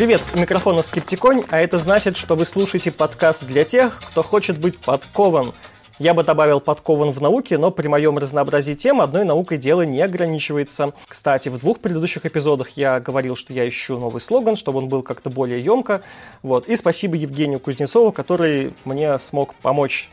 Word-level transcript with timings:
Привет, 0.00 0.22
у 0.34 0.38
микрофона 0.38 0.80
Скептиконь, 0.80 1.44
а 1.50 1.60
это 1.60 1.76
значит, 1.76 2.16
что 2.16 2.34
вы 2.34 2.46
слушаете 2.46 2.90
подкаст 2.90 3.44
для 3.44 3.66
тех, 3.66 4.00
кто 4.08 4.22
хочет 4.22 4.56
быть 4.56 4.78
подкован. 4.78 5.52
Я 5.98 6.14
бы 6.14 6.24
добавил 6.24 6.58
подкован 6.58 7.10
в 7.10 7.20
науке, 7.20 7.58
но 7.58 7.70
при 7.70 7.86
моем 7.86 8.16
разнообразии 8.16 8.72
тем 8.72 9.02
одной 9.02 9.26
наукой 9.26 9.58
дело 9.58 9.82
не 9.82 10.00
ограничивается. 10.00 10.94
Кстати, 11.06 11.50
в 11.50 11.58
двух 11.58 11.80
предыдущих 11.80 12.24
эпизодах 12.24 12.70
я 12.76 12.98
говорил, 12.98 13.36
что 13.36 13.52
я 13.52 13.68
ищу 13.68 13.98
новый 13.98 14.22
слоган, 14.22 14.56
чтобы 14.56 14.78
он 14.78 14.88
был 14.88 15.02
как-то 15.02 15.28
более 15.28 15.60
емко. 15.62 16.00
Вот. 16.42 16.66
И 16.66 16.76
спасибо 16.76 17.16
Евгению 17.16 17.60
Кузнецову, 17.60 18.10
который 18.10 18.72
мне 18.86 19.18
смог 19.18 19.54
помочь 19.56 20.08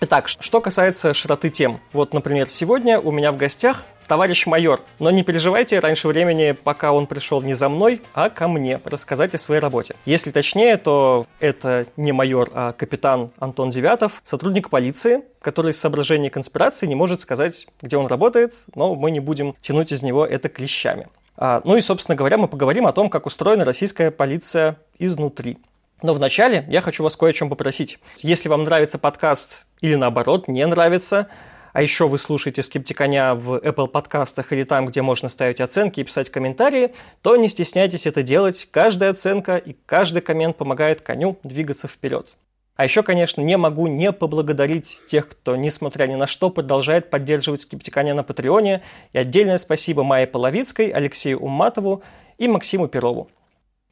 Итак, 0.00 0.28
что 0.28 0.60
касается 0.60 1.12
широты 1.12 1.48
тем. 1.48 1.80
Вот, 1.92 2.14
например, 2.14 2.48
сегодня 2.48 3.00
у 3.00 3.10
меня 3.10 3.32
в 3.32 3.36
гостях 3.36 3.84
товарищ 4.08 4.46
майор. 4.46 4.80
Но 4.98 5.10
не 5.10 5.22
переживайте, 5.22 5.78
раньше 5.78 6.08
времени, 6.08 6.52
пока 6.52 6.92
он 6.92 7.06
пришел 7.06 7.42
не 7.42 7.54
за 7.54 7.68
мной, 7.68 8.02
а 8.14 8.30
ко 8.30 8.48
мне, 8.48 8.80
рассказать 8.84 9.34
о 9.34 9.38
своей 9.38 9.60
работе. 9.60 9.94
Если 10.06 10.30
точнее, 10.30 10.76
то 10.78 11.26
это 11.38 11.86
не 11.96 12.12
майор, 12.12 12.50
а 12.52 12.72
капитан 12.72 13.30
Антон 13.38 13.70
Девятов, 13.70 14.22
сотрудник 14.24 14.70
полиции, 14.70 15.22
который 15.40 15.72
из 15.72 15.80
соображений 15.80 16.30
конспирации 16.30 16.86
не 16.86 16.94
может 16.94 17.20
сказать, 17.20 17.68
где 17.82 17.96
он 17.96 18.06
работает, 18.06 18.54
но 18.74 18.94
мы 18.94 19.10
не 19.10 19.20
будем 19.20 19.54
тянуть 19.60 19.92
из 19.92 20.02
него 20.02 20.26
это 20.26 20.48
клещами. 20.48 21.08
А, 21.36 21.60
ну 21.64 21.76
и, 21.76 21.80
собственно 21.80 22.16
говоря, 22.16 22.38
мы 22.38 22.48
поговорим 22.48 22.86
о 22.86 22.92
том, 22.92 23.10
как 23.10 23.26
устроена 23.26 23.64
российская 23.64 24.10
полиция 24.10 24.78
изнутри. 24.98 25.58
Но 26.02 26.14
вначале 26.14 26.64
я 26.68 26.80
хочу 26.80 27.02
вас 27.02 27.16
кое 27.16 27.30
о 27.30 27.32
чем 27.32 27.48
попросить. 27.48 27.98
Если 28.18 28.48
вам 28.48 28.64
нравится 28.64 28.98
подкаст 28.98 29.64
или 29.80 29.96
наоборот 29.96 30.48
не 30.48 30.64
нравится, 30.66 31.28
а 31.72 31.82
еще 31.82 32.08
вы 32.08 32.18
слушаете 32.18 32.62
Скептиконя 32.62 33.34
в 33.34 33.56
Apple 33.56 33.88
подкастах 33.88 34.52
или 34.52 34.64
там, 34.64 34.86
где 34.86 35.02
можно 35.02 35.28
ставить 35.28 35.60
оценки 35.60 36.00
и 36.00 36.04
писать 36.04 36.30
комментарии, 36.30 36.94
то 37.22 37.36
не 37.36 37.48
стесняйтесь 37.48 38.06
это 38.06 38.22
делать. 38.22 38.68
Каждая 38.70 39.10
оценка 39.10 39.56
и 39.56 39.76
каждый 39.86 40.22
коммент 40.22 40.56
помогает 40.56 41.00
коню 41.00 41.38
двигаться 41.42 41.88
вперед. 41.88 42.36
А 42.76 42.84
еще, 42.84 43.02
конечно, 43.02 43.40
не 43.40 43.56
могу 43.56 43.88
не 43.88 44.12
поблагодарить 44.12 45.02
тех, 45.08 45.28
кто, 45.28 45.56
несмотря 45.56 46.06
ни 46.06 46.14
на 46.14 46.28
что, 46.28 46.48
продолжает 46.48 47.10
поддерживать 47.10 47.62
Скептиконя 47.62 48.14
на 48.14 48.22
Патреоне. 48.22 48.82
И 49.12 49.18
отдельное 49.18 49.58
спасибо 49.58 50.04
Майе 50.04 50.28
Половицкой, 50.28 50.90
Алексею 50.90 51.40
Уматову 51.40 52.02
и 52.38 52.46
Максиму 52.46 52.86
Перову. 52.86 53.28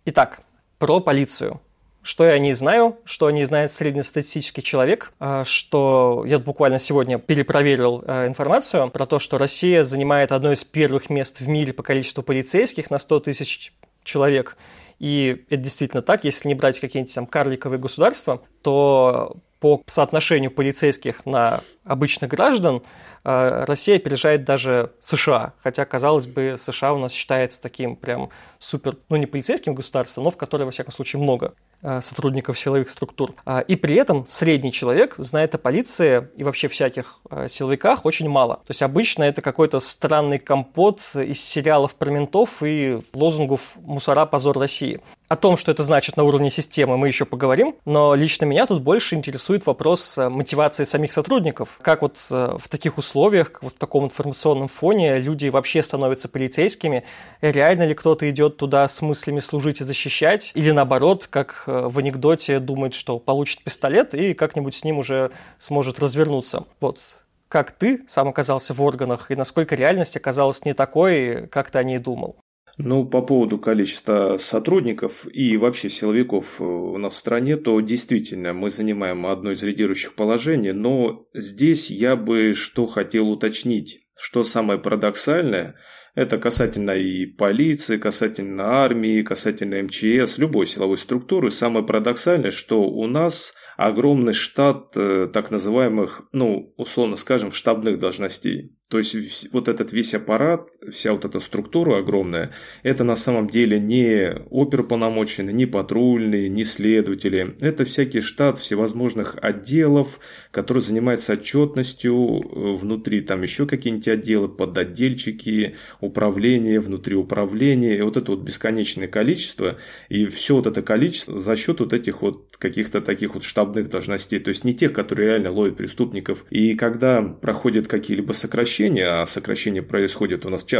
Итак, 0.05 0.41
про 0.79 1.01
полицию– 1.01 1.61
что 2.07 2.25
я 2.25 2.39
не 2.39 2.53
знаю, 2.53 2.99
что 3.05 3.29
не 3.33 3.45
знает 3.45 3.73
среднестатистический 3.73 4.63
человек, 4.63 5.13
а, 5.19 5.43
что 5.45 6.23
я 6.25 6.39
буквально 6.39 6.79
сегодня 6.79 7.19
перепроверил 7.19 8.05
а, 8.07 8.29
информацию 8.29 8.89
про 8.91 9.07
то, 9.07 9.19
что 9.19 9.39
Россия 9.39 9.83
занимает 9.83 10.31
одно 10.31 10.53
из 10.53 10.63
первых 10.63 11.11
мест 11.11 11.41
в 11.41 11.49
мире 11.49 11.73
по 11.73 11.83
количеству 11.83 12.23
полицейских 12.23 12.91
на 12.91 13.01
100 13.01 13.21
тысяч 13.21 13.73
человек. 14.05 14.57
И 15.01 15.45
это 15.51 15.63
действительно 15.63 16.01
так, 16.01 16.23
если 16.23 16.47
не 16.47 16.55
брать 16.55 16.79
какие-нибудь 16.79 17.13
там 17.13 17.27
карликовые 17.27 17.81
государства, 17.81 18.41
то 18.63 19.35
по 19.59 19.83
соотношению 19.87 20.53
полицейских 20.53 21.27
на 21.27 21.61
обычных 21.85 22.31
граждан 22.31 22.83
а, 23.25 23.67
Россия 23.67 23.97
опережает 23.97 24.45
даже 24.45 24.93
США. 25.01 25.55
Хотя, 25.61 25.85
казалось 25.85 26.29
бы, 26.29 26.55
США 26.57 26.93
у 26.93 26.99
нас 26.99 27.11
считается 27.11 27.61
таким 27.61 27.97
прям 27.97 28.31
супер, 28.61 28.97
ну 29.09 29.17
не 29.17 29.27
полицейским 29.27 29.75
государством, 29.75 30.23
но 30.23 30.31
в 30.31 30.37
которой, 30.37 30.63
во 30.63 30.71
всяком 30.71 30.93
случае, 30.93 31.21
много 31.21 31.55
сотрудников 31.83 32.59
силовых 32.59 32.91
структур. 32.91 33.35
А, 33.45 33.61
и 33.61 33.77
при 33.77 33.95
этом 33.95 34.27
средний 34.29 34.73
человек 34.73 35.15
знает 35.19 35.55
о 35.55 35.59
полиции 35.59 36.29
и 36.37 36.45
вообще 36.45 36.69
всяких 36.69 37.21
силовиках 37.49 38.05
очень 38.05 38.29
мало. 38.29 38.57
То 38.57 38.71
есть 38.71 38.83
обычно 38.83 39.25
это 39.25 39.43
какой-то 39.43 39.81
странный 39.81 40.39
компот 40.39 41.01
из 41.15 41.41
сериалов 41.41 41.95
про 41.95 42.11
ментов 42.11 42.63
и 42.63 43.01
лозунгов 43.13 43.61
«Мусора, 43.77 44.27
позор 44.27 44.59
России». 44.59 45.01
О 45.29 45.37
том, 45.37 45.57
что 45.57 45.73
это 45.73 45.83
значит 45.83 46.17
на 46.17 46.25
уровне 46.25 46.51
системы, 46.51 46.97
мы 46.97 47.09
еще 47.09 47.25
поговорим, 47.25 47.75
но 47.85 48.15
лично 48.15 48.45
меня 48.45 48.67
тут 48.67 48.83
больше 48.83 49.15
интересует 49.15 49.67
вопрос 49.67 50.17
мотивации 50.17 50.85
самих 50.85 51.13
сотрудников. 51.13 51.79
Как 51.83 52.03
вот 52.03 52.19
в 52.31 52.69
таких 52.69 52.99
условиях 52.99 53.17
условиях, 53.27 53.63
вот 53.63 53.75
в 53.75 53.79
таком 53.79 54.05
информационном 54.05 54.69
фоне 54.69 55.19
люди 55.19 55.49
вообще 55.49 55.83
становятся 55.83 56.29
полицейскими. 56.29 57.05
Реально 57.41 57.87
ли 57.87 57.95
кто-то 57.95 58.29
идет 58.31 58.57
туда 58.57 58.87
с 58.89 59.03
мыслями 59.03 59.41
служить 59.41 59.81
и 59.81 59.85
защищать? 59.85 60.53
Или 60.55 60.71
наоборот, 60.71 61.27
как 61.29 61.65
э, 61.67 61.89
в 61.89 61.99
анекдоте, 61.99 62.59
думает, 62.59 62.95
что 62.95 63.19
получит 63.19 63.63
пистолет 63.63 64.15
и 64.15 64.35
как-нибудь 64.35 64.75
с 64.75 64.85
ним 64.85 64.99
уже 64.99 65.31
сможет 65.59 65.99
развернуться. 65.99 66.65
Вот 66.81 67.01
как 67.49 67.73
ты 67.73 68.05
сам 68.09 68.29
оказался 68.29 68.75
в 68.75 68.83
органах 68.83 69.31
и 69.31 69.37
насколько 69.37 69.75
реальность 69.77 70.17
оказалась 70.17 70.65
не 70.65 70.75
такой, 70.75 71.47
как 71.47 71.71
ты 71.71 71.79
о 71.79 71.85
ней 71.85 71.99
думал? 71.99 72.37
Ну, 72.79 73.07
по 73.07 73.23
поводу 73.23 73.59
количества 73.59 74.37
сотрудников 74.39 75.27
и 75.33 75.57
вообще 75.57 75.89
силовиков 75.89 76.61
э, 76.61 76.65
у 76.65 76.99
нас 76.99 77.15
в 77.15 77.17
стране, 77.17 77.57
то 77.57 77.81
действительно 77.81 78.53
мы 78.53 78.69
занимаем 78.69 79.25
одно 79.27 79.53
из 79.53 79.63
лидирующих 79.63 80.15
положений, 80.15 80.73
но 80.73 81.27
здесь 81.33 81.91
я 81.91 82.17
бы 82.17 82.53
что 82.53 82.87
хотел 82.87 83.31
уточнить, 83.31 84.07
что 84.15 84.45
самое 84.45 84.79
парадоксальное, 84.79 85.77
это 86.17 86.39
касательно 86.39 86.93
и 86.93 87.27
полиции, 87.27 87.99
касательно 87.99 88.83
армии, 88.83 89.21
касательно 89.21 89.83
МЧС, 89.83 90.39
любой 90.39 90.67
силовой 90.67 90.97
структуры. 90.97 91.51
Самое 91.51 91.85
парадоксальное, 91.85 92.51
что 92.51 92.83
у 92.85 93.07
нас 93.07 93.53
огромный 93.77 94.33
штат 94.33 94.97
э, 94.97 95.29
так 95.31 95.51
называемых, 95.51 96.23
ну, 96.33 96.73
условно 96.79 97.17
скажем, 97.17 97.53
штабных 97.53 97.99
должностей. 97.99 98.75
То 98.89 98.97
есть 98.97 99.53
вот 99.53 99.69
этот 99.69 99.93
весь 99.93 100.15
аппарат, 100.15 100.69
вся 100.93 101.13
вот 101.13 101.25
эта 101.25 101.41
структура 101.41 101.99
огромная, 101.99 102.51
это 102.83 103.05
на 103.05 103.17
самом 103.17 103.49
деле 103.49 103.79
не 103.79 104.33
оперуполномоченные, 104.51 105.55
не 105.55 105.67
патрульные, 105.67 106.49
не 106.49 106.65
следователи. 106.65 107.55
Это 107.61 107.85
всякий 107.85 108.21
штат 108.21 108.59
всевозможных 108.59 109.37
отделов, 109.41 110.19
который 110.51 110.83
занимается 110.83 111.35
отчетностью 111.35 112.15
э, 112.15 112.77
внутри, 112.77 113.21
там 113.21 113.43
еще 113.43 113.67
какие-нибудь 113.67 114.09
отделы, 114.09 114.49
подотдельчики, 114.49 115.77
управление, 116.01 116.81
внутри 116.81 117.17
управления. 117.17 117.99
И 117.99 118.03
вот 118.03 118.17
это 118.17 118.33
вот 118.33 118.41
бесконечное 118.41 119.09
количество. 119.09 119.77
И 120.09 120.27
все 120.27 120.57
вот 120.57 120.67
это 120.67 120.83
количество 120.83 121.41
за 121.41 121.57
счет 121.57 121.81
вот 121.81 121.93
этих 121.93 122.23
вот 122.23 122.57
каких-то 122.59 123.01
таких 123.01 123.35
вот 123.35 123.45
штабных 123.45 123.89
должностей. 123.89 124.39
То 124.39 124.49
есть 124.49 124.65
не 124.65 124.73
тех, 124.73 124.93
которые 124.93 125.31
реально 125.31 125.51
ловят 125.53 125.77
преступников. 125.77 126.45
И 126.51 126.75
когда 126.75 127.23
проходят 127.23 127.89
какие-либо 127.89 128.33
сокращения, 128.33 129.23
а 129.23 129.27
сокращения 129.27 129.83
происходят 129.83 130.47
у 130.47 130.51
нас 130.51 130.65
часто, 130.65 130.76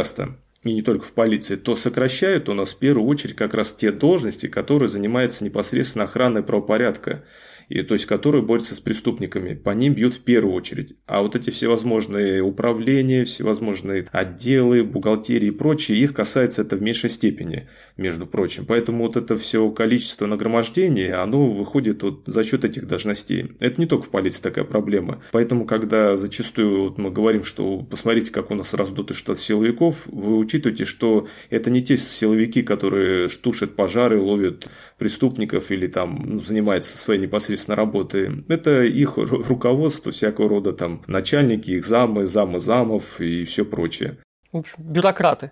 и 0.63 0.73
не 0.73 0.81
только 0.81 1.05
в 1.05 1.11
полиции, 1.13 1.55
то 1.55 1.75
сокращают 1.75 2.49
у 2.49 2.53
нас 2.53 2.73
в 2.73 2.79
первую 2.79 3.07
очередь 3.07 3.35
как 3.35 3.53
раз 3.53 3.73
те 3.73 3.91
должности, 3.91 4.47
которые 4.47 4.89
занимаются 4.89 5.43
непосредственно 5.43 6.05
охраной 6.05 6.43
правопорядка 6.43 7.23
и, 7.69 7.81
то 7.81 7.93
есть 7.93 8.05
которые 8.05 8.41
борются 8.41 8.75
с 8.75 8.79
преступниками. 8.79 9.53
По 9.53 9.71
ним 9.71 9.93
бьют 9.93 10.15
в 10.15 10.21
первую 10.21 10.55
очередь. 10.55 10.95
А 11.05 11.21
вот 11.21 11.35
эти 11.35 11.49
всевозможные 11.49 12.41
управления, 12.41 13.25
всевозможные 13.25 14.07
отделы, 14.11 14.83
бухгалтерии 14.83 15.47
и 15.47 15.51
прочее, 15.51 15.99
их 15.99 16.13
касается 16.13 16.61
это 16.61 16.75
в 16.75 16.81
меньшей 16.81 17.09
степени, 17.09 17.67
между 17.97 18.25
прочим. 18.25 18.65
Поэтому 18.65 19.05
вот 19.05 19.17
это 19.17 19.37
все 19.37 19.69
количество 19.71 20.25
нагромождения, 20.25 21.21
оно 21.21 21.49
выходит 21.49 22.03
вот 22.03 22.23
за 22.25 22.43
счет 22.43 22.63
этих 22.63 22.87
должностей. 22.87 23.51
Это 23.59 23.79
не 23.81 23.87
только 23.87 24.05
в 24.05 24.09
полиции 24.09 24.41
такая 24.41 24.63
проблема. 24.63 25.21
Поэтому, 25.31 25.65
когда 25.65 26.15
зачастую 26.15 26.83
вот 26.83 26.97
мы 26.97 27.11
говорим, 27.11 27.43
что 27.43 27.79
посмотрите, 27.79 28.31
как 28.31 28.51
у 28.51 28.55
нас 28.55 28.73
раздутый 28.73 29.15
штат 29.15 29.39
силовиков, 29.39 30.03
вы 30.07 30.37
учитываете, 30.37 30.85
что 30.85 31.27
это 31.49 31.69
не 31.69 31.83
те 31.83 31.97
силовики, 31.97 32.61
которые 32.61 33.27
тушат 33.29 33.75
пожары, 33.75 34.19
ловят 34.19 34.67
преступников 34.97 35.71
или 35.71 35.87
там 35.87 36.23
ну, 36.25 36.39
занимаются 36.39 36.97
своей 36.97 37.19
непосредственной 37.21 37.56
непосредственно 37.57 37.75
работы. 37.75 38.43
Это 38.47 38.83
их 38.83 39.17
руководство, 39.17 40.11
всякого 40.11 40.49
рода 40.49 40.73
там 40.73 41.01
начальники, 41.07 41.71
их 41.71 41.85
замы, 41.85 42.25
замы 42.25 42.59
замов 42.59 43.19
и 43.19 43.43
все 43.45 43.65
прочее. 43.65 44.17
В 44.51 44.57
общем, 44.57 44.75
бюрократы. 44.79 45.51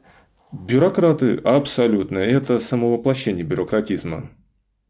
Бюрократы, 0.52 1.36
абсолютно. 1.44 2.20
Это 2.20 2.60
самовоплощение 2.60 3.44
бюрократизма. 3.44 4.30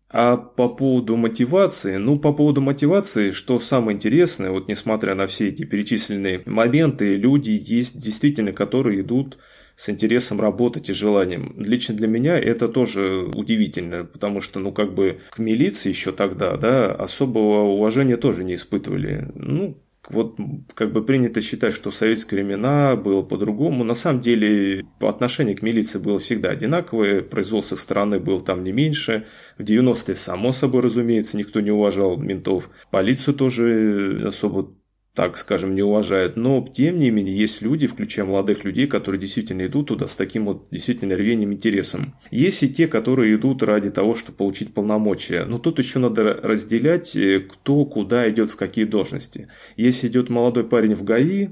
А 0.10 0.38
по 0.38 0.70
поводу 0.70 1.18
мотивации, 1.18 1.98
ну, 1.98 2.20
по 2.20 2.32
поводу 2.32 2.62
мотивации, 2.62 3.32
что 3.32 3.60
самое 3.60 3.96
интересное, 3.96 4.52
вот 4.52 4.68
несмотря 4.68 5.16
на 5.16 5.26
все 5.26 5.48
эти 5.48 5.66
перечисленные 5.66 6.44
моменты, 6.46 7.16
люди 7.16 7.52
есть 7.52 7.98
действительно, 7.98 8.54
которые 8.54 9.02
идут 9.02 9.38
с 9.76 9.90
интересом 9.90 10.40
работать 10.40 10.90
и 10.90 10.94
желанием. 10.94 11.56
Лично 11.58 11.96
для 11.96 12.08
меня 12.08 12.40
это 12.40 12.68
тоже 12.68 13.30
удивительно, 13.34 14.06
потому 14.06 14.42
что, 14.42 14.60
ну, 14.60 14.72
как 14.72 14.94
бы 14.94 15.20
к 15.32 15.40
милиции 15.40 15.90
еще 15.90 16.12
тогда, 16.12 16.58
да, 16.58 16.94
особого 16.94 17.64
уважения 17.64 18.18
тоже 18.18 18.44
не 18.44 18.56
испытывали. 18.56 19.30
Ну, 19.36 19.78
вот 20.10 20.38
как 20.74 20.92
бы 20.92 21.04
принято 21.04 21.42
считать, 21.42 21.74
что 21.74 21.92
в 21.92 21.96
советские 21.96 22.44
времена 22.44 22.96
было 22.96 23.22
по-другому. 23.22 23.84
На 23.84 23.96
самом 23.96 24.22
деле 24.22 24.86
отношение 25.00 25.56
к 25.56 25.62
милиции 25.62 26.00
было 26.00 26.20
всегда 26.20 26.52
одинаковое, 26.52 27.22
произвол 27.22 27.64
со 27.64 27.76
стороны 27.76 28.20
был 28.20 28.42
там 28.42 28.64
не 28.64 28.72
меньше. 28.72 29.26
В 29.58 29.64
90-е, 29.64 30.16
само 30.16 30.52
собой 30.52 30.82
разумеется, 30.82 31.38
никто 31.38 31.60
не 31.60 31.72
уважал 31.72 32.18
ментов. 32.18 32.70
Полицию 32.92 33.36
тоже 33.36 34.24
особо 34.28 34.74
так 35.16 35.38
скажем, 35.38 35.74
не 35.76 35.82
уважают. 35.82 36.36
Но, 36.36 36.68
тем 36.74 37.00
не 37.00 37.10
менее, 37.10 37.36
есть 37.36 37.62
люди, 37.62 37.88
включая 37.88 38.26
молодых 38.26 38.66
людей, 38.66 38.86
которые 38.86 39.20
действительно 39.20 39.66
идут 39.66 39.88
туда 39.88 40.08
с 40.08 40.16
таким 40.16 40.46
вот 40.46 40.68
действительно 40.72 41.16
рвением, 41.16 41.54
интересом. 41.54 42.16
Есть 42.32 42.62
и 42.64 42.70
те, 42.70 42.88
которые 42.88 43.36
идут 43.36 43.64
ради 43.64 43.90
того, 43.90 44.14
чтобы 44.14 44.38
получить 44.38 44.74
полномочия. 44.74 45.46
Но 45.46 45.58
тут 45.58 45.80
еще 45.80 46.00
надо 46.00 46.34
разделять, 46.34 47.16
э, 47.16 47.40
кто 47.40 47.86
куда 47.86 48.30
идет, 48.30 48.52
в 48.52 48.58
какие 48.58 48.84
должности. 48.84 49.48
Если 49.78 50.08
идет 50.08 50.30
молодой 50.30 50.66
парень 50.66 50.96
в 50.96 51.04
ГАИ, 51.04 51.50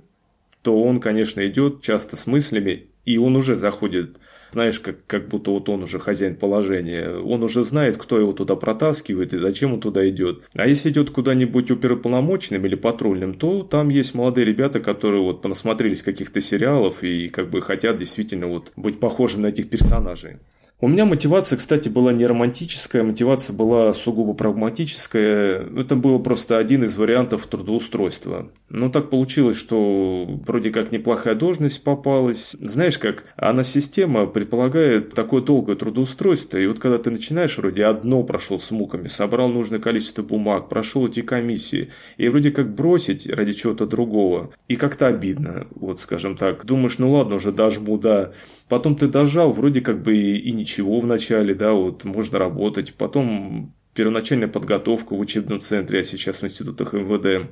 то 0.61 0.81
он, 0.81 0.99
конечно, 0.99 1.45
идет 1.47 1.81
часто 1.81 2.17
с 2.17 2.27
мыслями, 2.27 2.87
и 3.05 3.17
он 3.17 3.35
уже 3.35 3.55
заходит 3.55 4.17
знаешь, 4.53 4.79
как, 4.79 5.05
как 5.07 5.27
будто 5.27 5.51
вот 5.51 5.67
он 5.67 5.83
уже 5.83 5.99
хозяин 5.99 6.35
положения. 6.35 7.09
Он 7.09 7.43
уже 7.43 7.65
знает, 7.65 7.97
кто 7.97 8.19
его 8.19 8.33
туда 8.33 8.55
протаскивает 8.55 9.33
и 9.33 9.37
зачем 9.37 9.73
он 9.73 9.81
туда 9.81 10.07
идет. 10.07 10.43
А 10.55 10.67
если 10.67 10.89
идет 10.89 11.09
куда-нибудь 11.09 11.71
оперуполномоченным 11.71 12.65
или 12.65 12.75
патрульным, 12.75 13.33
то 13.33 13.63
там 13.63 13.89
есть 13.89 14.13
молодые 14.13 14.45
ребята, 14.45 14.79
которые 14.79 15.21
вот 15.21 15.41
понасмотрелись 15.41 16.03
каких-то 16.03 16.39
сериалов 16.39 17.03
и 17.03 17.29
как 17.29 17.49
бы 17.49 17.61
хотят 17.61 17.97
действительно 17.97 18.47
вот 18.47 18.71
быть 18.75 18.99
похожим 18.99 19.41
на 19.41 19.47
этих 19.47 19.69
персонажей. 19.69 20.37
У 20.83 20.89
меня 20.89 21.05
мотивация, 21.05 21.55
кстати, 21.55 21.87
была 21.87 22.11
не 22.11 22.25
романтическая, 22.25 23.03
мотивация 23.03 23.53
была 23.53 23.93
сугубо 23.93 24.33
прагматическая. 24.33 25.65
Это 25.77 25.95
был 25.95 26.19
просто 26.19 26.57
один 26.57 26.83
из 26.83 26.97
вариантов 26.97 27.47
трудоустройства. 27.47 28.49
Но 28.67 28.89
так 28.89 29.09
получилось, 29.09 29.55
что 29.55 30.27
вроде 30.45 30.71
как 30.71 30.91
неплохая 30.91 31.35
должность 31.35 31.81
попалась. 31.85 32.53
Знаешь 32.59 32.97
как, 32.97 33.23
она 33.37 33.63
система 33.63 34.25
предполагает 34.25 35.13
такое 35.13 35.41
долгое 35.41 35.77
трудоустройство. 35.77 36.57
И 36.57 36.67
вот 36.67 36.79
когда 36.79 36.97
ты 36.97 37.11
начинаешь, 37.11 37.57
вроде 37.57 37.85
одно 37.85 38.21
прошел 38.23 38.59
с 38.59 38.69
муками, 38.69 39.07
собрал 39.07 39.47
нужное 39.47 39.79
количество 39.79 40.21
бумаг, 40.21 40.67
прошел 40.67 41.07
эти 41.07 41.21
комиссии, 41.21 41.91
и 42.17 42.27
вроде 42.27 42.51
как 42.51 42.75
бросить 42.75 43.29
ради 43.29 43.53
чего-то 43.53 43.85
другого. 43.85 44.51
И 44.67 44.75
как-то 44.75 45.07
обидно, 45.07 45.65
вот 45.75 46.01
скажем 46.01 46.35
так. 46.35 46.65
Думаешь, 46.65 46.97
ну 46.97 47.09
ладно, 47.09 47.35
уже 47.35 47.53
дожму, 47.53 47.97
да. 47.97 48.33
Потом 48.73 48.95
ты 48.95 49.07
дожал, 49.07 49.51
вроде 49.51 49.81
как 49.81 50.01
бы 50.01 50.17
и, 50.17 50.51
ничего 50.51 50.99
в 50.99 51.05
начале, 51.05 51.53
да, 51.53 51.73
вот 51.73 52.05
можно 52.05 52.39
работать. 52.39 52.95
Потом 52.95 53.71
первоначальная 53.93 54.47
подготовка 54.47 55.13
в 55.13 55.19
учебном 55.19 55.61
центре, 55.61 55.99
а 55.99 56.03
сейчас 56.03 56.41
в 56.41 56.43
институтах 56.43 56.93
МВД. 56.93 57.51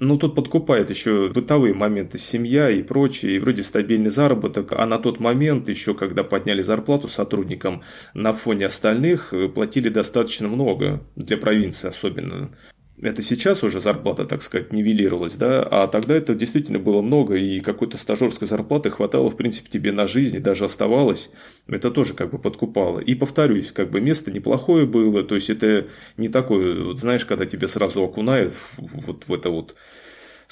Ну, 0.00 0.18
тут 0.18 0.34
подкупает 0.34 0.90
еще 0.90 1.28
бытовые 1.28 1.74
моменты, 1.74 2.18
семья 2.18 2.70
и 2.70 2.82
прочее, 2.82 3.36
и 3.36 3.38
вроде 3.38 3.62
стабильный 3.62 4.10
заработок, 4.10 4.72
а 4.72 4.84
на 4.84 4.98
тот 4.98 5.20
момент, 5.20 5.68
еще 5.68 5.94
когда 5.94 6.24
подняли 6.24 6.60
зарплату 6.60 7.06
сотрудникам, 7.06 7.82
на 8.12 8.32
фоне 8.32 8.66
остальных 8.66 9.32
э, 9.32 9.48
платили 9.48 9.90
достаточно 9.90 10.48
много, 10.48 11.04
для 11.14 11.36
провинции 11.36 11.86
особенно 11.86 12.50
это 13.02 13.20
сейчас 13.20 13.62
уже 13.62 13.80
зарплата, 13.80 14.24
так 14.24 14.42
сказать, 14.42 14.72
нивелировалась, 14.72 15.34
да, 15.34 15.62
а 15.62 15.88
тогда 15.88 16.14
это 16.14 16.34
действительно 16.34 16.78
было 16.78 17.02
много, 17.02 17.34
и 17.34 17.60
какой-то 17.60 17.96
стажерской 17.96 18.46
зарплаты 18.46 18.90
хватало, 18.90 19.28
в 19.28 19.36
принципе, 19.36 19.68
тебе 19.68 19.92
на 19.92 20.06
жизнь, 20.06 20.36
и 20.36 20.40
даже 20.40 20.64
оставалось, 20.64 21.30
это 21.66 21.90
тоже 21.90 22.14
как 22.14 22.30
бы 22.30 22.38
подкупало. 22.38 23.00
И 23.00 23.14
повторюсь, 23.14 23.72
как 23.72 23.90
бы 23.90 24.00
место 24.00 24.30
неплохое 24.30 24.86
было, 24.86 25.24
то 25.24 25.34
есть 25.34 25.50
это 25.50 25.88
не 26.16 26.28
такое, 26.28 26.82
вот, 26.84 27.00
знаешь, 27.00 27.24
когда 27.24 27.44
тебя 27.44 27.68
сразу 27.68 28.02
окунают 28.02 28.54
вот 28.78 29.24
в 29.26 29.34
это 29.34 29.50
вот 29.50 29.74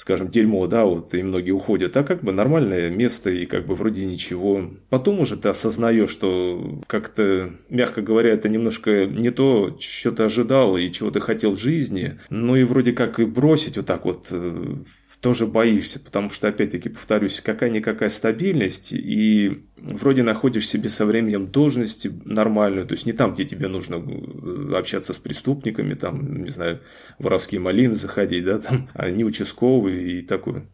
скажем, 0.01 0.29
дерьмо, 0.29 0.65
да, 0.65 0.83
вот, 0.83 1.13
и 1.13 1.21
многие 1.21 1.51
уходят, 1.51 1.95
а 1.95 2.03
как 2.03 2.23
бы 2.23 2.31
нормальное 2.31 2.89
место, 2.89 3.29
и 3.29 3.45
как 3.45 3.67
бы 3.67 3.75
вроде 3.75 4.03
ничего. 4.03 4.71
Потом 4.89 5.19
уже 5.19 5.37
ты 5.37 5.49
осознаешь, 5.49 6.09
что 6.09 6.81
как-то, 6.87 7.51
мягко 7.69 8.01
говоря, 8.01 8.31
это 8.31 8.49
немножко 8.49 9.05
не 9.05 9.29
то, 9.29 9.77
что 9.79 10.11
ты 10.11 10.23
ожидал 10.23 10.75
и 10.75 10.91
чего 10.91 11.11
ты 11.11 11.19
хотел 11.19 11.55
в 11.55 11.61
жизни, 11.61 12.19
ну 12.31 12.55
и 12.55 12.63
вроде 12.63 12.93
как 12.93 13.19
и 13.19 13.25
бросить 13.25 13.77
вот 13.77 13.85
так 13.85 14.05
вот 14.05 14.29
э, 14.31 14.75
тоже 15.21 15.45
боишься, 15.45 15.99
потому 15.99 16.31
что, 16.31 16.47
опять-таки, 16.47 16.89
повторюсь, 16.89 17.39
какая-никакая 17.39 18.09
стабильность, 18.09 18.91
и 18.93 19.67
вроде 19.81 20.23
находишь 20.23 20.67
себе 20.67 20.89
со 20.89 21.05
временем 21.05 21.47
должности 21.47 22.11
нормальную, 22.25 22.85
то 22.85 22.93
есть 22.93 23.05
не 23.05 23.13
там, 23.13 23.33
где 23.33 23.45
тебе 23.45 23.67
нужно 23.67 23.95
э, 23.95 24.75
общаться 24.75 25.13
с 25.13 25.19
преступниками, 25.19 25.93
там, 25.95 26.43
не 26.43 26.49
знаю, 26.49 26.81
воровские 27.19 27.61
малины 27.61 27.95
заходить, 27.95 28.45
да, 28.45 28.59
там, 28.59 28.89
а 28.93 29.09
не 29.09 29.23
участковый 29.23 30.19
и 30.19 30.21
такое. 30.21 30.65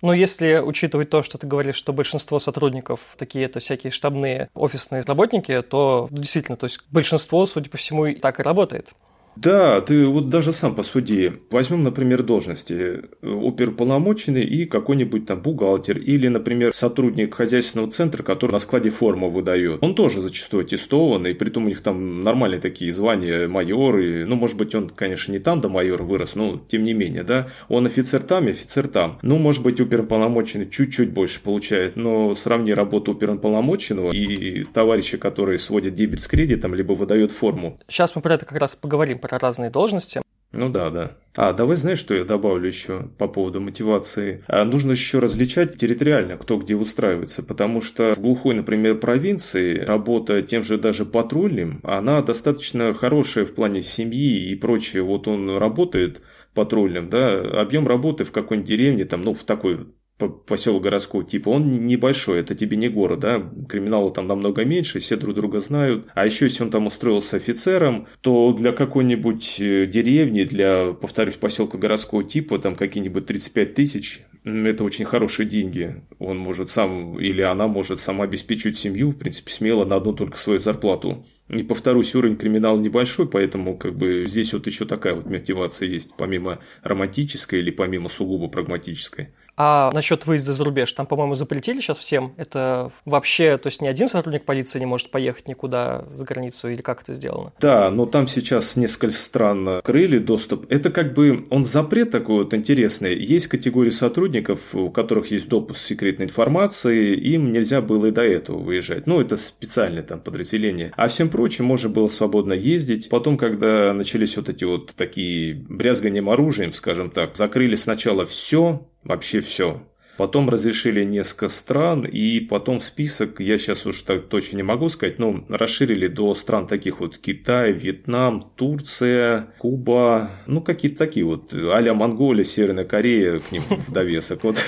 Но 0.00 0.14
если 0.14 0.60
учитывать 0.64 1.10
то, 1.10 1.22
что 1.22 1.38
ты 1.38 1.46
говоришь, 1.46 1.74
что 1.74 1.92
большинство 1.92 2.38
сотрудников 2.38 3.16
такие 3.18 3.44
это 3.44 3.58
всякие 3.58 3.90
штабные 3.90 4.48
офисные 4.54 5.02
работники, 5.02 5.60
то 5.62 6.08
действительно, 6.10 6.56
то 6.56 6.64
есть 6.64 6.80
большинство, 6.90 7.44
судя 7.46 7.68
по 7.68 7.76
всему, 7.76 8.06
и 8.06 8.14
так 8.14 8.38
и 8.38 8.44
работает. 8.44 8.92
Да, 9.40 9.80
ты 9.80 10.04
вот 10.06 10.30
даже 10.30 10.52
сам 10.52 10.74
посуди. 10.74 11.32
Возьмем, 11.50 11.84
например, 11.84 12.24
должности 12.24 13.02
оперуполномоченный 13.22 14.42
и 14.42 14.66
какой-нибудь 14.66 15.26
там 15.26 15.40
бухгалтер 15.40 15.98
или, 15.98 16.26
например, 16.26 16.74
сотрудник 16.74 17.34
хозяйственного 17.34 17.90
центра, 17.90 18.22
который 18.24 18.52
на 18.52 18.58
складе 18.58 18.90
форму 18.90 19.30
выдает. 19.30 19.78
Он 19.80 19.94
тоже 19.94 20.20
зачастую 20.20 20.64
аттестован, 20.64 21.26
и 21.28 21.34
при 21.34 21.50
том 21.50 21.66
у 21.66 21.68
них 21.68 21.82
там 21.82 22.24
нормальные 22.24 22.60
такие 22.60 22.92
звания 22.92 23.46
майоры. 23.46 24.26
Ну, 24.26 24.34
может 24.34 24.56
быть, 24.56 24.74
он, 24.74 24.90
конечно, 24.90 25.30
не 25.30 25.38
там 25.38 25.60
до 25.60 25.68
майора 25.68 26.02
вырос, 26.02 26.34
но 26.34 26.60
тем 26.68 26.82
не 26.82 26.92
менее, 26.92 27.22
да. 27.22 27.48
Он 27.68 27.86
офицер 27.86 28.22
там, 28.22 28.48
офицер 28.48 28.88
там. 28.88 29.18
Ну, 29.22 29.38
может 29.38 29.62
быть, 29.62 29.80
оперуполномоченный 29.80 30.68
чуть-чуть 30.68 31.10
больше 31.10 31.40
получает, 31.40 31.94
но 31.94 32.34
сравни 32.34 32.74
работу 32.74 33.12
оперуполномоченного 33.12 34.12
и 34.12 34.64
товарища, 34.64 35.16
которые 35.16 35.60
сводят 35.60 35.94
дебет 35.94 36.22
с 36.22 36.26
кредитом, 36.26 36.74
либо 36.74 36.94
выдает 36.94 37.30
форму. 37.30 37.78
Сейчас 37.86 38.16
мы 38.16 38.22
про 38.22 38.34
это 38.34 38.44
как 38.44 38.58
раз 38.58 38.74
поговорим, 38.74 39.20
про 39.28 39.38
разные 39.38 39.70
должности. 39.70 40.22
Ну 40.52 40.70
да, 40.70 40.90
да. 40.90 41.16
А, 41.36 41.52
давай 41.52 41.76
знаешь, 41.76 41.98
что 41.98 42.14
я 42.14 42.24
добавлю 42.24 42.66
еще 42.66 43.10
по 43.18 43.28
поводу 43.28 43.60
мотивации? 43.60 44.42
А, 44.48 44.64
нужно 44.64 44.92
еще 44.92 45.18
различать 45.18 45.76
территориально, 45.76 46.38
кто 46.38 46.56
где 46.56 46.74
устраивается, 46.74 47.42
потому 47.42 47.82
что 47.82 48.14
в 48.14 48.20
глухой, 48.20 48.54
например, 48.54 48.98
провинции 48.98 49.78
работа 49.78 50.40
тем 50.42 50.64
же 50.64 50.78
даже 50.78 51.04
патрульным, 51.04 51.80
она 51.84 52.22
достаточно 52.22 52.94
хорошая 52.94 53.44
в 53.44 53.54
плане 53.54 53.82
семьи 53.82 54.50
и 54.50 54.54
прочее. 54.56 55.02
Вот 55.02 55.28
он 55.28 55.58
работает 55.58 56.22
патрульным, 56.54 57.10
да, 57.10 57.38
объем 57.60 57.86
работы 57.86 58.24
в 58.24 58.32
какой-нибудь 58.32 58.68
деревне, 58.68 59.04
там, 59.04 59.22
ну, 59.22 59.34
в 59.34 59.44
такой 59.44 59.86
поселок 60.18 60.82
городской 60.82 61.24
типа, 61.24 61.50
он 61.50 61.86
небольшой, 61.86 62.40
это 62.40 62.54
тебе 62.54 62.76
не 62.76 62.88
город, 62.88 63.20
да, 63.20 63.42
криминала 63.68 64.10
там 64.10 64.26
намного 64.26 64.64
меньше, 64.64 65.00
все 65.00 65.16
друг 65.16 65.34
друга 65.34 65.60
знают. 65.60 66.06
А 66.14 66.26
еще 66.26 66.46
если 66.46 66.64
он 66.64 66.70
там 66.70 66.86
устроился 66.86 67.36
офицером, 67.36 68.06
то 68.20 68.52
для 68.52 68.72
какой-нибудь 68.72 69.60
э, 69.60 69.86
деревни, 69.86 70.44
для, 70.44 70.92
повторюсь, 70.92 71.36
поселка 71.36 71.78
городского 71.78 72.24
типа, 72.24 72.58
там 72.58 72.74
какие-нибудь 72.74 73.26
35 73.26 73.74
тысяч, 73.74 74.22
это 74.44 74.84
очень 74.84 75.04
хорошие 75.04 75.46
деньги. 75.48 75.96
Он 76.18 76.38
может 76.38 76.70
сам, 76.70 77.18
или 77.18 77.42
она 77.42 77.66
может 77.66 78.00
сама 78.00 78.24
обеспечивать 78.24 78.78
семью, 78.78 79.10
в 79.10 79.16
принципе, 79.16 79.52
смело 79.52 79.84
на 79.84 79.96
одну 79.96 80.12
только 80.12 80.38
свою 80.38 80.60
зарплату. 80.60 81.24
И 81.48 81.62
повторюсь, 81.62 82.14
уровень 82.14 82.36
криминала 82.36 82.78
небольшой, 82.78 83.28
поэтому 83.28 83.76
как 83.76 83.96
бы 83.96 84.24
здесь 84.26 84.52
вот 84.52 84.66
еще 84.66 84.84
такая 84.84 85.14
вот 85.14 85.26
мотивация 85.26 85.88
есть, 85.88 86.12
помимо 86.16 86.60
романтической 86.82 87.60
или 87.60 87.70
помимо 87.70 88.08
сугубо 88.08 88.48
прагматической. 88.48 89.28
А 89.58 89.90
насчет 89.92 90.24
выезда 90.24 90.52
за 90.52 90.62
рубеж, 90.62 90.92
там, 90.92 91.06
по-моему, 91.06 91.34
запретили 91.34 91.80
сейчас 91.80 91.98
всем. 91.98 92.32
Это 92.36 92.92
вообще, 93.04 93.58
то 93.58 93.66
есть 93.66 93.82
ни 93.82 93.88
один 93.88 94.06
сотрудник 94.06 94.44
полиции 94.44 94.78
не 94.78 94.86
может 94.86 95.10
поехать 95.10 95.48
никуда 95.48 96.04
за 96.10 96.24
границу 96.24 96.68
или 96.68 96.80
как 96.80 97.02
это 97.02 97.12
сделано? 97.12 97.52
Да, 97.60 97.90
но 97.90 98.06
там 98.06 98.28
сейчас 98.28 98.76
несколько 98.76 99.12
стран 99.12 99.80
крыли 99.82 100.18
доступ. 100.18 100.66
Это 100.70 100.90
как 100.90 101.12
бы, 101.12 101.44
он 101.50 101.64
запрет 101.64 102.12
такой 102.12 102.44
вот 102.44 102.54
интересный. 102.54 103.18
Есть 103.18 103.48
категории 103.48 103.90
сотрудников, 103.90 104.76
у 104.76 104.90
которых 104.90 105.32
есть 105.32 105.48
допуск 105.48 105.80
секретной 105.80 106.26
информации, 106.26 107.16
им 107.16 107.50
нельзя 107.52 107.82
было 107.82 108.06
и 108.06 108.10
до 108.12 108.22
этого 108.22 108.58
выезжать. 108.58 109.08
Ну, 109.08 109.20
это 109.20 109.36
специальное 109.36 110.04
там 110.04 110.20
подразделение. 110.20 110.92
А 110.96 111.08
всем 111.08 111.28
прочим 111.28 111.64
можно 111.64 111.88
было 111.88 112.06
свободно 112.06 112.52
ездить. 112.52 113.08
Потом, 113.08 113.36
когда 113.36 113.92
начались 113.92 114.36
вот 114.36 114.48
эти 114.48 114.62
вот 114.62 114.94
такие 114.94 115.54
брязганием 115.54 116.30
оружием, 116.30 116.72
скажем 116.72 117.10
так, 117.10 117.36
закрыли 117.36 117.74
сначала 117.74 118.24
все, 118.24 118.86
вообще 119.08 119.40
все. 119.40 119.82
Потом 120.18 120.50
разрешили 120.50 121.04
несколько 121.04 121.48
стран, 121.48 122.04
и 122.04 122.40
потом 122.40 122.80
список, 122.80 123.38
я 123.38 123.56
сейчас 123.56 123.86
уж 123.86 124.00
так 124.00 124.26
точно 124.26 124.56
не 124.56 124.64
могу 124.64 124.88
сказать, 124.88 125.20
но 125.20 125.44
расширили 125.48 126.08
до 126.08 126.34
стран 126.34 126.66
таких 126.66 126.98
вот 126.98 127.18
Китай, 127.18 127.70
Вьетнам, 127.70 128.50
Турция, 128.56 129.54
Куба, 129.58 130.30
ну 130.48 130.60
какие-то 130.60 130.98
такие 130.98 131.24
вот, 131.24 131.54
а-ля 131.54 131.94
Монголия, 131.94 132.42
Северная 132.42 132.84
Корея 132.84 133.38
к 133.38 133.52
ним 133.52 133.62
в 133.86 133.92
довесок. 133.92 134.42
Вот. 134.42 134.56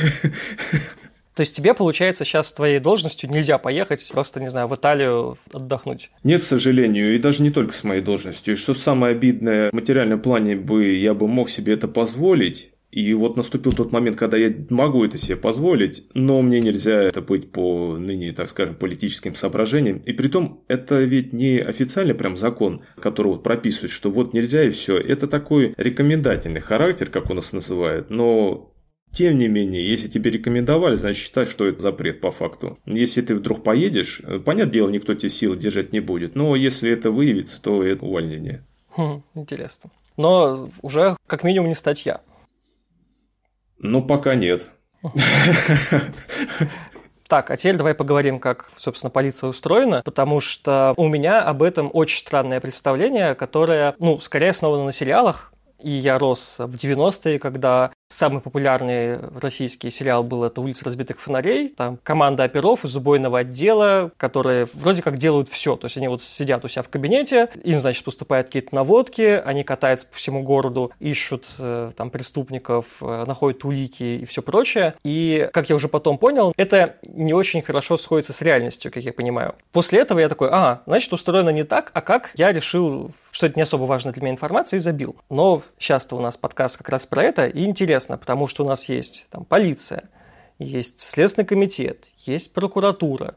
То 1.34 1.40
есть 1.40 1.56
тебе, 1.56 1.74
получается, 1.74 2.24
сейчас 2.24 2.48
с 2.48 2.52
твоей 2.52 2.78
должностью 2.78 3.28
нельзя 3.28 3.58
поехать 3.58 4.08
просто, 4.12 4.40
не 4.40 4.50
знаю, 4.50 4.68
в 4.68 4.74
Италию 4.76 5.36
отдохнуть? 5.52 6.10
Нет, 6.22 6.42
к 6.42 6.44
сожалению, 6.44 7.16
и 7.16 7.18
даже 7.18 7.42
не 7.42 7.50
только 7.50 7.72
с 7.72 7.82
моей 7.82 8.02
должностью. 8.02 8.54
И 8.54 8.56
что 8.56 8.74
самое 8.74 9.16
обидное, 9.16 9.70
в 9.70 9.72
материальном 9.72 10.20
плане 10.20 10.54
бы 10.54 10.94
я 10.94 11.12
бы 11.14 11.26
мог 11.26 11.50
себе 11.50 11.72
это 11.72 11.88
позволить, 11.88 12.70
И 12.90 13.14
вот 13.14 13.36
наступил 13.36 13.72
тот 13.72 13.92
момент, 13.92 14.16
когда 14.16 14.36
я 14.36 14.52
могу 14.68 15.04
это 15.04 15.16
себе 15.16 15.36
позволить, 15.36 16.04
но 16.14 16.42
мне 16.42 16.60
нельзя 16.60 17.00
это 17.02 17.20
быть 17.20 17.52
по 17.52 17.96
ныне, 17.96 18.32
так 18.32 18.48
скажем, 18.48 18.74
политическим 18.74 19.34
соображениям. 19.34 19.98
И 19.98 20.12
при 20.12 20.28
том, 20.28 20.64
это 20.66 21.00
ведь 21.00 21.32
не 21.32 21.58
официальный 21.58 22.14
прям 22.14 22.36
закон, 22.36 22.82
который 23.00 23.28
вот 23.28 23.42
прописывает, 23.42 23.90
что 23.92 24.10
вот 24.10 24.34
нельзя 24.34 24.64
и 24.64 24.70
все. 24.70 24.98
Это 24.98 25.28
такой 25.28 25.74
рекомендательный 25.76 26.60
характер, 26.60 27.10
как 27.10 27.30
у 27.30 27.34
нас 27.34 27.52
называют, 27.52 28.10
но 28.10 28.74
тем 29.12 29.38
не 29.38 29.48
менее, 29.48 29.88
если 29.88 30.08
тебе 30.08 30.30
рекомендовали, 30.30 30.96
значит 30.96 31.24
считай, 31.24 31.44
что 31.44 31.66
это 31.66 31.82
запрет 31.82 32.20
по 32.20 32.30
факту. 32.30 32.78
Если 32.86 33.22
ты 33.22 33.34
вдруг 33.34 33.62
поедешь, 33.64 34.22
понятное 34.44 34.72
дело, 34.72 34.90
никто 34.90 35.14
тебе 35.14 35.30
силы 35.30 35.56
держать 35.56 35.92
не 35.92 36.00
будет, 36.00 36.36
но 36.36 36.54
если 36.54 36.90
это 36.92 37.10
выявится, 37.10 37.60
то 37.60 37.82
это 37.82 38.04
увольнение. 38.04 38.64
Хм, 38.96 39.22
интересно. 39.34 39.90
Но 40.16 40.68
уже 40.82 41.16
как 41.26 41.44
минимум 41.44 41.68
не 41.68 41.74
статья. 41.74 42.20
Ну, 43.80 44.02
пока 44.02 44.34
нет. 44.34 44.68
Так, 47.28 47.48
а 47.52 47.56
теперь 47.56 47.76
давай 47.76 47.94
поговорим, 47.94 48.40
как, 48.40 48.70
собственно, 48.76 49.08
полиция 49.08 49.48
устроена, 49.48 50.02
потому 50.04 50.40
что 50.40 50.94
у 50.96 51.06
меня 51.06 51.40
об 51.40 51.62
этом 51.62 51.88
очень 51.92 52.18
странное 52.18 52.58
представление, 52.60 53.36
которое, 53.36 53.94
ну, 54.00 54.18
скорее 54.18 54.50
основано 54.50 54.84
на 54.84 54.90
сериалах, 54.90 55.52
и 55.78 55.90
я 55.90 56.18
рос 56.18 56.56
в 56.58 56.74
90-е, 56.74 57.38
когда 57.38 57.92
Самый 58.12 58.40
популярный 58.40 59.18
российский 59.40 59.88
сериал 59.88 60.24
был 60.24 60.42
это 60.42 60.60
«Улица 60.60 60.84
разбитых 60.84 61.20
фонарей». 61.20 61.68
Там 61.68 61.96
команда 62.02 62.42
оперов 62.42 62.84
из 62.84 62.96
убойного 62.96 63.38
отдела, 63.38 64.10
которые 64.16 64.66
вроде 64.74 65.00
как 65.00 65.16
делают 65.16 65.48
все. 65.48 65.76
То 65.76 65.84
есть 65.84 65.96
они 65.96 66.08
вот 66.08 66.20
сидят 66.20 66.64
у 66.64 66.68
себя 66.68 66.82
в 66.82 66.88
кабинете, 66.88 67.48
им, 67.62 67.78
значит, 67.78 68.04
поступают 68.04 68.48
какие-то 68.48 68.74
наводки, 68.74 69.40
они 69.44 69.62
катаются 69.62 70.08
по 70.08 70.16
всему 70.16 70.42
городу, 70.42 70.90
ищут 70.98 71.46
э, 71.60 71.92
там 71.96 72.10
преступников, 72.10 72.86
э, 73.00 73.24
находят 73.28 73.64
улики 73.64 74.02
и 74.02 74.24
все 74.24 74.42
прочее. 74.42 74.94
И, 75.04 75.48
как 75.52 75.70
я 75.70 75.76
уже 75.76 75.86
потом 75.86 76.18
понял, 76.18 76.52
это 76.56 76.96
не 77.06 77.32
очень 77.32 77.62
хорошо 77.62 77.96
сходится 77.96 78.32
с 78.32 78.42
реальностью, 78.42 78.90
как 78.90 79.04
я 79.04 79.12
понимаю. 79.12 79.54
После 79.70 80.00
этого 80.00 80.18
я 80.18 80.28
такой, 80.28 80.48
а, 80.50 80.82
значит, 80.84 81.12
устроено 81.12 81.50
не 81.50 81.62
так, 81.62 81.92
а 81.94 82.00
как 82.00 82.32
я 82.34 82.50
решил, 82.50 83.12
что 83.30 83.46
это 83.46 83.54
не 83.54 83.62
особо 83.62 83.84
важно 83.84 84.10
для 84.10 84.20
меня 84.20 84.32
информация 84.32 84.78
и 84.78 84.80
забил. 84.80 85.14
Но 85.30 85.62
сейчас-то 85.78 86.16
у 86.16 86.20
нас 86.20 86.36
подкаст 86.36 86.76
как 86.76 86.88
раз 86.88 87.06
про 87.06 87.22
это, 87.22 87.46
и 87.46 87.64
интересно 87.64 87.99
интересно, 88.00 88.16
потому 88.16 88.46
что 88.46 88.64
у 88.64 88.68
нас 88.68 88.88
есть 88.88 89.26
там 89.30 89.44
полиция, 89.44 90.08
есть 90.58 91.00
Следственный 91.00 91.46
комитет, 91.46 92.06
есть 92.18 92.52
прокуратура, 92.52 93.34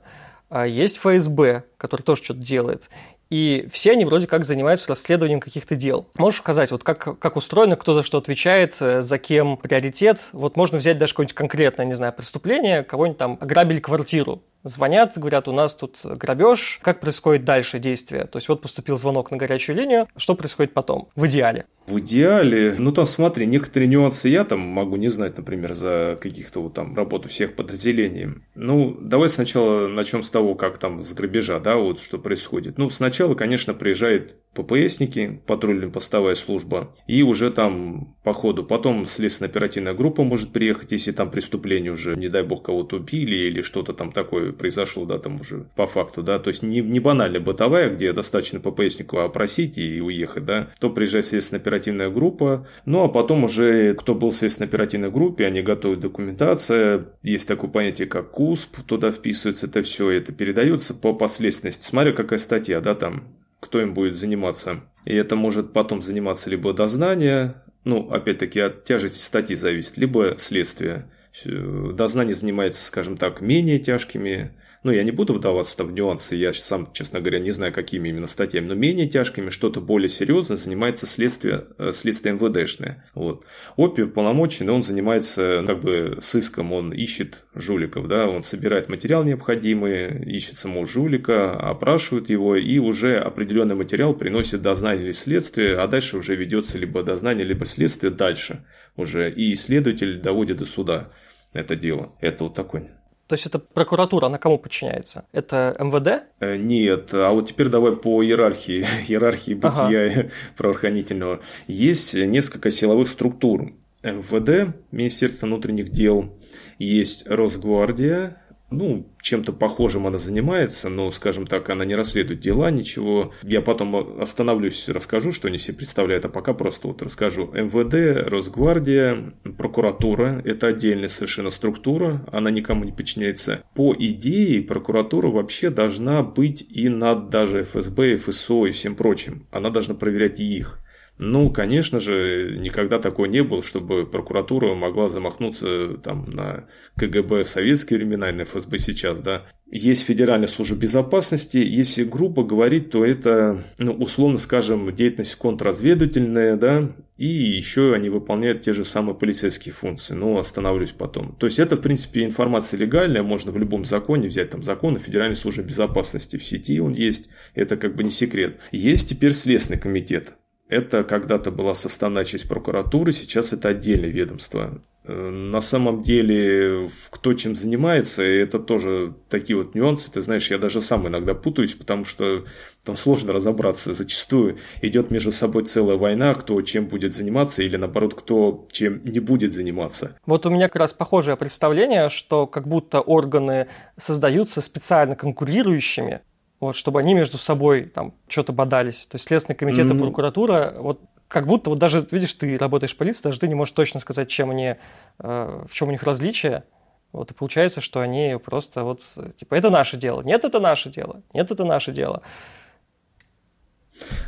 а, 0.49 0.65
есть 0.65 0.97
ФСБ, 0.97 1.63
который 1.77 2.01
тоже 2.01 2.23
что-то 2.23 2.39
делает. 2.39 2.83
И 3.29 3.67
все 3.71 3.93
они 3.93 4.05
вроде 4.05 4.27
как 4.27 4.45
занимаются 4.45 4.89
расследованием 4.89 5.39
каких-то 5.39 5.75
дел. 5.75 6.05
Можешь 6.15 6.41
сказать, 6.41 6.71
вот 6.71 6.83
как, 6.83 7.17
как 7.19 7.35
устроено, 7.35 7.75
кто 7.75 7.93
за 7.93 8.03
что 8.03 8.19
отвечает, 8.19 8.75
э, 8.79 9.01
за 9.01 9.17
кем 9.17 9.57
приоритет? 9.57 10.19
Вот 10.33 10.55
можно 10.55 10.77
взять 10.77 10.97
даже 10.99 11.13
какое-нибудь 11.13 11.35
конкретное, 11.35 11.85
не 11.85 11.95
знаю, 11.95 12.13
преступление, 12.13 12.83
кого-нибудь 12.83 13.17
там 13.17 13.37
ограбили 13.41 13.79
квартиру. 13.79 14.43
Звонят, 14.63 15.17
говорят, 15.17 15.47
у 15.49 15.51
нас 15.51 15.75
тут 15.75 15.99
грабеж. 16.03 16.79
Как 16.81 17.01
происходит 17.01 17.43
дальше 17.43 17.79
действие? 17.79 18.25
То 18.25 18.37
есть 18.37 18.47
вот 18.47 18.61
поступил 18.61 18.97
звонок 18.97 19.29
на 19.29 19.37
горячую 19.37 19.75
линию. 19.75 20.07
Что 20.15 20.35
происходит 20.35 20.73
потом? 20.73 21.09
В 21.15 21.25
идеале. 21.27 21.65
В 21.85 21.99
идеале, 21.99 22.75
ну 22.77 22.93
там 22.93 23.05
смотри, 23.05 23.45
некоторые 23.45 23.89
нюансы 23.89 24.29
я 24.29 24.45
там 24.45 24.61
могу 24.61 24.95
не 24.95 25.09
знать, 25.09 25.37
например, 25.37 25.73
за 25.73 26.17
каких-то 26.21 26.61
вот 26.61 26.73
там 26.73 26.95
работу 26.95 27.27
всех 27.27 27.57
подразделений. 27.57 28.35
Ну, 28.55 28.97
давай 29.01 29.27
сначала 29.27 29.87
начнем 29.87 30.23
с 30.23 30.31
того, 30.31 30.55
как 30.55 30.77
там 30.77 31.03
с 31.03 31.11
грабежа, 31.13 31.59
да, 31.59 31.75
вот 31.75 31.99
что 31.99 32.17
происходит. 32.17 32.77
Ну, 32.77 32.89
сначала, 32.89 33.35
конечно, 33.35 33.73
приезжает 33.73 34.37
ППСники, 34.53 35.41
патрульно-постовая 35.47 36.35
служба, 36.35 36.95
и 37.07 37.23
уже 37.23 37.49
там 37.51 38.15
по 38.23 38.33
ходу. 38.33 38.63
Потом 38.63 39.05
следственно-оперативная 39.05 39.93
группа 39.93 40.23
может 40.23 40.51
приехать, 40.51 40.91
если 40.91 41.11
там 41.11 41.31
преступление 41.31 41.91
уже, 41.91 42.15
не 42.15 42.29
дай 42.29 42.43
бог, 42.43 42.63
кого-то 42.63 42.97
убили 42.97 43.35
или 43.35 43.61
что-то 43.61 43.93
там 43.93 44.11
такое 44.11 44.51
произошло, 44.51 45.05
да, 45.05 45.17
там 45.17 45.41
уже 45.41 45.67
по 45.75 45.87
факту, 45.87 46.23
да. 46.23 46.39
То 46.39 46.49
есть 46.49 46.63
не, 46.63 46.81
не 46.81 46.99
банальная 46.99 47.39
бытовая, 47.39 47.89
где 47.89 48.13
достаточно 48.13 48.59
ППСнику 48.59 49.19
опросить 49.19 49.77
и 49.77 50.01
уехать, 50.01 50.45
да. 50.45 50.69
То 50.79 50.89
приезжает 50.89 51.25
следственно-оперативная 51.25 52.09
группа, 52.09 52.67
ну 52.85 53.03
а 53.03 53.09
потом 53.09 53.45
уже, 53.45 53.93
кто 53.95 54.15
был 54.15 54.31
в 54.31 54.35
следственно-оперативной 54.35 55.11
группе, 55.11 55.45
они 55.45 55.61
готовят 55.61 55.99
документация, 55.99 57.07
есть 57.23 57.47
такое 57.47 57.69
понятие, 57.69 58.07
как 58.07 58.31
КУСП, 58.31 58.81
туда 58.85 59.11
вписывается 59.11 59.67
это 59.67 59.81
все, 59.83 60.09
это 60.11 60.31
передается 60.31 60.93
по 60.93 61.13
последственности. 61.13 61.85
Смотря 61.85 62.13
какая 62.13 62.39
статья, 62.39 62.79
да, 62.81 62.95
там 62.95 63.23
кто 63.63 63.81
им 63.81 63.93
будет 63.93 64.17
заниматься. 64.17 64.81
И 65.05 65.15
это 65.15 65.35
может 65.35 65.73
потом 65.73 66.01
заниматься 66.01 66.49
либо 66.49 66.73
дознание, 66.73 67.55
ну, 67.83 68.09
опять-таки, 68.09 68.59
от 68.59 68.83
тяжести 68.83 69.17
статьи 69.17 69.55
зависит, 69.55 69.97
либо 69.97 70.35
следствие. 70.37 71.09
Дознание 71.43 72.35
занимается, 72.35 72.85
скажем 72.85 73.17
так, 73.17 73.41
менее 73.41 73.79
тяжкими 73.79 74.51
ну, 74.83 74.91
я 74.91 75.03
не 75.03 75.11
буду 75.11 75.33
вдаваться 75.33 75.77
там 75.77 75.87
в 75.87 75.93
нюансы, 75.93 76.35
я 76.35 76.53
сам, 76.53 76.91
честно 76.93 77.19
говоря, 77.19 77.39
не 77.39 77.51
знаю, 77.51 77.71
какими 77.73 78.09
именно 78.09 78.27
статьями, 78.27 78.67
но 78.67 78.73
менее 78.73 79.07
тяжкими, 79.07 79.49
что-то 79.49 79.81
более 79.81 80.09
серьезное 80.09 80.57
занимается 80.57 81.07
следствие, 81.07 81.65
э, 81.77 81.91
следствие 81.93 82.35
МВДшное. 82.35 83.05
Вот. 83.13 83.45
ОПИ 83.77 84.05
полномоченный, 84.05 84.73
он 84.73 84.83
занимается 84.83 85.63
как 85.65 85.81
бы 85.81 86.17
сыском, 86.21 86.73
он 86.73 86.91
ищет 86.91 87.43
жуликов, 87.55 88.07
да, 88.07 88.27
он 88.27 88.43
собирает 88.43 88.89
материал 88.89 89.23
необходимый, 89.23 90.23
ищет 90.25 90.57
самого 90.57 90.85
жулика, 90.85 91.53
опрашивает 91.53 92.29
его 92.29 92.55
и 92.55 92.77
уже 92.79 93.17
определенный 93.17 93.75
материал 93.75 94.13
приносит 94.13 94.61
дознание 94.61 95.05
или 95.05 95.11
следствие, 95.13 95.77
а 95.77 95.87
дальше 95.87 96.17
уже 96.17 96.35
ведется 96.35 96.77
либо 96.77 97.03
дознание, 97.03 97.45
либо 97.45 97.65
следствие 97.65 98.11
дальше 98.11 98.65
уже, 98.95 99.31
и 99.31 99.55
следователь 99.55 100.19
доводит 100.19 100.57
до 100.57 100.65
суда 100.65 101.09
это 101.53 101.75
дело. 101.75 102.13
Это 102.19 102.45
вот 102.45 102.55
такой 102.55 102.89
то 103.27 103.33
есть 103.33 103.45
это 103.45 103.59
прокуратура, 103.59 104.25
она 104.25 104.37
кому 104.37 104.57
подчиняется? 104.57 105.25
Это 105.31 105.75
МВД? 105.79 106.25
Э, 106.39 106.57
нет, 106.57 107.09
а 107.13 107.31
вот 107.31 107.47
теперь 107.47 107.69
давай 107.69 107.95
по 107.95 108.23
иерархии, 108.23 108.85
иерархии 109.07 109.53
бытия 109.53 110.05
ага. 110.07 110.29
правоохранительного. 110.57 111.39
Есть 111.67 112.13
несколько 112.13 112.69
силовых 112.69 113.07
структур. 113.07 113.73
МВД, 114.03 114.75
Министерство 114.91 115.45
внутренних 115.45 115.89
дел, 115.89 116.37
есть 116.77 117.25
Росгвардия, 117.25 118.42
ну, 118.77 119.07
чем-то 119.21 119.53
похожим 119.53 120.07
она 120.07 120.17
занимается, 120.17 120.89
но, 120.89 121.11
скажем 121.11 121.47
так, 121.47 121.69
она 121.69 121.85
не 121.85 121.95
расследует 121.95 122.39
дела, 122.39 122.71
ничего. 122.71 123.31
Я 123.43 123.61
потом 123.61 124.21
остановлюсь, 124.21 124.89
расскажу, 124.89 125.31
что 125.31 125.47
они 125.47 125.57
себе 125.57 125.77
представляют, 125.77 126.25
а 126.25 126.29
пока 126.29 126.53
просто 126.53 126.87
вот 126.87 127.01
расскажу. 127.01 127.49
МВД, 127.53 128.29
Росгвардия, 128.29 129.33
прокуратура– 129.57 130.41
это 130.45 130.67
отдельная 130.67 131.09
совершенно 131.09 131.49
структура, 131.49 132.25
она 132.31 132.51
никому 132.51 132.83
не 132.83 132.91
подчиняется. 132.91 133.63
По 133.75 133.95
идее, 133.97 134.61
прокуратура 134.61 135.27
вообще 135.27 135.69
должна 135.69 136.23
быть 136.23 136.65
и 136.69 136.89
над 136.89 137.29
даже 137.29 137.63
ФСБ, 137.63 138.17
ФСО 138.17 138.65
и 138.65 138.71
всем 138.71 138.95
прочим. 138.95 139.47
Она 139.51 139.69
должна 139.69 139.95
проверять 139.95 140.39
и 140.39 140.57
их. 140.57 140.82
Ну, 141.17 141.51
конечно 141.51 141.99
же, 141.99 142.57
никогда 142.59 142.97
такого 142.99 143.27
не 143.27 143.43
было, 143.43 143.61
чтобы 143.61 144.05
прокуратура 144.05 144.73
могла 144.73 145.09
замахнуться 145.09 145.97
там, 146.03 146.25
на 146.31 146.65
КГБ 146.97 147.43
в 147.43 147.49
советские 147.49 147.99
времена 147.99 148.29
и 148.29 148.33
на 148.33 148.43
ФСБ 148.43 148.77
сейчас, 148.79 149.19
да. 149.19 149.45
Есть 149.69 150.05
Федеральная 150.05 150.47
служба 150.47 150.75
безопасности. 150.75 151.57
Если 151.57 152.03
грубо 152.03 152.43
говорить, 152.43 152.91
то 152.91 153.05
это, 153.05 153.63
ну, 153.79 153.93
условно 153.93 154.37
скажем, 154.37 154.93
деятельность 154.93 155.35
контрразведывательная, 155.35 156.57
да, 156.57 156.91
и 157.17 157.27
еще 157.27 157.93
они 157.93 158.09
выполняют 158.09 158.61
те 158.61 158.73
же 158.73 158.83
самые 158.83 159.15
полицейские 159.15 159.73
функции, 159.73 160.13
но 160.13 160.37
остановлюсь 160.37 160.91
потом. 160.91 161.35
То 161.35 161.45
есть 161.45 161.59
это, 161.59 161.75
в 161.75 161.81
принципе, 161.81 162.23
информация 162.23 162.79
легальная, 162.79 163.23
можно 163.23 163.51
в 163.51 163.57
любом 163.57 163.85
законе 163.85 164.27
взять 164.27 164.49
там 164.49 164.63
закон 164.63 164.95
о 164.95 164.99
Федеральной 164.99 165.35
службе 165.35 165.63
безопасности 165.63 166.37
в 166.37 166.45
сети, 166.45 166.79
он 166.79 166.93
есть, 166.93 167.29
это 167.53 167.77
как 167.77 167.95
бы 167.95 168.03
не 168.03 168.11
секрет. 168.11 168.59
Есть 168.71 169.09
теперь 169.09 169.33
Следственный 169.33 169.79
комитет. 169.79 170.35
Это 170.73 171.03
когда-то 171.03 171.51
была 171.51 171.75
составная 171.75 172.25
часть 172.25 172.47
прокуратуры, 172.47 173.11
сейчас 173.11 173.53
это 173.53 173.69
отдельное 173.69 174.09
ведомство. 174.09 174.81
Э, 175.05 175.29
на 175.29 175.61
самом 175.61 176.01
деле, 176.01 176.89
кто 177.11 177.35
чем 177.35 177.55
занимается, 177.55 178.23
это 178.23 178.57
тоже 178.57 179.13
такие 179.29 179.55
вот 179.55 179.75
нюансы. 179.75 180.11
Ты 180.11 180.21
знаешь, 180.21 180.49
я 180.49 180.57
даже 180.57 180.81
сам 180.81 181.07
иногда 181.07 181.35
путаюсь, 181.35 181.73
потому 181.73 182.05
что 182.05 182.45
там 182.83 182.95
сложно 182.95 183.33
разобраться. 183.33 183.93
Зачастую 183.93 184.57
идет 184.81 185.11
между 185.11 185.31
собой 185.31 185.65
целая 185.65 185.97
война, 185.97 186.33
кто 186.33 186.59
чем 186.63 186.87
будет 186.87 187.13
заниматься, 187.13 187.61
или 187.61 187.77
наоборот, 187.77 188.15
кто 188.15 188.65
чем 188.71 189.05
не 189.05 189.19
будет 189.19 189.53
заниматься. 189.53 190.17
Вот 190.25 190.47
у 190.47 190.49
меня 190.49 190.69
как 190.69 190.77
раз 190.77 190.93
похожее 190.93 191.37
представление, 191.37 192.09
что 192.09 192.47
как 192.47 192.67
будто 192.67 192.99
органы 192.99 193.67
создаются 193.97 194.59
специально 194.61 195.15
конкурирующими, 195.15 196.21
вот, 196.63 196.75
чтобы 196.75 196.99
они 196.99 197.13
между 197.13 197.37
собой 197.37 197.85
там 197.85 198.13
что-то 198.27 198.53
бодались. 198.53 199.05
То 199.07 199.15
есть 199.15 199.27
Следственный 199.27 199.55
комитет 199.55 199.87
mm-hmm. 199.87 199.97
и 199.97 200.01
прокуратура, 200.01 200.75
вот 200.77 201.01
как 201.27 201.47
будто 201.47 201.69
вот 201.69 201.79
даже, 201.79 202.05
видишь, 202.11 202.33
ты 202.33 202.57
работаешь 202.57 202.93
в 202.93 202.97
полиции, 202.97 203.23
даже 203.23 203.39
ты 203.39 203.47
не 203.47 203.55
можешь 203.55 203.73
точно 203.73 203.99
сказать, 203.99 204.29
чем 204.29 204.51
они, 204.51 204.75
э, 205.19 205.63
в 205.67 205.73
чем 205.73 205.87
у 205.87 205.91
них 205.91 206.03
различие. 206.03 206.63
Вот 207.11 207.31
и 207.31 207.33
получается, 207.33 207.81
что 207.81 207.99
они 208.01 208.37
просто 208.43 208.83
вот, 208.83 209.01
типа, 209.37 209.55
это 209.55 209.69
наше 209.69 209.97
дело. 209.97 210.21
Нет, 210.21 210.45
это 210.45 210.59
наше 210.59 210.89
дело. 210.89 211.21
Нет, 211.33 211.49
это 211.51 211.63
наше 211.63 211.91
дело. 211.91 212.21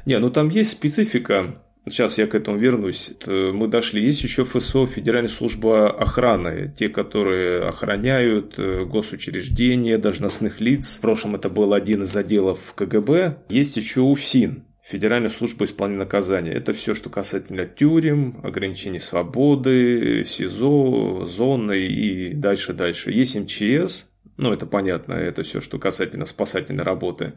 Не, 0.05 0.19
ну 0.19 0.29
там 0.29 0.49
есть 0.49 0.71
специфика 0.71 1.55
Сейчас 1.87 2.17
я 2.17 2.25
к 2.25 2.33
этому 2.33 2.57
вернусь. 2.57 3.11
Мы 3.27 3.67
дошли. 3.67 4.03
Есть 4.03 4.23
еще 4.23 4.43
ФСО, 4.43 4.87
Федеральная 4.87 5.29
служба 5.29 5.89
охраны. 5.89 6.73
Те, 6.75 6.89
которые 6.89 7.61
охраняют 7.61 8.55
э, 8.57 8.85
госучреждения, 8.85 9.99
должностных 9.99 10.59
лиц. 10.59 10.95
В 10.97 11.01
прошлом 11.01 11.35
это 11.35 11.47
был 11.49 11.73
один 11.73 12.01
из 12.01 12.15
отделов 12.15 12.73
КГБ. 12.73 13.37
Есть 13.49 13.77
еще 13.77 14.01
УФСИН. 14.01 14.63
Федеральная 14.83 15.29
служба 15.29 15.65
исполнения 15.65 15.99
наказания. 15.99 16.53
Это 16.53 16.73
все, 16.73 16.93
что 16.93 17.09
касательно 17.09 17.65
тюрем, 17.65 18.39
ограничений 18.43 18.99
свободы, 18.99 20.23
СИЗО, 20.25 21.25
зоны 21.25 21.85
и 21.87 22.33
дальше-дальше. 22.33 23.11
Есть 23.11 23.35
МЧС, 23.35 24.09
ну 24.37 24.53
это 24.53 24.67
понятно, 24.67 25.13
это 25.13 25.41
все, 25.41 25.59
что 25.59 25.79
касательно 25.79 26.27
спасательной 26.27 26.83
работы. 26.83 27.33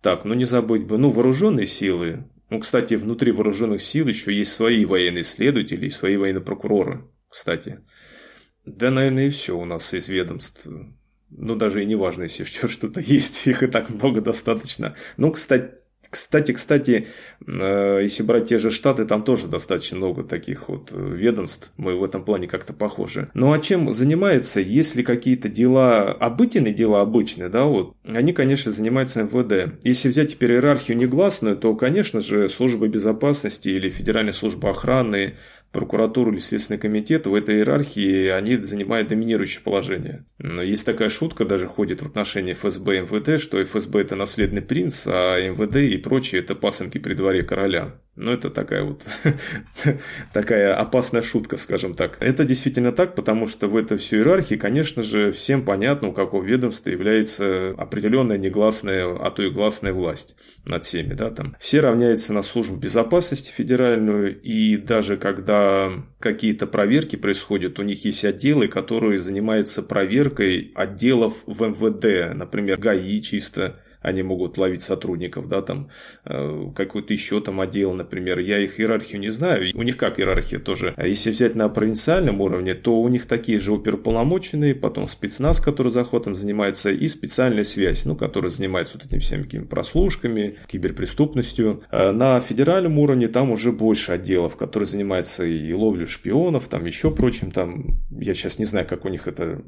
Так, 0.00 0.24
ну 0.24 0.34
не 0.34 0.44
забыть 0.44 0.84
бы, 0.84 0.98
ну 0.98 1.10
вооруженные 1.10 1.66
силы. 1.66 2.24
Ну, 2.48 2.60
кстати, 2.60 2.94
внутри 2.94 3.32
вооруженных 3.32 3.82
сил 3.82 4.06
еще 4.06 4.32
есть 4.32 4.52
свои 4.52 4.84
военные 4.84 5.24
следователи 5.24 5.86
и 5.86 5.90
свои 5.90 6.16
военные 6.16 6.42
прокуроры, 6.42 7.04
кстати. 7.28 7.80
Да, 8.64 8.90
наверное, 8.90 9.26
и 9.26 9.30
все 9.30 9.56
у 9.56 9.64
нас 9.64 9.92
из 9.94 10.08
ведомств. 10.08 10.66
Ну, 11.30 11.56
даже 11.56 11.82
и 11.82 11.86
не 11.86 11.96
важно, 11.96 12.24
если 12.24 12.44
что-то 12.68 13.00
есть, 13.00 13.46
их 13.46 13.62
и 13.62 13.66
так 13.66 13.90
много 13.90 14.20
достаточно. 14.20 14.94
Ну, 15.16 15.32
кстати, 15.32 15.74
кстати, 16.10 16.52
кстати, 16.52 17.06
э, 17.46 18.00
если 18.02 18.22
брать 18.22 18.48
те 18.48 18.58
же 18.58 18.70
Штаты, 18.70 19.04
там 19.04 19.22
тоже 19.22 19.46
достаточно 19.46 19.96
много 19.96 20.24
таких 20.24 20.68
вот 20.68 20.90
э, 20.92 20.96
ведомств. 20.96 21.70
Мы 21.76 21.96
в 21.96 22.04
этом 22.04 22.24
плане 22.24 22.48
как-то 22.48 22.72
похожи. 22.72 23.30
Ну 23.34 23.52
а 23.52 23.58
чем 23.58 23.92
занимается, 23.92 24.60
если 24.60 25.02
какие-то 25.02 25.48
дела, 25.48 26.12
обыденные 26.12 26.72
дела 26.72 27.00
обычные, 27.00 27.48
да, 27.48 27.64
вот, 27.64 27.94
они, 28.04 28.32
конечно, 28.32 28.72
занимаются 28.72 29.22
МВД. 29.22 29.74
Если 29.82 30.08
взять 30.08 30.32
теперь 30.32 30.52
иерархию 30.52 30.96
негласную, 30.96 31.56
то, 31.56 31.74
конечно 31.74 32.20
же, 32.20 32.48
служба 32.48 32.88
безопасности 32.88 33.68
или 33.68 33.88
Федеральная 33.88 34.32
служба 34.32 34.70
охраны, 34.70 35.34
прокуратуру 35.76 36.32
или 36.32 36.38
Следственный 36.38 36.78
комитет 36.78 37.26
в 37.26 37.34
этой 37.34 37.56
иерархии 37.56 38.28
они 38.28 38.56
занимают 38.56 39.08
доминирующее 39.08 39.60
положение. 39.62 40.24
Но 40.38 40.62
есть 40.62 40.86
такая 40.86 41.10
шутка, 41.10 41.44
даже 41.44 41.66
ходит 41.66 42.00
в 42.00 42.06
отношении 42.06 42.54
ФСБ 42.54 42.96
и 42.96 43.00
МВД, 43.02 43.40
что 43.40 43.62
ФСБ 43.62 44.00
это 44.00 44.16
наследный 44.16 44.62
принц, 44.62 45.06
а 45.06 45.38
МВД 45.38 45.76
и 45.76 45.98
прочие 45.98 46.40
это 46.40 46.54
пасынки 46.54 46.98
при 46.98 47.12
дворе 47.12 47.42
короля. 47.42 48.00
Ну, 48.16 48.32
это 48.32 48.48
такая 48.48 48.82
вот 48.82 49.02
такая 50.32 50.74
опасная 50.74 51.20
шутка, 51.20 51.58
скажем 51.58 51.94
так. 51.94 52.16
Это 52.20 52.44
действительно 52.44 52.92
так, 52.92 53.14
потому 53.14 53.46
что 53.46 53.68
в 53.68 53.76
этой 53.76 53.98
всей 53.98 54.16
иерархии, 54.20 54.54
конечно 54.54 55.02
же, 55.02 55.32
всем 55.32 55.64
понятно, 55.64 56.08
у 56.08 56.12
какого 56.12 56.42
ведомства 56.42 56.88
является 56.88 57.74
определенная 57.76 58.38
негласная, 58.38 59.14
а 59.14 59.30
то 59.30 59.42
и 59.42 59.50
гласная 59.50 59.92
власть 59.92 60.34
над 60.64 60.86
всеми. 60.86 61.12
Да, 61.12 61.30
там. 61.30 61.56
Все 61.60 61.80
равняются 61.80 62.32
на 62.32 62.40
службу 62.40 62.76
безопасности 62.76 63.52
федеральную, 63.52 64.40
и 64.40 64.78
даже 64.78 65.18
когда 65.18 65.92
какие-то 66.18 66.66
проверки 66.66 67.16
происходят, 67.16 67.78
у 67.78 67.82
них 67.82 68.04
есть 68.06 68.24
отделы, 68.24 68.68
которые 68.68 69.18
занимаются 69.18 69.82
проверкой 69.82 70.72
отделов 70.74 71.34
в 71.46 71.62
МВД, 71.62 72.34
например, 72.34 72.78
ГАИ 72.78 73.20
чисто, 73.20 73.82
они 74.06 74.22
могут 74.22 74.56
ловить 74.56 74.82
сотрудников, 74.82 75.48
да, 75.48 75.62
там, 75.62 75.88
э, 76.24 76.70
какой-то 76.76 77.12
еще 77.12 77.40
там 77.40 77.60
отдел, 77.60 77.92
например. 77.92 78.38
Я 78.38 78.58
их 78.58 78.78
иерархию 78.78 79.20
не 79.20 79.30
знаю. 79.30 79.72
У 79.74 79.82
них 79.82 79.96
как 79.96 80.20
иерархия 80.20 80.60
тоже. 80.60 80.94
А 80.96 81.08
если 81.08 81.30
взять 81.30 81.56
на 81.56 81.68
провинциальном 81.68 82.40
уровне, 82.40 82.74
то 82.74 83.00
у 83.00 83.08
них 83.08 83.26
такие 83.26 83.58
же 83.58 83.72
оперуполномоченные, 83.72 84.76
потом 84.76 85.08
спецназ, 85.08 85.58
который 85.58 85.90
захватом 85.90 86.36
занимается, 86.36 86.90
и 86.90 87.08
специальная 87.08 87.64
связь, 87.64 88.04
ну, 88.04 88.14
которая 88.14 88.50
занимается 88.50 88.96
вот 88.96 89.06
этими 89.06 89.18
всеми 89.18 89.42
прослушками, 89.64 90.56
киберпреступностью. 90.68 91.82
А 91.90 92.12
на 92.12 92.38
федеральном 92.38 92.98
уровне 93.00 93.26
там 93.26 93.50
уже 93.50 93.72
больше 93.72 94.12
отделов, 94.12 94.56
которые 94.56 94.86
занимаются 94.86 95.44
и 95.44 95.72
ловлей 95.72 96.06
шпионов, 96.06 96.68
там 96.68 96.86
еще 96.86 97.10
прочим, 97.10 97.50
там, 97.50 97.98
я 98.10 98.34
сейчас 98.34 98.60
не 98.60 98.66
знаю, 98.66 98.86
как 98.86 99.04
у 99.04 99.08
них 99.08 99.26
это 99.26 99.64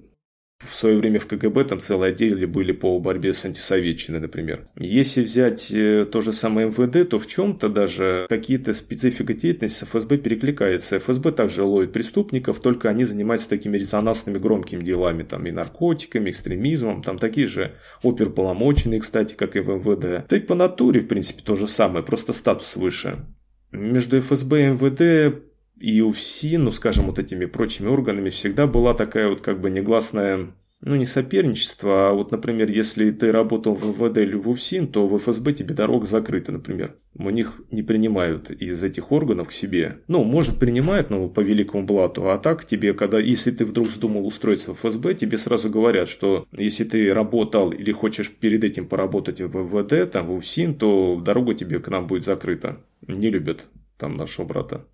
в 0.64 0.74
свое 0.74 0.98
время 0.98 1.20
в 1.20 1.26
КГБ 1.26 1.64
там 1.64 1.80
целые 1.80 2.10
отделы 2.10 2.46
были 2.46 2.72
по 2.72 2.98
борьбе 2.98 3.32
с 3.32 3.44
антисоветчиной, 3.44 4.18
например. 4.18 4.66
Если 4.76 5.22
взять 5.22 5.70
э, 5.70 6.04
то 6.10 6.20
же 6.20 6.32
самое 6.32 6.68
МВД, 6.68 7.08
то 7.08 7.18
в 7.20 7.28
чем-то 7.28 7.68
даже 7.68 8.26
какие-то 8.28 8.74
специфика 8.74 9.34
деятельности 9.34 9.84
с 9.84 9.86
ФСБ 9.86 10.18
перекликается. 10.18 10.98
ФСБ 10.98 11.32
также 11.32 11.62
ловит 11.62 11.92
преступников, 11.92 12.58
только 12.60 12.88
они 12.88 13.04
занимаются 13.04 13.48
такими 13.48 13.76
резонансными 13.78 14.38
громкими 14.38 14.82
делами, 14.82 15.22
там 15.22 15.46
и 15.46 15.52
наркотиками, 15.52 16.30
экстремизмом, 16.30 17.02
там 17.02 17.18
такие 17.18 17.46
же 17.46 17.76
оперполномоченные, 18.02 19.00
кстати, 19.00 19.34
как 19.34 19.54
и 19.54 19.60
в 19.60 19.68
МВД. 19.68 20.28
Да 20.28 20.36
и 20.36 20.40
по 20.40 20.56
натуре, 20.56 21.02
в 21.02 21.06
принципе, 21.06 21.42
то 21.44 21.54
же 21.54 21.68
самое, 21.68 22.04
просто 22.04 22.32
статус 22.32 22.74
выше. 22.74 23.26
Между 23.70 24.20
ФСБ 24.20 24.62
и 24.62 24.66
МВД 24.70 25.47
и 25.80 26.00
у 26.00 26.12
ФСИ, 26.12 26.56
ну, 26.56 26.70
скажем, 26.72 27.06
вот 27.06 27.18
этими 27.18 27.46
прочими 27.46 27.88
органами 27.88 28.30
всегда 28.30 28.66
была 28.66 28.94
такая 28.94 29.28
вот 29.28 29.40
как 29.40 29.60
бы 29.60 29.70
негласная 29.70 30.52
ну, 30.80 30.94
не 30.94 31.06
соперничество, 31.06 32.10
а 32.10 32.12
вот, 32.12 32.30
например, 32.30 32.70
если 32.70 33.10
ты 33.10 33.32
работал 33.32 33.74
в 33.74 33.84
МВД 33.84 34.18
или 34.18 34.34
в 34.36 34.48
УФСИН, 34.48 34.88
то 34.88 35.08
в 35.08 35.18
ФСБ 35.18 35.52
тебе 35.52 35.74
дорога 35.74 36.06
закрыта, 36.06 36.52
например. 36.52 36.94
У 37.16 37.30
них 37.30 37.60
не 37.72 37.82
принимают 37.82 38.50
из 38.50 38.82
этих 38.82 39.10
органов 39.10 39.48
к 39.48 39.52
себе. 39.52 39.98
Ну, 40.06 40.22
может, 40.22 40.58
принимают, 40.58 41.10
но 41.10 41.28
по 41.28 41.40
великому 41.40 41.84
блату. 41.84 42.30
А 42.30 42.38
так 42.38 42.64
тебе, 42.64 42.94
когда, 42.94 43.18
если 43.18 43.50
ты 43.50 43.64
вдруг 43.64 43.88
вздумал 43.88 44.26
устроиться 44.26 44.72
в 44.72 44.78
ФСБ, 44.78 45.14
тебе 45.14 45.36
сразу 45.36 45.68
говорят, 45.68 46.08
что 46.08 46.46
если 46.56 46.84
ты 46.84 47.12
работал 47.12 47.72
или 47.72 47.90
хочешь 47.90 48.30
перед 48.30 48.62
этим 48.62 48.86
поработать 48.86 49.40
в 49.40 49.56
МВД, 49.56 50.10
там, 50.10 50.28
в 50.28 50.32
УФСИН, 50.34 50.74
то 50.74 51.20
дорога 51.24 51.54
тебе 51.54 51.80
к 51.80 51.88
нам 51.88 52.06
будет 52.06 52.24
закрыта. 52.24 52.80
Не 53.06 53.30
любят 53.30 53.66
там 53.96 54.16
нашего 54.16 54.46
брата. 54.46 54.84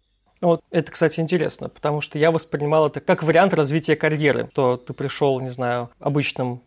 Вот 0.44 0.61
это, 0.70 0.92
кстати, 0.92 1.20
интересно, 1.20 1.70
потому 1.70 2.02
что 2.02 2.18
я 2.18 2.30
воспринимал 2.30 2.88
это 2.88 3.00
как 3.00 3.22
вариант 3.22 3.54
развития 3.54 3.96
карьеры, 3.96 4.48
что 4.52 4.76
ты 4.76 4.92
пришел, 4.92 5.40
не 5.40 5.48
знаю, 5.48 5.88
обычным 5.98 6.61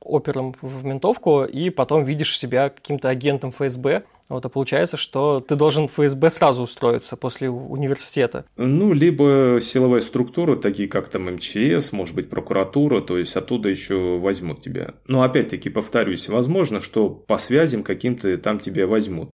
опером 0.00 0.54
в 0.62 0.84
ментовку, 0.84 1.44
и 1.44 1.68
потом 1.68 2.04
видишь 2.04 2.38
себя 2.38 2.70
каким-то 2.70 3.10
агентом 3.10 3.52
ФСБ. 3.52 4.04
Вот, 4.30 4.44
а 4.44 4.48
получается, 4.48 4.96
что 4.98 5.40
ты 5.40 5.56
должен 5.56 5.88
в 5.88 5.92
ФСБ 5.92 6.30
сразу 6.30 6.62
устроиться 6.62 7.16
после 7.16 7.48
университета. 7.48 8.44
Ну, 8.56 8.92
либо 8.92 9.58
силовая 9.60 10.00
структура, 10.00 10.56
такие 10.56 10.88
как 10.88 11.08
там 11.08 11.30
МЧС, 11.34 11.92
может 11.92 12.14
быть, 12.14 12.28
прокуратура, 12.28 13.00
то 13.00 13.18
есть 13.18 13.36
оттуда 13.36 13.68
еще 13.70 14.18
возьмут 14.18 14.60
тебя. 14.60 14.94
Но 15.06 15.22
опять-таки, 15.22 15.70
повторюсь, 15.70 16.28
возможно, 16.28 16.80
что 16.80 17.08
по 17.08 17.38
связям 17.38 17.82
каким-то 17.82 18.36
там 18.38 18.60
тебя 18.60 18.86
возьмут. 18.86 19.30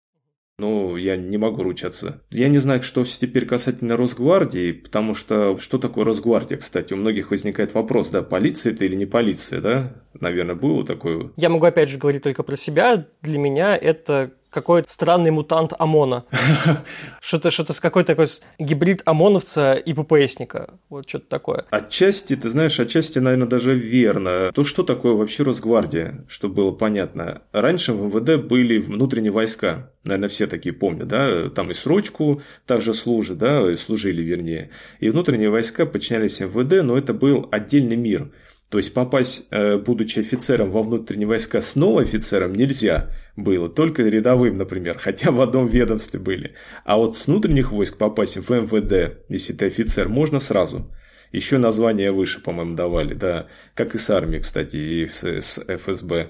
Ну, 0.63 0.97
я 0.97 1.17
не 1.17 1.39
могу 1.39 1.65
ручаться. 1.65 2.21
Я 2.31 2.47
не 2.47 2.59
знаю, 2.59 2.85
что 2.85 3.05
теперь 3.05 3.47
касательно 3.47 3.97
Росгвардии, 3.97 4.71
потому 4.71 5.13
что 5.13 5.59
что 5.59 5.77
такое 5.77 6.05
Росгвардия, 6.05 6.57
кстати? 6.57 6.93
У 6.93 6.97
многих 6.97 7.33
возникает 7.33 7.75
вопрос, 7.75 8.11
да, 8.11 8.23
полиция 8.23 8.73
это 8.73 8.85
или 8.85 8.95
не 8.95 9.07
полиция, 9.07 9.61
да? 9.61 9.93
Наверное, 10.21 10.55
было 10.55 10.87
такое. 10.87 11.33
Я 11.37 11.49
могу 11.49 11.67
опять 11.67 11.89
же 11.89 11.99
говорить 11.99 12.23
только 12.23 12.45
про 12.45 12.55
себя. 12.55 13.09
Для 13.23 13.41
меня 13.41 13.77
это 13.77 14.35
какой-то 14.53 14.91
странный 14.91 15.31
мутант 15.31 15.73
ОМОНа. 15.79 16.27
Что-то 17.21 17.51
что 17.51 17.73
с 17.73 17.81
какой-то 17.81 18.09
такой 18.09 18.27
гибрид 18.59 19.03
ОМОНовца 19.05 19.73
и 19.73 19.95
ППСника. 19.95 20.75
Вот 20.89 21.09
что-то 21.09 21.27
такое. 21.29 21.65
Отчасти, 21.71 22.37
ты 22.37 22.51
знаешь, 22.51 22.79
отчасти, 22.79 23.19
наверное, 23.19 23.49
даже 23.49 23.75
верно. 23.75 24.53
То, 24.53 24.65
что 24.65 24.83
такое 24.83 25.15
вообще 25.15 25.43
Росгвардия, 25.43 26.25
чтобы 26.29 26.55
было 26.55 26.73
понятно. 26.73 27.43
Раньше 27.53 27.93
в 27.93 28.07
МВД 28.07 28.45
были 28.45 28.79
внутренние 28.79 29.33
войска. 29.33 29.91
Наверное, 30.05 30.29
все 30.29 30.47
такие 30.47 30.75
помнят, 30.75 31.09
да? 31.09 31.49
Там 31.51 31.71
и 31.71 31.75
срочку 31.75 32.43
также 32.67 32.93
служат, 32.93 33.39
да, 33.39 33.75
служили 33.77 34.23
вернее. 34.23 34.71
И 35.01 35.09
внутренние 35.09 35.51
войска 35.51 35.87
подчинялись 35.87 36.41
МВД, 36.41 36.83
но 36.83 36.99
это 36.99 37.15
был 37.15 37.49
отдельный 37.51 37.97
мир. 37.97 38.31
То 38.73 38.79
есть 38.79 38.95
попасть, 38.95 39.45
э, 39.51 39.77
будучи 39.77 40.21
офицером 40.21 40.71
во 40.71 40.83
внутренние 40.83 41.29
войска, 41.29 41.61
снова 41.61 42.01
офицером 42.01 42.55
нельзя 42.55 43.11
было, 43.37 43.69
только 43.69 44.03
рядовым, 44.03 44.57
например, 44.57 44.97
хотя 44.99 45.31
в 45.31 45.43
одном 45.43 45.67
ведомстве 45.67 46.19
были. 46.19 46.55
А 46.87 46.97
вот 46.97 47.19
с 47.19 47.27
внутренних 47.27 47.71
войск 47.71 47.99
попасть 47.99 48.39
в 48.39 48.51
МВД, 48.51 49.19
если 49.29 49.53
ты 49.53 49.67
офицер, 49.67 50.09
можно 50.09 50.41
сразу. 50.41 50.91
Еще 51.33 51.59
название 51.59 52.13
выше, 52.13 52.41
по-моему, 52.41 52.75
давали, 52.75 53.13
да, 53.13 53.47
как 53.75 53.95
и 53.95 53.99
с 53.99 54.09
армией, 54.09 54.41
кстати, 54.41 54.77
и 54.77 55.07
с, 55.07 55.23
с 55.23 55.63
ФСБ. 55.69 56.29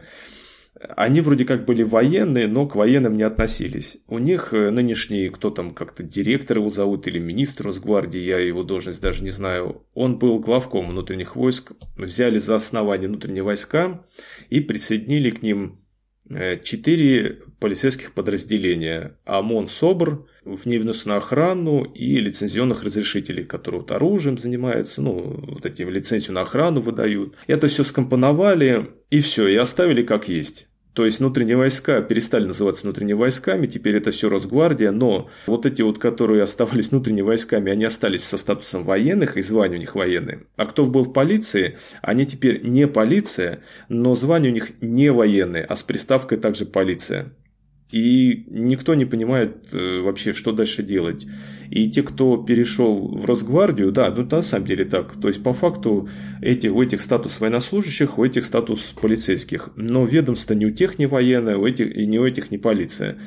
Они 0.97 1.21
вроде 1.21 1.45
как 1.45 1.65
были 1.65 1.83
военные, 1.83 2.49
но 2.49 2.67
к 2.67 2.75
военным 2.75 3.17
не 3.17 3.23
относились. 3.23 3.99
У 4.09 4.19
них 4.19 4.53
э, 4.53 4.71
нынешний, 4.71 5.29
кто 5.29 5.51
там 5.51 5.73
как-то 5.73 6.03
директор 6.03 6.59
его 6.59 6.71
зовут 6.71 7.07
или 7.07 7.19
министр 7.19 7.67
Росгвардии, 7.67 8.19
я 8.19 8.39
его 8.39 8.65
должность 8.65 9.01
даже 9.01 9.23
не 9.23 9.31
знаю, 9.31 9.87
он 9.95 10.19
был 10.19 10.41
главком 10.41 10.89
внутренних 10.91 11.37
войск, 11.37 11.73
взяли 11.97 12.39
за 12.39 12.57
основание 12.57 13.09
внутренние 13.09 13.45
войска 13.45 14.05
и 14.51 14.61
присоединили 14.61 15.31
к 15.31 15.43
ним 15.43 15.81
э, 16.29 16.59
четыре 16.63 17.43
полицейских 17.61 18.13
подразделения. 18.13 19.19
ОМОН, 19.25 19.69
СОБР, 19.69 20.27
вневедомственную 20.45 21.19
охрану 21.19 21.85
и 21.85 22.17
лицензионных 22.17 22.83
разрешителей, 22.83 23.45
которые 23.45 23.83
вот 23.83 23.93
оружием 23.93 24.37
занимаются, 24.37 25.01
ну, 25.01 25.45
вот 25.47 25.65
эти 25.65 25.83
лицензию 25.83 26.35
на 26.35 26.41
охрану 26.41 26.81
выдают. 26.81 27.37
Это 27.47 27.69
все 27.69 27.85
скомпоновали 27.85 28.91
и 29.11 29.21
все, 29.21 29.47
и 29.47 29.55
оставили 29.55 30.03
как 30.03 30.29
есть. 30.29 30.69
То 30.95 31.07
есть 31.07 31.21
внутренние 31.21 31.57
войска 31.57 32.03
перестали 32.03 32.47
называться 32.47 32.83
внутренними 32.83 33.15
войсками, 33.15 33.67
теперь 33.67 33.97
это 33.97 34.11
все 34.11 34.29
Росгвардия, 34.29 34.91
но 34.91 35.31
вот 35.47 35.65
эти 35.65 35.81
вот, 35.83 35.99
которые 35.99 36.43
оставались 36.43 36.89
внутренними 36.91 37.23
войсками, 37.23 37.73
они 37.73 37.85
остались 37.85 38.25
со 38.25 38.37
статусом 38.37 38.85
военных 38.85 39.37
и 39.37 39.43
звание 39.43 39.79
у 39.79 39.81
них 39.81 39.95
военные. 39.95 40.43
А 40.57 40.67
кто 40.67 40.85
был 40.85 41.05
в 41.05 41.13
полиции, 41.13 41.79
они 42.03 42.27
теперь 42.27 42.63
не 42.67 42.87
полиция, 42.87 43.63
но 43.89 44.15
звание 44.15 44.51
у 44.51 44.55
них 44.55 44.73
не 44.81 45.11
военные, 45.11 45.65
а 45.65 45.77
с 45.77 45.83
приставкой 45.83 46.39
также 46.39 46.67
полиция. 46.67 47.33
И 47.93 48.47
никто 48.49 48.95
не 48.95 49.05
понимает 49.05 49.69
э, 49.73 50.01
вообще, 50.01 50.33
что 50.33 50.53
дальше 50.53 50.83
делать. 50.83 51.27
И 51.71 51.91
те, 51.91 52.03
кто 52.03 52.39
перешел 52.39 53.09
в 53.09 53.25
Росгвардию, 53.27 53.93
да, 53.93 54.11
ну 54.11 54.27
на 54.31 54.43
самом 54.43 54.67
деле 54.67 54.85
так. 54.85 55.13
То 55.21 55.29
есть, 55.29 55.43
по 55.43 55.53
факту, 55.53 56.09
эти, 56.41 56.69
у 56.69 56.83
этих 56.83 57.01
статус 57.03 57.39
военнослужащих, 57.39 58.19
у 58.19 58.25
этих 58.25 58.45
статус 58.45 58.95
полицейских. 59.01 59.71
Но 59.77 60.07
ведомство 60.07 60.55
не 60.55 60.67
у 60.67 60.71
тех 60.71 60.99
не 60.99 61.07
военное, 61.07 61.57
у 61.57 61.67
этих, 61.67 61.95
и 61.95 62.07
не 62.07 62.19
у 62.19 62.27
этих 62.27 62.51
не 62.51 62.59
полиция 62.59 63.19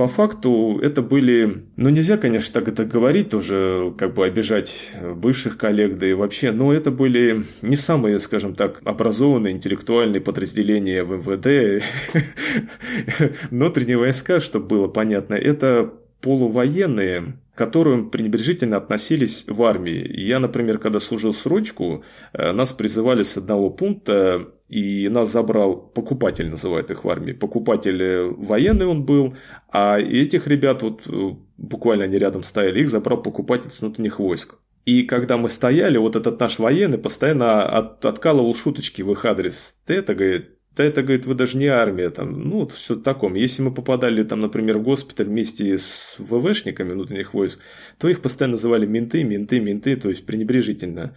по 0.00 0.08
факту 0.08 0.80
это 0.82 1.02
были, 1.02 1.64
ну 1.76 1.90
нельзя, 1.90 2.16
конечно, 2.16 2.54
так 2.54 2.68
это 2.68 2.86
говорить, 2.86 3.28
тоже 3.28 3.92
как 3.98 4.14
бы 4.14 4.24
обижать 4.24 4.92
бывших 4.98 5.58
коллег, 5.58 5.98
да 5.98 6.06
и 6.06 6.14
вообще, 6.14 6.52
но 6.52 6.72
это 6.72 6.90
были 6.90 7.44
не 7.60 7.76
самые, 7.76 8.18
скажем 8.18 8.54
так, 8.54 8.80
образованные 8.84 9.52
интеллектуальные 9.52 10.22
подразделения 10.22 11.04
в 11.04 11.18
МВД, 11.18 11.84
внутренние 13.50 13.98
войска, 13.98 14.40
чтобы 14.40 14.68
было 14.68 14.88
понятно, 14.88 15.34
это 15.34 15.92
полувоенные, 16.20 17.38
к 17.54 17.58
которым 17.58 18.10
пренебрежительно 18.10 18.76
относились 18.76 19.44
в 19.46 19.62
армии. 19.62 20.06
Я, 20.20 20.38
например, 20.38 20.78
когда 20.78 21.00
служил 21.00 21.34
срочку, 21.34 22.04
э, 22.32 22.52
нас 22.52 22.72
призывали 22.72 23.22
с 23.22 23.36
одного 23.36 23.70
пункта 23.70 24.48
и 24.68 25.08
нас 25.08 25.32
забрал 25.32 25.76
покупатель, 25.76 26.48
называют 26.48 26.90
их 26.90 27.04
в 27.04 27.08
армии. 27.08 27.32
Покупатель 27.32 28.02
э, 28.02 28.28
военный 28.28 28.86
он 28.86 29.04
был, 29.04 29.36
а 29.68 29.98
этих 29.98 30.46
ребят, 30.46 30.82
вот 30.82 31.06
э, 31.08 31.30
буквально 31.56 32.04
они 32.04 32.18
рядом 32.18 32.42
стояли, 32.42 32.80
их 32.80 32.88
забрал 32.88 33.22
покупатель 33.22 33.70
с 33.70 33.80
внутренних 33.80 34.18
войск. 34.18 34.56
И 34.86 35.02
когда 35.02 35.36
мы 35.36 35.48
стояли, 35.48 35.98
вот 35.98 36.16
этот 36.16 36.40
наш 36.40 36.58
военный 36.58 36.98
постоянно 36.98 37.62
от, 37.62 38.04
откалывал 38.04 38.54
шуточки 38.54 39.02
в 39.02 39.12
их 39.12 39.24
адрес. 39.24 39.76
Ты 39.86 39.94
это, 39.94 40.14
говорит, 40.14 40.59
да 40.76 40.84
это, 40.84 41.02
говорит, 41.02 41.26
вы 41.26 41.34
даже 41.34 41.58
не 41.58 41.66
армия, 41.66 42.10
там, 42.10 42.48
ну, 42.48 42.60
вот 42.60 42.72
все 42.72 42.94
таком. 42.94 43.34
Если 43.34 43.60
мы 43.60 43.74
попадали, 43.74 44.22
там, 44.22 44.40
например, 44.40 44.78
в 44.78 44.82
госпиталь 44.82 45.26
вместе 45.26 45.76
с 45.76 46.14
ВВшниками 46.18 46.92
внутренних 46.92 47.34
войск, 47.34 47.60
то 47.98 48.08
их 48.08 48.22
постоянно 48.22 48.52
называли 48.52 48.86
менты, 48.86 49.24
менты, 49.24 49.58
менты, 49.58 49.96
то 49.96 50.08
есть 50.08 50.24
пренебрежительно. 50.24 51.16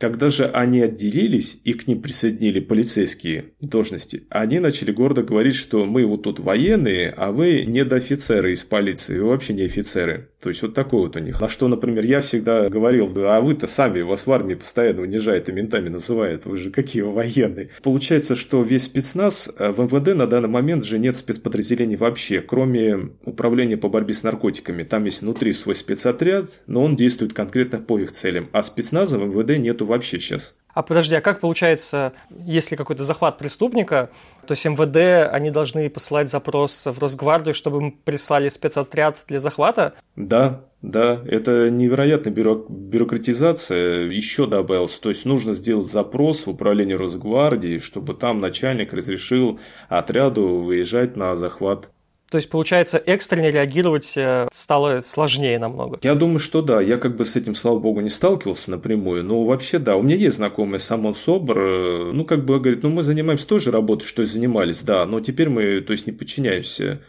Когда 0.00 0.30
же 0.30 0.46
они 0.46 0.80
отделились 0.80 1.60
и 1.62 1.74
к 1.74 1.86
ним 1.86 2.00
присоединили 2.00 2.60
полицейские 2.60 3.52
должности, 3.60 4.22
они 4.30 4.58
начали 4.58 4.92
гордо 4.92 5.22
говорить, 5.22 5.56
что 5.56 5.84
мы 5.84 6.06
вот 6.06 6.22
тут 6.22 6.40
военные, 6.40 7.10
а 7.10 7.32
вы 7.32 7.66
недоофицеры 7.66 8.52
из 8.52 8.62
полиции, 8.62 9.18
вы 9.18 9.28
вообще 9.28 9.52
не 9.52 9.64
офицеры. 9.64 10.30
То 10.42 10.48
есть 10.48 10.62
вот 10.62 10.72
такой 10.72 11.00
вот 11.00 11.16
у 11.16 11.18
них. 11.18 11.38
На 11.38 11.48
что, 11.48 11.68
например, 11.68 12.06
я 12.06 12.20
всегда 12.20 12.70
говорил, 12.70 13.12
а 13.16 13.42
вы-то 13.42 13.66
сами, 13.66 14.00
вас 14.00 14.26
в 14.26 14.32
армии 14.32 14.54
постоянно 14.54 15.02
унижают 15.02 15.50
и 15.50 15.52
ментами 15.52 15.90
называют, 15.90 16.46
вы 16.46 16.56
же 16.56 16.70
какие 16.70 17.02
военные. 17.02 17.68
Получается, 17.82 18.36
что 18.36 18.62
весь 18.62 18.84
спецназ, 18.84 19.50
э, 19.58 19.70
в 19.70 19.80
МВД 19.80 20.14
на 20.14 20.26
данный 20.26 20.48
момент 20.48 20.86
же 20.86 20.98
нет 20.98 21.16
спецподразделений 21.16 21.96
вообще, 21.96 22.40
кроме 22.40 23.10
управления 23.26 23.76
по 23.76 23.90
борьбе 23.90 24.14
с 24.14 24.22
наркотиками. 24.22 24.82
Там 24.82 25.04
есть 25.04 25.20
внутри 25.20 25.52
свой 25.52 25.74
спецотряд, 25.74 26.62
но 26.66 26.84
он 26.84 26.96
действует 26.96 27.34
конкретно 27.34 27.80
по 27.80 27.98
их 27.98 28.12
целям. 28.12 28.48
А 28.52 28.62
спецназа 28.62 29.18
в 29.18 29.26
МВД 29.26 29.58
нету 29.58 29.89
вообще 29.90 30.18
сейчас. 30.18 30.56
А 30.72 30.82
подожди, 30.82 31.14
а 31.16 31.20
как 31.20 31.40
получается, 31.40 32.12
если 32.30 32.76
какой-то 32.76 33.04
захват 33.04 33.38
преступника, 33.38 34.10
то 34.46 34.52
есть 34.52 34.64
МВД, 34.64 35.28
они 35.32 35.50
должны 35.50 35.90
посылать 35.90 36.30
запрос 36.30 36.86
в 36.86 36.98
Росгвардию, 36.98 37.54
чтобы 37.54 37.78
им 37.78 37.92
прислали 37.92 38.48
спецотряд 38.48 39.22
для 39.26 39.40
захвата? 39.40 39.94
Да, 40.14 40.64
да, 40.80 41.20
это 41.26 41.70
невероятная 41.70 42.32
бюро... 42.32 42.64
бюрократизация 42.68 44.06
еще 44.06 44.46
добавилась. 44.46 44.96
То 44.98 45.08
есть 45.08 45.24
нужно 45.24 45.54
сделать 45.54 45.90
запрос 45.90 46.46
в 46.46 46.50
управление 46.50 46.96
Росгвардии, 46.96 47.78
чтобы 47.78 48.14
там 48.14 48.40
начальник 48.40 48.92
разрешил 48.92 49.58
отряду 49.88 50.60
выезжать 50.60 51.16
на 51.16 51.34
захват 51.36 51.90
то 52.30 52.38
есть, 52.38 52.48
получается, 52.48 53.02
экстренно 53.04 53.50
реагировать 53.50 54.12
э, 54.16 54.46
стало 54.54 55.00
сложнее 55.00 55.58
намного. 55.58 55.98
Я 56.02 56.14
думаю, 56.14 56.38
что 56.38 56.62
да. 56.62 56.80
Я 56.80 56.96
как 56.96 57.16
бы 57.16 57.24
с 57.24 57.34
этим, 57.34 57.56
слава 57.56 57.80
богу, 57.80 58.00
не 58.00 58.08
сталкивался 58.08 58.70
напрямую. 58.70 59.24
Но 59.24 59.44
вообще, 59.44 59.80
да, 59.80 59.96
у 59.96 60.02
меня 60.02 60.14
есть 60.14 60.36
знакомый 60.36 60.78
Самон 60.78 61.14
Собр. 61.14 61.58
Э, 61.58 62.10
ну, 62.12 62.24
как 62.24 62.44
бы 62.44 62.60
говорит, 62.60 62.84
ну, 62.84 62.88
мы 62.88 63.02
занимаемся 63.02 63.48
той 63.48 63.58
же 63.58 63.72
работой, 63.72 64.06
что 64.06 64.22
и 64.22 64.26
занимались, 64.26 64.82
да. 64.82 65.04
Но 65.06 65.20
теперь 65.20 65.48
мы, 65.48 65.80
то 65.80 65.92
есть, 65.92 66.06
не 66.06 66.12
подчиняемся 66.12 67.00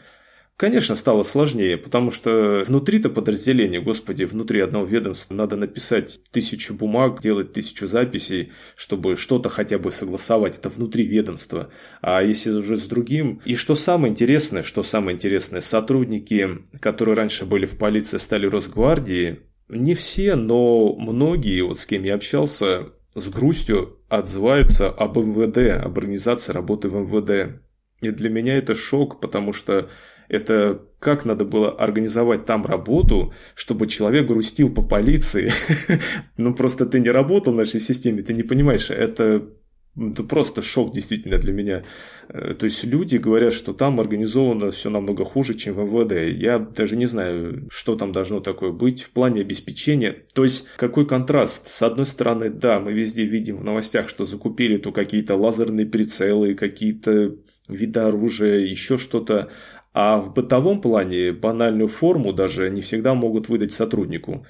Конечно, 0.61 0.93
стало 0.93 1.23
сложнее, 1.23 1.75
потому 1.75 2.11
что 2.11 2.63
внутри-то 2.67 3.09
подразделения, 3.09 3.81
господи, 3.81 4.25
внутри 4.25 4.61
одного 4.61 4.85
ведомства 4.85 5.33
надо 5.33 5.55
написать 5.55 6.19
тысячу 6.29 6.75
бумаг, 6.75 7.19
делать 7.19 7.51
тысячу 7.51 7.87
записей, 7.87 8.51
чтобы 8.75 9.15
что-то 9.15 9.49
хотя 9.49 9.79
бы 9.79 9.91
согласовать. 9.91 10.59
Это 10.59 10.69
внутри 10.69 11.03
ведомства. 11.03 11.71
А 12.01 12.21
если 12.21 12.51
уже 12.51 12.77
с 12.77 12.83
другим... 12.83 13.41
И 13.43 13.55
что 13.55 13.73
самое 13.73 14.11
интересное, 14.11 14.61
что 14.61 14.83
самое 14.83 15.15
интересное, 15.15 15.61
сотрудники, 15.61 16.59
которые 16.79 17.15
раньше 17.15 17.47
были 17.47 17.65
в 17.65 17.79
полиции, 17.79 18.19
стали 18.19 18.45
Росгвардии, 18.45 19.39
не 19.67 19.95
все, 19.95 20.35
но 20.35 20.93
многие, 20.95 21.61
вот 21.61 21.79
с 21.79 21.87
кем 21.87 22.03
я 22.03 22.13
общался, 22.13 22.89
с 23.15 23.27
грустью 23.29 23.97
отзываются 24.09 24.89
об 24.89 25.17
МВД, 25.17 25.83
об 25.83 25.97
организации 25.97 26.51
работы 26.51 26.87
в 26.87 26.97
МВД. 26.97 27.63
И 28.01 28.09
для 28.09 28.29
меня 28.29 28.57
это 28.57 28.75
шок, 28.75 29.21
потому 29.21 29.53
что 29.53 29.89
это 30.31 30.81
как 30.99 31.25
надо 31.25 31.45
было 31.45 31.71
организовать 31.71 32.45
там 32.45 32.65
работу, 32.65 33.33
чтобы 33.55 33.87
человек 33.87 34.27
грустил 34.27 34.73
по 34.73 34.81
полиции. 34.81 35.51
ну, 36.37 36.53
просто 36.53 36.85
ты 36.85 36.99
не 36.99 37.09
работал 37.09 37.53
в 37.53 37.57
нашей 37.57 37.79
системе, 37.79 38.21
ты 38.21 38.33
не 38.33 38.43
понимаешь, 38.43 38.89
это 38.91 39.49
это 39.97 40.23
просто 40.23 40.61
шок 40.61 40.93
действительно 40.93 41.37
для 41.37 41.51
меня. 41.51 41.83
Э, 42.29 42.53
то 42.53 42.63
есть 42.63 42.85
люди 42.85 43.17
говорят, 43.17 43.51
что 43.51 43.73
там 43.73 43.99
организовано 43.99 44.71
все 44.71 44.89
намного 44.89 45.25
хуже, 45.25 45.53
чем 45.53 45.73
в 45.73 45.79
МВД. 45.79 46.33
Я 46.33 46.59
даже 46.59 46.95
не 46.95 47.07
знаю, 47.07 47.67
что 47.69 47.97
там 47.97 48.13
должно 48.13 48.39
такое 48.39 48.71
быть 48.71 49.01
в 49.01 49.09
плане 49.11 49.41
обеспечения. 49.41 50.15
То 50.33 50.45
есть 50.45 50.65
какой 50.77 51.05
контраст. 51.05 51.67
С 51.67 51.81
одной 51.81 52.05
стороны, 52.05 52.49
да, 52.49 52.79
мы 52.79 52.93
везде 52.93 53.25
видим 53.25 53.57
в 53.57 53.63
новостях, 53.65 54.07
что 54.07 54.25
закупили 54.25 54.77
то 54.77 54.93
какие-то 54.93 55.35
лазерные 55.35 55.85
прицелы, 55.85 56.53
какие-то 56.53 57.35
виды 57.67 57.99
оружия, 57.99 58.59
еще 58.59 58.97
что-то. 58.97 59.49
А 59.93 60.17
в 60.17 60.33
бытовом 60.33 60.81
плане 60.81 61.33
банальную 61.33 61.89
форму 61.89 62.33
даже 62.33 62.69
не 62.69 62.81
всегда 62.81 63.13
могут 63.13 63.49
выдать 63.49 63.73
сотруднику. 63.73 64.45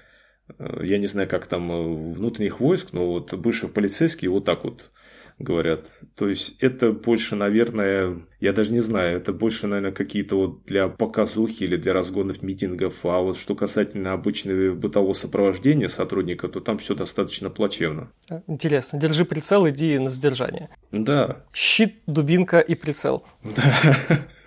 Э, 0.60 0.82
я 0.84 0.98
не 0.98 1.08
знаю, 1.08 1.28
как 1.28 1.48
там 1.48 1.72
э, 1.72 2.14
внутренних 2.14 2.60
войск, 2.60 2.90
но 2.92 3.08
вот 3.08 3.34
бывшие 3.34 3.70
полицейские 3.70 4.30
вот 4.30 4.46
так 4.46 4.64
вот 4.64 4.92
говорят. 5.40 5.88
То 6.16 6.30
есть 6.30 6.56
это 6.60 6.92
больше, 6.92 7.36
наверное, 7.36 8.20
я 8.40 8.54
даже 8.54 8.72
не 8.72 8.82
знаю, 8.82 9.18
это 9.18 9.34
больше, 9.34 9.66
наверное, 9.66 9.92
какие-то 9.92 10.36
вот 10.36 10.66
для 10.66 10.88
показухи 10.88 11.64
или 11.64 11.76
для 11.76 11.94
разгонов 11.94 12.44
митингов. 12.44 13.04
А 13.04 13.20
вот 13.20 13.38
что 13.38 13.56
касательно 13.56 14.14
обычного 14.14 14.76
бытового 14.76 15.14
сопровождения 15.14 15.88
сотрудника, 15.88 16.48
то 16.48 16.60
там 16.60 16.78
все 16.78 16.94
достаточно 16.94 17.50
плачевно. 17.50 18.12
Интересно. 18.46 19.00
Держи 19.00 19.26
прицел, 19.26 19.68
иди 19.68 19.98
на 19.98 20.12
задержание. 20.12 20.70
Да. 20.92 21.44
Щит, 21.54 22.02
дубинка 22.06 22.60
и 22.60 22.76
прицел. 22.76 23.26
Да. 23.44 24.20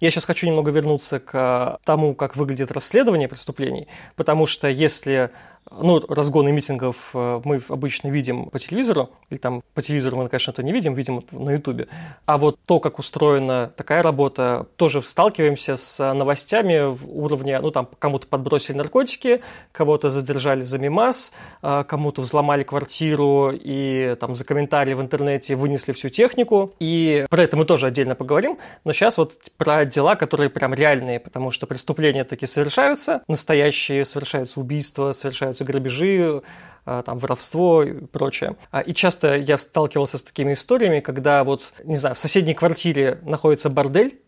Я 0.00 0.10
сейчас 0.10 0.24
хочу 0.24 0.46
немного 0.46 0.70
вернуться 0.70 1.20
к 1.20 1.78
тому, 1.84 2.14
как 2.14 2.34
выглядит 2.34 2.72
расследование 2.72 3.28
преступлений, 3.28 3.86
потому 4.16 4.46
что 4.46 4.68
если 4.68 5.30
ну, 5.70 6.00
разгоны 6.08 6.52
митингов 6.52 7.10
э, 7.14 7.40
мы 7.44 7.60
обычно 7.68 8.08
видим 8.08 8.46
по 8.46 8.58
телевизору, 8.58 9.10
или 9.30 9.38
там 9.38 9.62
по 9.74 9.82
телевизору 9.82 10.16
мы, 10.16 10.28
конечно, 10.28 10.50
это 10.50 10.62
не 10.62 10.72
видим, 10.72 10.94
видим 10.94 11.24
на 11.30 11.50
ютубе. 11.50 11.88
А 12.26 12.38
вот 12.38 12.58
то, 12.66 12.80
как 12.80 12.98
устроена 12.98 13.72
такая 13.76 14.02
работа, 14.02 14.66
тоже 14.76 15.00
сталкиваемся 15.02 15.76
с 15.76 16.12
новостями 16.14 16.90
в 16.90 17.08
уровне, 17.08 17.58
ну, 17.60 17.70
там, 17.70 17.88
кому-то 17.98 18.26
подбросили 18.26 18.76
наркотики, 18.76 19.42
кого-то 19.72 20.10
задержали 20.10 20.62
за 20.62 20.78
мимас, 20.78 21.32
э, 21.62 21.84
кому-то 21.86 22.22
взломали 22.22 22.62
квартиру 22.64 23.52
и 23.52 24.16
там 24.18 24.34
за 24.34 24.44
комментарии 24.44 24.94
в 24.94 25.00
интернете 25.00 25.54
вынесли 25.54 25.92
всю 25.92 26.08
технику. 26.08 26.74
И 26.80 27.26
про 27.30 27.44
это 27.44 27.56
мы 27.56 27.64
тоже 27.64 27.86
отдельно 27.86 28.14
поговорим. 28.14 28.58
Но 28.84 28.92
сейчас 28.92 29.18
вот 29.18 29.34
про 29.56 29.84
дела, 29.84 30.16
которые 30.16 30.50
прям 30.50 30.74
реальные, 30.74 31.20
потому 31.20 31.50
что 31.50 31.66
преступления 31.66 32.24
таки 32.24 32.46
совершаются, 32.46 33.22
настоящие 33.28 34.04
совершаются 34.04 34.60
убийства, 34.60 35.12
совершаются 35.12 35.59
совершаются 35.60 35.64
грабежи, 35.64 36.42
а, 36.84 37.02
там, 37.02 37.18
воровство 37.18 37.82
и 37.82 37.92
прочее. 38.06 38.56
А, 38.70 38.80
и 38.80 38.92
часто 38.94 39.36
я 39.36 39.58
сталкивался 39.58 40.18
с 40.18 40.22
такими 40.22 40.54
историями, 40.54 41.00
когда 41.00 41.44
вот, 41.44 41.72
не 41.84 41.96
знаю, 41.96 42.14
в 42.14 42.18
соседней 42.18 42.54
квартире 42.54 43.18
находится 43.22 43.70
бордель, 43.70 44.20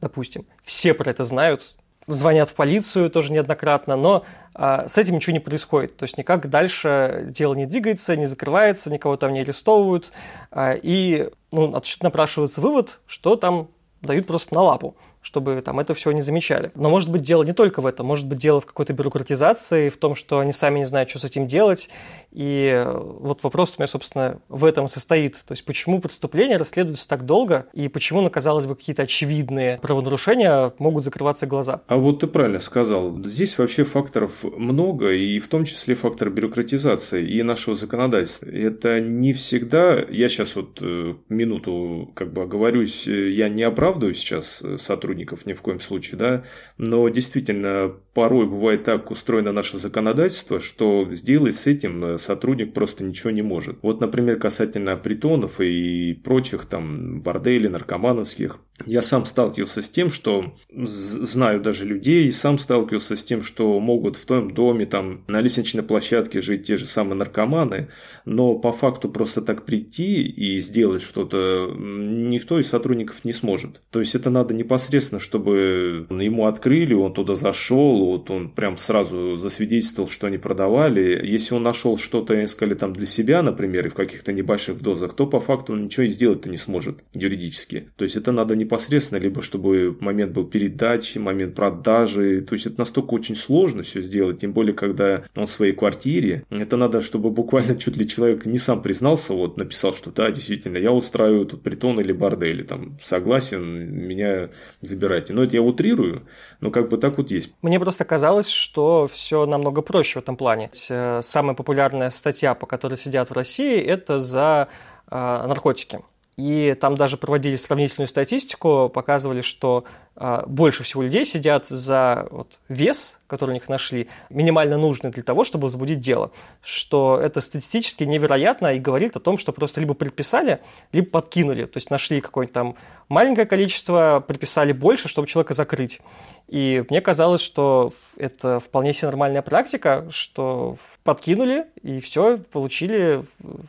допустим, 0.00 0.46
все 0.64 0.94
про 0.94 1.10
это 1.10 1.24
знают, 1.24 1.76
звонят 2.06 2.50
в 2.50 2.54
полицию 2.54 3.10
тоже 3.10 3.32
неоднократно, 3.32 3.96
но 3.96 4.24
а, 4.54 4.88
с 4.88 4.96
этим 4.98 5.16
ничего 5.16 5.34
не 5.34 5.40
происходит. 5.40 5.96
То 5.96 6.04
есть 6.04 6.18
никак 6.18 6.48
дальше 6.48 7.26
дело 7.28 7.54
не 7.54 7.66
двигается, 7.66 8.16
не 8.16 8.26
закрывается, 8.26 8.90
никого 8.90 9.16
там 9.16 9.32
не 9.32 9.40
арестовывают. 9.40 10.12
А, 10.50 10.72
и 10.72 11.28
ну, 11.52 11.74
отсюда 11.74 12.04
напрашивается 12.04 12.60
вывод, 12.60 13.00
что 13.06 13.36
там 13.36 13.68
дают 14.00 14.26
просто 14.26 14.54
на 14.54 14.62
лапу 14.62 14.96
чтобы 15.28 15.60
там 15.60 15.78
это 15.78 15.92
все 15.92 16.10
не 16.12 16.22
замечали. 16.22 16.72
Но 16.74 16.88
может 16.88 17.10
быть 17.10 17.20
дело 17.20 17.42
не 17.42 17.52
только 17.52 17.82
в 17.82 17.86
этом, 17.86 18.06
может 18.06 18.26
быть 18.26 18.38
дело 18.38 18.62
в 18.62 18.66
какой-то 18.66 18.94
бюрократизации, 18.94 19.90
в 19.90 19.98
том, 19.98 20.14
что 20.14 20.38
они 20.38 20.52
сами 20.54 20.78
не 20.78 20.86
знают, 20.86 21.10
что 21.10 21.18
с 21.18 21.24
этим 21.24 21.46
делать. 21.46 21.90
И 22.32 22.82
вот 22.86 23.42
вопрос 23.42 23.74
у 23.76 23.80
меня, 23.82 23.88
собственно, 23.88 24.40
в 24.48 24.64
этом 24.64 24.88
состоит. 24.88 25.34
То 25.46 25.52
есть 25.52 25.66
почему 25.66 26.00
преступления 26.00 26.56
расследуются 26.56 27.06
так 27.06 27.26
долго, 27.26 27.66
и 27.74 27.88
почему 27.88 28.22
на, 28.22 28.30
казалось 28.30 28.64
бы, 28.64 28.74
какие-то 28.74 29.02
очевидные 29.02 29.78
правонарушения 29.82 30.72
могут 30.78 31.04
закрываться 31.04 31.46
глаза? 31.46 31.82
А 31.88 31.98
вот 31.98 32.20
ты 32.20 32.26
правильно 32.26 32.60
сказал. 32.60 33.22
Здесь 33.24 33.58
вообще 33.58 33.84
факторов 33.84 34.44
много, 34.44 35.12
и 35.12 35.38
в 35.40 35.48
том 35.48 35.66
числе 35.66 35.94
фактор 35.94 36.30
бюрократизации 36.30 37.28
и 37.28 37.42
нашего 37.42 37.76
законодательства. 37.76 38.46
Это 38.46 38.98
не 38.98 39.34
всегда... 39.34 39.98
Я 40.08 40.30
сейчас 40.30 40.56
вот 40.56 40.78
э, 40.80 41.16
минуту 41.28 42.10
как 42.14 42.32
бы 42.32 42.44
оговорюсь, 42.44 43.06
э, 43.06 43.28
я 43.28 43.50
не 43.50 43.62
оправдываю 43.62 44.14
сейчас 44.14 44.62
э, 44.62 44.78
сотрудников 44.78 45.17
сотрудников 45.18 45.46
ни 45.46 45.52
в 45.52 45.62
коем 45.62 45.80
случае, 45.80 46.18
да, 46.18 46.44
но 46.76 47.08
действительно 47.08 47.92
порой 48.14 48.46
бывает 48.46 48.84
так 48.84 49.10
устроено 49.10 49.52
наше 49.52 49.76
законодательство, 49.76 50.60
что 50.60 51.08
сделать 51.12 51.54
с 51.54 51.66
этим 51.66 52.04
э, 52.04 52.18
сотрудник 52.18 52.74
просто 52.74 53.04
ничего 53.04 53.30
не 53.30 53.42
может. 53.42 53.78
Вот, 53.82 54.00
например, 54.00 54.38
касательно 54.38 54.96
притонов 54.96 55.60
и 55.60 56.14
прочих 56.24 56.66
там 56.66 57.20
борделей, 57.20 57.68
наркомановских, 57.68 58.60
я 58.86 59.02
сам 59.02 59.24
сталкивался 59.24 59.82
с 59.82 59.88
тем, 59.88 60.10
что 60.10 60.54
знаю 60.74 61.60
даже 61.60 61.84
людей, 61.84 62.30
сам 62.32 62.58
сталкивался 62.58 63.16
с 63.16 63.24
тем, 63.24 63.42
что 63.42 63.78
могут 63.80 64.16
в 64.16 64.24
том 64.24 64.52
доме 64.52 64.86
там 64.86 65.24
на 65.28 65.40
лестничной 65.40 65.82
площадке 65.82 66.40
жить 66.40 66.66
те 66.66 66.76
же 66.76 66.86
самые 66.86 67.16
наркоманы, 67.16 67.88
но 68.24 68.54
по 68.56 68.72
факту 68.72 69.08
просто 69.08 69.42
так 69.42 69.64
прийти 69.64 70.22
и 70.22 70.58
сделать 70.60 71.02
что-то 71.02 71.74
никто 71.76 72.58
из 72.58 72.68
сотрудников 72.68 73.24
не 73.24 73.32
сможет. 73.32 73.80
То 73.90 74.00
есть 74.00 74.14
это 74.14 74.30
надо 74.30 74.54
непосредственно, 74.54 75.20
чтобы 75.20 76.06
ему 76.10 76.46
открыли, 76.46 76.94
он 76.94 77.12
туда 77.12 77.34
зашел, 77.34 78.06
вот 78.06 78.30
он 78.30 78.50
прям 78.50 78.76
сразу 78.76 79.36
засвидетельствовал, 79.36 80.08
что 80.08 80.26
они 80.26 80.38
продавали. 80.38 81.20
Если 81.24 81.54
он 81.54 81.62
нашел 81.62 81.98
что-то, 81.98 82.46
сказали, 82.46 82.74
там 82.74 82.92
для 82.92 83.06
себя, 83.06 83.42
например, 83.42 83.86
и 83.86 83.90
в 83.90 83.94
каких-то 83.94 84.32
небольших 84.32 84.80
дозах, 84.80 85.14
то 85.14 85.26
по 85.26 85.40
факту 85.40 85.72
он 85.72 85.84
ничего 85.84 86.04
и 86.04 86.08
сделать-то 86.08 86.48
не 86.48 86.56
сможет 86.56 87.04
юридически. 87.14 87.90
То 87.96 88.04
есть 88.04 88.16
это 88.16 88.32
надо 88.32 88.56
непосредственно, 88.68 89.18
либо 89.18 89.42
чтобы 89.42 89.96
момент 90.00 90.32
был 90.32 90.44
передачи, 90.44 91.18
момент 91.18 91.54
продажи. 91.54 92.42
То 92.42 92.54
есть 92.54 92.66
это 92.66 92.78
настолько 92.78 93.14
очень 93.14 93.34
сложно 93.34 93.82
все 93.82 94.02
сделать, 94.02 94.40
тем 94.40 94.52
более, 94.52 94.74
когда 94.74 95.22
он 95.34 95.46
в 95.46 95.50
своей 95.50 95.72
квартире. 95.72 96.44
Это 96.50 96.76
надо, 96.76 97.00
чтобы 97.00 97.30
буквально 97.30 97.76
чуть 97.76 97.96
ли 97.96 98.06
человек 98.06 98.44
не 98.44 98.58
сам 98.58 98.82
признался, 98.82 99.32
вот 99.32 99.56
написал, 99.56 99.94
что 99.94 100.10
да, 100.10 100.30
действительно, 100.30 100.76
я 100.76 100.92
устраиваю 100.92 101.46
тут 101.46 101.62
притон 101.62 101.98
или 102.00 102.12
бордель, 102.12 102.64
там 102.64 102.98
согласен, 103.02 103.62
меня 103.62 104.50
забирайте. 104.82 105.32
Но 105.32 105.42
это 105.42 105.56
я 105.56 105.62
утрирую, 105.62 106.22
но 106.60 106.70
как 106.70 106.90
бы 106.90 106.98
так 106.98 107.16
вот 107.16 107.30
есть. 107.30 107.50
Мне 107.62 107.80
просто 107.80 108.04
казалось, 108.04 108.48
что 108.48 109.08
все 109.10 109.46
намного 109.46 109.80
проще 109.80 110.20
в 110.20 110.22
этом 110.22 110.36
плане. 110.36 110.70
Э, 110.90 111.20
самая 111.22 111.54
популярная 111.54 112.10
статья, 112.10 112.54
по 112.54 112.66
которой 112.66 112.96
сидят 112.96 113.30
в 113.30 113.32
России, 113.32 113.80
это 113.80 114.18
за 114.18 114.68
э, 115.10 115.14
наркотики. 115.14 116.00
И 116.38 116.76
там 116.80 116.94
даже 116.94 117.16
проводили 117.16 117.56
сравнительную 117.56 118.06
статистику, 118.06 118.88
показывали, 118.94 119.40
что 119.40 119.82
э, 120.14 120.44
больше 120.46 120.84
всего 120.84 121.02
людей 121.02 121.24
сидят 121.24 121.66
за 121.66 122.28
вот, 122.30 122.60
вес, 122.68 123.18
который 123.26 123.50
у 123.50 123.54
них 123.54 123.68
нашли, 123.68 124.08
минимально 124.30 124.78
нужный 124.78 125.10
для 125.10 125.24
того, 125.24 125.42
чтобы 125.42 125.64
возбудить 125.64 125.98
дело. 125.98 126.30
Что 126.62 127.18
это 127.20 127.40
статистически 127.40 128.04
невероятно 128.04 128.68
и 128.68 128.78
говорит 128.78 129.16
о 129.16 129.20
том, 129.20 129.36
что 129.36 129.50
просто 129.50 129.80
либо 129.80 129.94
предписали, 129.94 130.60
либо 130.92 131.10
подкинули. 131.10 131.64
То 131.64 131.76
есть 131.78 131.90
нашли 131.90 132.20
какое-нибудь 132.20 132.54
там 132.54 132.76
маленькое 133.08 133.44
количество, 133.44 134.24
предписали 134.24 134.70
больше, 134.70 135.08
чтобы 135.08 135.26
человека 135.26 135.54
закрыть. 135.54 136.00
И 136.48 136.82
мне 136.88 137.02
казалось, 137.02 137.42
что 137.42 137.90
это 138.16 138.58
вполне 138.58 138.94
себе 138.94 139.08
нормальная 139.08 139.42
практика, 139.42 140.06
что 140.10 140.78
подкинули 141.04 141.66
и 141.82 142.00
все, 142.00 142.38
получили 142.38 143.22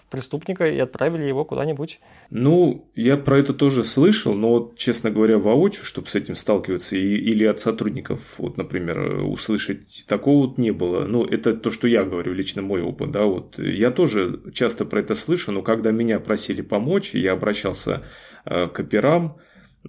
преступника 0.10 0.66
и 0.66 0.80
отправили 0.80 1.24
его 1.24 1.44
куда-нибудь. 1.44 2.00
Ну, 2.30 2.90
я 2.96 3.18
про 3.18 3.40
это 3.40 3.54
тоже 3.54 3.84
слышал, 3.84 4.34
но, 4.34 4.72
честно 4.78 5.12
говоря, 5.12 5.40
воочию, 5.40 5.84
чтобы 5.84 6.08
с 6.08 6.16
этим 6.16 6.38
сталкиваться, 6.38 6.96
и, 6.96 7.00
или 7.00 7.44
от 7.44 7.60
сотрудников, 7.60 8.36
вот, 8.38 8.56
например, 8.56 9.24
услышать, 9.24 10.06
такого 10.08 10.48
вот 10.48 10.58
не 10.58 10.72
было. 10.72 11.06
Ну, 11.06 11.26
это 11.26 11.56
то, 11.56 11.72
что 11.72 11.88
я 11.88 12.06
говорю, 12.06 12.34
лично 12.34 12.62
мой 12.62 12.82
опыт, 12.82 13.12
да, 13.12 13.26
вот. 13.26 13.60
Я 13.60 13.92
тоже 13.92 14.40
часто 14.54 14.86
про 14.86 15.02
это 15.02 15.16
слышу, 15.16 15.52
но 15.52 15.64
когда 15.64 15.92
меня 15.92 16.20
просили 16.22 16.62
помочь, 16.62 17.14
я 17.14 17.34
обращался 17.34 18.04
э, 18.46 18.68
к 18.68 18.80
операм, 18.80 19.38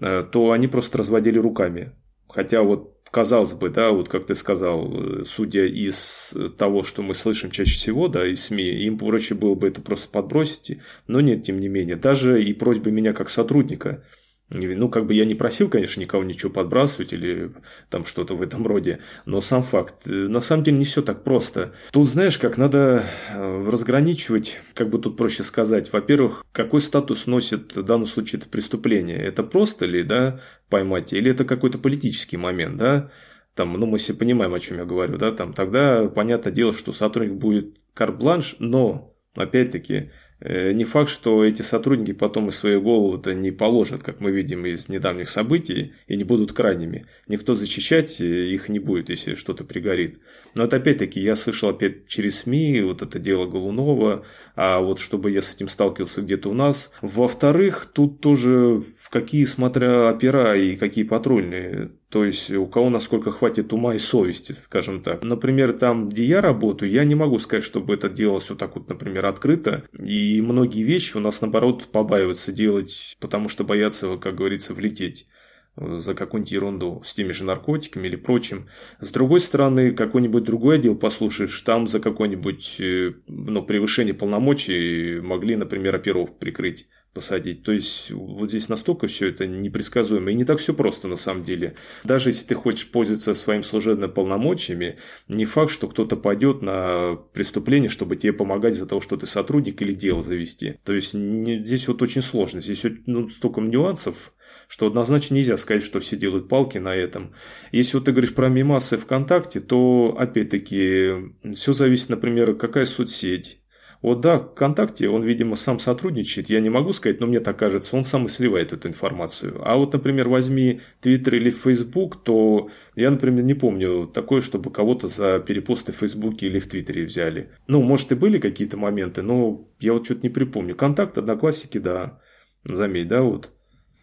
э, 0.00 0.24
то 0.31 0.50
они 0.50 0.66
просто 0.66 0.98
разводили 0.98 1.38
руками. 1.38 1.92
Хотя 2.33 2.62
вот 2.62 2.97
казалось 3.11 3.55
бы, 3.55 3.71
да, 3.71 3.90
вот 3.90 4.09
как 4.09 4.27
ты 4.27 4.35
сказал, 4.35 4.88
э, 4.93 5.25
судя 5.27 5.66
из 5.66 6.33
того, 6.59 6.83
что 6.83 7.03
мы 7.03 7.14
слышим 7.14 7.51
чаще 7.51 7.77
всего, 7.77 8.09
да, 8.09 8.27
из 8.27 8.45
СМИ, 8.45 8.62
им 8.62 8.99
проще 8.99 9.35
было 9.35 9.55
бы 9.55 9.69
это 9.69 9.81
просто 9.81 10.09
подбросить, 10.09 10.79
но 11.07 11.21
нет, 11.21 11.43
тем 11.43 11.59
не 11.59 11.69
менее, 11.69 11.97
даже 11.97 12.43
и 12.43 12.53
просьба 12.53 12.90
меня 12.90 13.12
как 13.12 13.29
сотрудника– 13.29 14.05
ну, 14.51 14.89
как 14.89 15.07
бы 15.07 15.15
я 15.15 15.25
не 15.25 15.35
просил, 15.35 15.69
конечно, 15.69 16.01
никого 16.01 16.25
ничего 16.25 16.51
подбрасывать 16.51 17.13
или 17.13 17.53
там 17.89 18.05
что-то 18.05 18.35
в 18.35 18.43
этом 18.43 18.67
роде, 18.67 19.01
но 19.25 19.41
сам 19.41 19.63
факт. 19.63 20.07
Э, 20.07 20.11
на 20.11 20.41
самом 20.41 20.65
деле 20.65 20.79
не 20.79 20.85
все 20.85 21.03
так 21.03 21.23
просто. 21.23 21.73
Тут, 21.93 22.09
знаешь, 22.09 22.39
как 22.39 22.59
надо 22.59 23.05
э, 23.33 23.69
разграничивать, 23.71 24.61
как 24.75 24.91
бы 24.91 24.99
тут 24.99 25.17
проще 25.17 25.45
сказать. 25.45 25.93
Во-первых, 25.93 26.45
какой 26.53 26.81
статус 26.81 27.27
носит 27.27 27.77
в 27.77 27.83
данном 27.85 28.07
случае 28.07 28.41
это 28.41 28.49
преступление? 28.49 29.19
Это 29.19 29.45
просто 29.45 29.87
ли, 29.87 30.03
да, 30.03 30.41
поймать, 30.69 31.13
или 31.13 31.31
это 31.31 31.45
какой-то 31.45 31.79
политический 31.79 32.37
момент, 32.37 32.77
да? 32.77 33.11
Там, 33.55 33.73
ну, 33.75 33.87
мы 33.87 33.99
все 33.99 34.15
понимаем, 34.15 34.55
о 34.55 34.61
чем 34.61 34.79
я 34.79 34.85
говорю, 34.85 35.19
да, 35.19 35.33
там, 35.33 35.53
тогда 35.53 36.09
понятное 36.09 36.53
дело, 36.53 36.73
что 36.73 36.93
сотрудник 36.93 37.35
будет 37.35 37.77
карт-бланш, 37.95 38.57
но, 38.59 39.15
опять-таки, 39.35 40.11
не 40.40 40.85
факт, 40.85 41.11
что 41.11 41.44
эти 41.44 41.62
сотрудники 41.62 42.12
потом 42.12 42.48
из 42.48 42.57
своей 42.57 42.79
головы-то 42.79 43.35
не 43.35 43.50
положат, 43.50 44.03
как 44.03 44.20
мы 44.20 44.31
видим 44.31 44.64
из 44.64 44.88
недавних 44.88 45.29
событий, 45.29 45.92
и 46.07 46.16
не 46.16 46.24
будут 46.24 46.53
крайними. 46.53 47.07
Никто 47.29 47.55
защищать 47.55 48.20
их 48.20 48.68
не 48.68 48.79
будет, 48.79 49.11
если 49.11 49.35
что-то 49.35 49.64
пригорит. 49.64 50.18
Но 50.55 50.64
это 50.64 50.76
опять-таки, 50.76 51.20
я 51.20 51.37
слышал 51.37 51.68
опять 51.68 52.07
через 52.09 52.40
СМИ, 52.40 52.81
вот 52.81 53.03
это 53.03 53.18
дело 53.18 53.46
Голунова, 53.46 54.24
а 54.57 54.81
вот 54.81 54.98
чтобы 54.98 55.31
я 55.31 55.42
с 55.42 55.55
этим 55.55 55.68
сталкивался 55.68 56.22
где-то 56.22 56.48
у 56.48 56.55
нас. 56.55 56.90
Во-вторых, 57.03 57.87
тут 57.92 58.20
тоже 58.20 58.83
в 58.98 59.11
какие, 59.11 59.44
смотря 59.44 60.11
опера 60.11 60.57
и 60.57 60.76
какие 60.76 61.05
патрульные. 61.05 61.90
То 62.11 62.25
есть 62.25 62.51
у 62.51 62.66
кого 62.66 62.90
насколько 62.90 63.31
хватит 63.31 63.73
ума 63.73 63.94
и 63.94 63.99
совести, 63.99 64.53
скажем 64.53 65.01
так. 65.01 65.23
Например, 65.23 65.73
там, 65.73 66.09
где 66.09 66.25
я 66.25 66.40
работаю, 66.40 66.90
я 66.90 67.05
не 67.05 67.14
могу 67.14 67.38
сказать, 67.38 67.64
чтобы 67.64 67.94
это 67.94 68.09
делалось 68.09 68.51
вот 68.51 68.59
так 68.59 68.75
вот, 68.75 68.88
например, 68.88 69.27
открыто. 69.27 69.85
И 69.96 70.42
многие 70.42 70.83
вещи 70.83 71.16
у 71.16 71.20
нас, 71.20 71.40
наоборот, 71.40 71.87
побаиваются 71.92 72.53
делать, 72.53 73.16
потому 73.20 73.49
что 73.49 73.62
боятся, 73.62 74.16
как 74.16 74.35
говорится, 74.35 74.75
влететь 74.75 75.29
за 75.77 76.14
какую-нибудь 76.14 76.53
ерунду 76.53 77.03
с 77.05 77.14
теми 77.14 77.31
же 77.31 77.44
наркотиками 77.44 78.09
или 78.09 78.16
прочим. 78.16 78.68
С 79.01 79.11
другой 79.11 79.38
стороны, 79.38 79.92
какой-нибудь 79.92 80.42
другой 80.42 80.77
отдел 80.77 80.96
послушаешь, 80.96 81.61
там 81.62 81.87
за 81.87 82.01
какое-нибудь 82.01 82.77
э, 82.81 83.12
ну, 83.29 83.62
превышение 83.62 84.14
полномочий 84.14 85.20
могли, 85.20 85.55
например, 85.55 85.94
оперов 85.94 86.37
прикрыть 86.38 86.88
посадить. 87.12 87.62
То 87.64 87.73
есть 87.73 88.11
вот 88.11 88.51
здесь 88.51 88.68
настолько 88.68 89.07
все 89.09 89.29
это 89.29 89.46
непредсказуемо 89.46 90.31
и 90.31 90.35
не 90.35 90.44
так 90.44 90.59
все 90.59 90.75
просто 90.75 91.09
на 91.09 91.16
самом 91.16 91.42
деле. 91.42 91.75
Даже 92.05 92.29
если 92.29 92.46
ты 92.46 92.55
хочешь 92.55 92.90
пользоваться 92.90 93.35
своим 93.35 93.62
служебными 93.62 94.11
полномочиями, 94.11 94.99
не 95.29 95.44
факт, 95.44 95.73
что 95.73 95.88
кто-то 95.88 96.16
пойдет 96.16 96.62
на 96.62 97.16
преступление, 97.33 97.88
чтобы 97.88 98.16
тебе 98.16 98.33
помогать 98.33 98.75
из-за 98.75 98.87
того, 98.87 99.01
что 99.01 99.16
ты 99.16 99.27
сотрудник 99.27 99.83
или 99.83 99.92
дело 99.92 100.23
завести. 100.23 100.77
То 100.85 100.92
есть 100.92 101.14
не, 101.14 101.64
здесь 101.64 101.88
вот 101.88 102.01
очень 102.03 102.23
сложно. 102.23 102.61
Здесь 102.61 102.85
ну, 103.07 103.29
столько 103.29 103.61
нюансов, 103.61 104.33
что 104.68 104.87
однозначно 104.87 105.35
нельзя 105.35 105.57
сказать, 105.57 105.83
что 105.83 106.01
все 106.01 106.16
делают 106.16 106.49
палки 106.49 106.79
на 106.79 106.94
этом. 106.94 107.35
Если 107.73 107.96
вот 107.96 108.05
ты 108.05 108.12
говоришь 108.12 108.35
про 108.35 108.49
мимасы 108.49 108.96
ВКонтакте, 108.96 109.61
то 109.61 110.16
опять-таки 110.18 111.33
все 111.55 111.73
зависит, 111.73 112.09
например, 112.09 112.55
какая 112.55 112.87
соцсеть, 112.87 113.60
вот 114.03 114.21
да, 114.23 114.39
ВКонтакте 114.39 115.09
он, 115.09 115.23
видимо, 115.23 115.57
сам 115.57 115.79
сотрудничает, 115.79 116.49
я 116.49 116.61
не 116.61 116.71
могу 116.71 116.93
сказать, 116.93 117.21
но 117.21 117.27
мне 117.27 117.41
так 117.41 117.59
кажется, 117.59 117.97
он 117.97 118.05
сам 118.05 118.27
и 118.27 118.29
сливает 118.29 118.73
эту 118.73 118.89
информацию. 118.89 119.61
А 119.63 119.77
вот, 119.77 119.93
например, 119.93 120.29
возьми 120.29 120.81
Твиттер 121.01 121.35
или 121.37 121.51
Фейсбук, 121.51 122.23
то 122.23 122.71
я, 122.97 123.11
например, 123.11 123.45
не 123.45 123.55
помню 123.55 124.07
такое, 124.07 124.41
чтобы 124.41 124.71
кого-то 124.71 125.07
за 125.07 125.39
перепосты 125.39 125.93
в 125.93 125.97
Фейсбуке 125.97 126.47
или 126.47 126.59
в 126.59 126.69
Твиттере 126.69 127.05
взяли. 127.05 127.51
Ну, 127.67 127.83
может, 127.83 128.11
и 128.13 128.15
были 128.15 128.39
какие-то 128.39 128.79
моменты, 128.79 129.21
но 129.21 129.69
я 129.81 129.93
вот 129.93 130.07
что-то 130.07 130.23
не 130.23 130.31
припомню. 130.31 130.75
Контакт, 130.75 131.19
Одноклассники, 131.19 131.77
да, 131.77 132.21
заметь, 132.65 133.09
да, 133.09 133.21
вот. 133.23 133.51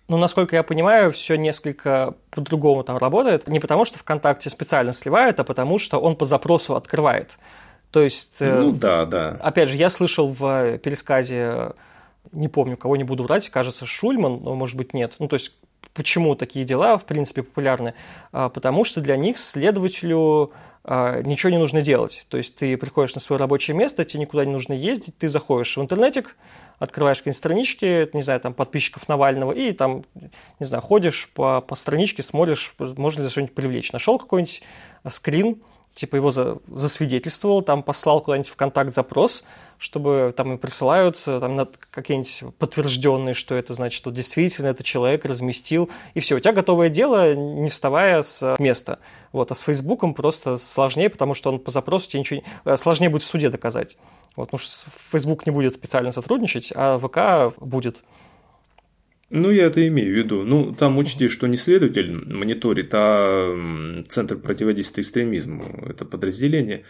Ну, 0.07 0.17
насколько 0.17 0.55
я 0.55 0.63
понимаю, 0.63 1.11
все 1.11 1.35
несколько 1.35 2.15
по-другому 2.31 2.83
там 2.83 2.97
работает. 2.97 3.47
Не 3.47 3.59
потому, 3.59 3.83
что 3.83 3.99
ВКонтакте 3.99 4.49
специально 4.49 4.93
сливает, 4.93 5.39
а 5.39 5.43
потому, 5.43 5.79
что 5.79 5.99
он 5.99 6.15
по 6.15 6.25
запросу 6.25 6.75
открывает. 6.75 7.37
То 7.97 8.03
есть, 8.03 8.35
э, 8.41 8.59
ну 8.59 8.73
да, 8.73 9.05
да. 9.05 9.39
Опять 9.41 9.69
же, 9.69 9.77
я 9.77 9.89
слышал 9.89 10.27
в 10.27 10.77
пересказе, 10.77 11.71
не 12.31 12.47
помню, 12.47 12.77
кого 12.77 12.95
не 12.95 13.03
буду 13.03 13.23
врать, 13.23 13.49
кажется, 13.49 13.87
Шульман, 13.87 14.43
но 14.43 14.53
может 14.53 14.77
быть 14.77 14.93
нет. 14.93 15.15
Ну, 15.17 15.27
то 15.27 15.33
есть 15.33 15.53
Почему 15.93 16.35
такие 16.35 16.63
дела, 16.63 16.99
в 16.99 17.05
принципе, 17.05 17.41
популярны? 17.41 17.95
А, 18.31 18.49
потому 18.49 18.83
что 18.83 19.01
для 19.01 19.17
них 19.17 19.39
следователю 19.39 20.51
ничего 20.85 21.49
не 21.49 21.57
нужно 21.57 21.81
делать. 21.81 22.25
То 22.29 22.37
есть 22.37 22.55
ты 22.55 22.77
приходишь 22.77 23.15
на 23.15 23.19
свое 23.19 23.39
рабочее 23.39 23.75
место, 23.75 24.05
тебе 24.05 24.21
никуда 24.21 24.45
не 24.45 24.51
нужно 24.51 24.73
ездить, 24.73 25.17
ты 25.17 25.27
заходишь 25.27 25.75
в 25.75 25.81
интернетик, 25.81 26.37
открываешь 26.79 27.17
какие-нибудь 27.17 27.37
странички, 27.37 28.09
не 28.13 28.21
знаю, 28.21 28.39
там, 28.39 28.53
подписчиков 28.53 29.09
Навального, 29.09 29.51
и 29.51 29.73
там, 29.73 30.05
не 30.59 30.65
знаю, 30.65 30.81
ходишь 30.81 31.29
по, 31.33 31.59
по 31.61 31.75
страничке, 31.75 32.23
смотришь, 32.23 32.73
можно 32.77 33.19
ли 33.19 33.23
за 33.25 33.31
что-нибудь 33.31 33.55
привлечь. 33.55 33.91
Нашел 33.91 34.17
какой-нибудь 34.17 34.61
скрин, 35.09 35.61
типа 35.97 36.15
его 36.17 36.29
за, 36.29 36.59
засвидетельствовал, 36.67 37.63
там 37.63 37.81
послал 37.81 38.21
куда-нибудь 38.21 38.49
в 38.49 38.55
контакт 38.55 38.93
запрос, 38.93 39.43
чтобы 39.79 40.31
там 40.37 40.51
им 40.51 40.57
присылают 40.59 41.19
там 41.25 41.67
какие-нибудь 41.89 42.55
подтвержденные, 42.59 43.33
что 43.33 43.55
это 43.55 43.73
значит, 43.73 43.97
что 43.97 44.11
действительно 44.11 44.67
этот 44.67 44.85
человек 44.85 45.25
разместил, 45.25 45.89
и 46.13 46.19
все, 46.19 46.35
у 46.35 46.39
тебя 46.39 46.53
готовое 46.53 46.89
дело, 46.89 47.33
не 47.33 47.69
вставая 47.69 48.21
с 48.21 48.55
места. 48.59 48.99
Вот, 49.31 49.51
а 49.51 49.55
с 49.55 49.61
Фейсбуком 49.61 50.13
просто 50.13 50.57
сложнее, 50.57 51.09
потому 51.09 51.33
что 51.33 51.51
он 51.51 51.59
по 51.59 51.71
запросу 51.71 52.09
тебе 52.09 52.19
ничего 52.19 52.41
э, 52.65 52.77
сложнее 52.77 53.09
будет 53.09 53.23
в 53.23 53.27
суде 53.27 53.49
доказать. 53.49 53.97
Вот, 54.35 54.45
потому 54.45 54.59
что 54.59 54.89
Facebook 55.11 55.47
не 55.47 55.51
будет 55.51 55.73
специально 55.73 56.11
сотрудничать, 56.11 56.71
а 56.75 56.99
ВК 56.99 57.59
будет. 57.59 58.03
Ну, 59.29 59.51
я 59.51 59.65
это 59.65 59.85
имею 59.87 60.13
в 60.13 60.17
виду. 60.17 60.43
Ну, 60.43 60.73
там 60.73 60.97
учти, 60.97 61.27
что 61.27 61.47
не 61.47 61.57
следователь 61.57 62.11
мониторит, 62.11 62.91
а 62.93 64.03
Центр 64.07 64.37
противодействия 64.37 65.01
экстремизму. 65.01 65.85
Это 65.89 66.05
подразделение. 66.05 66.85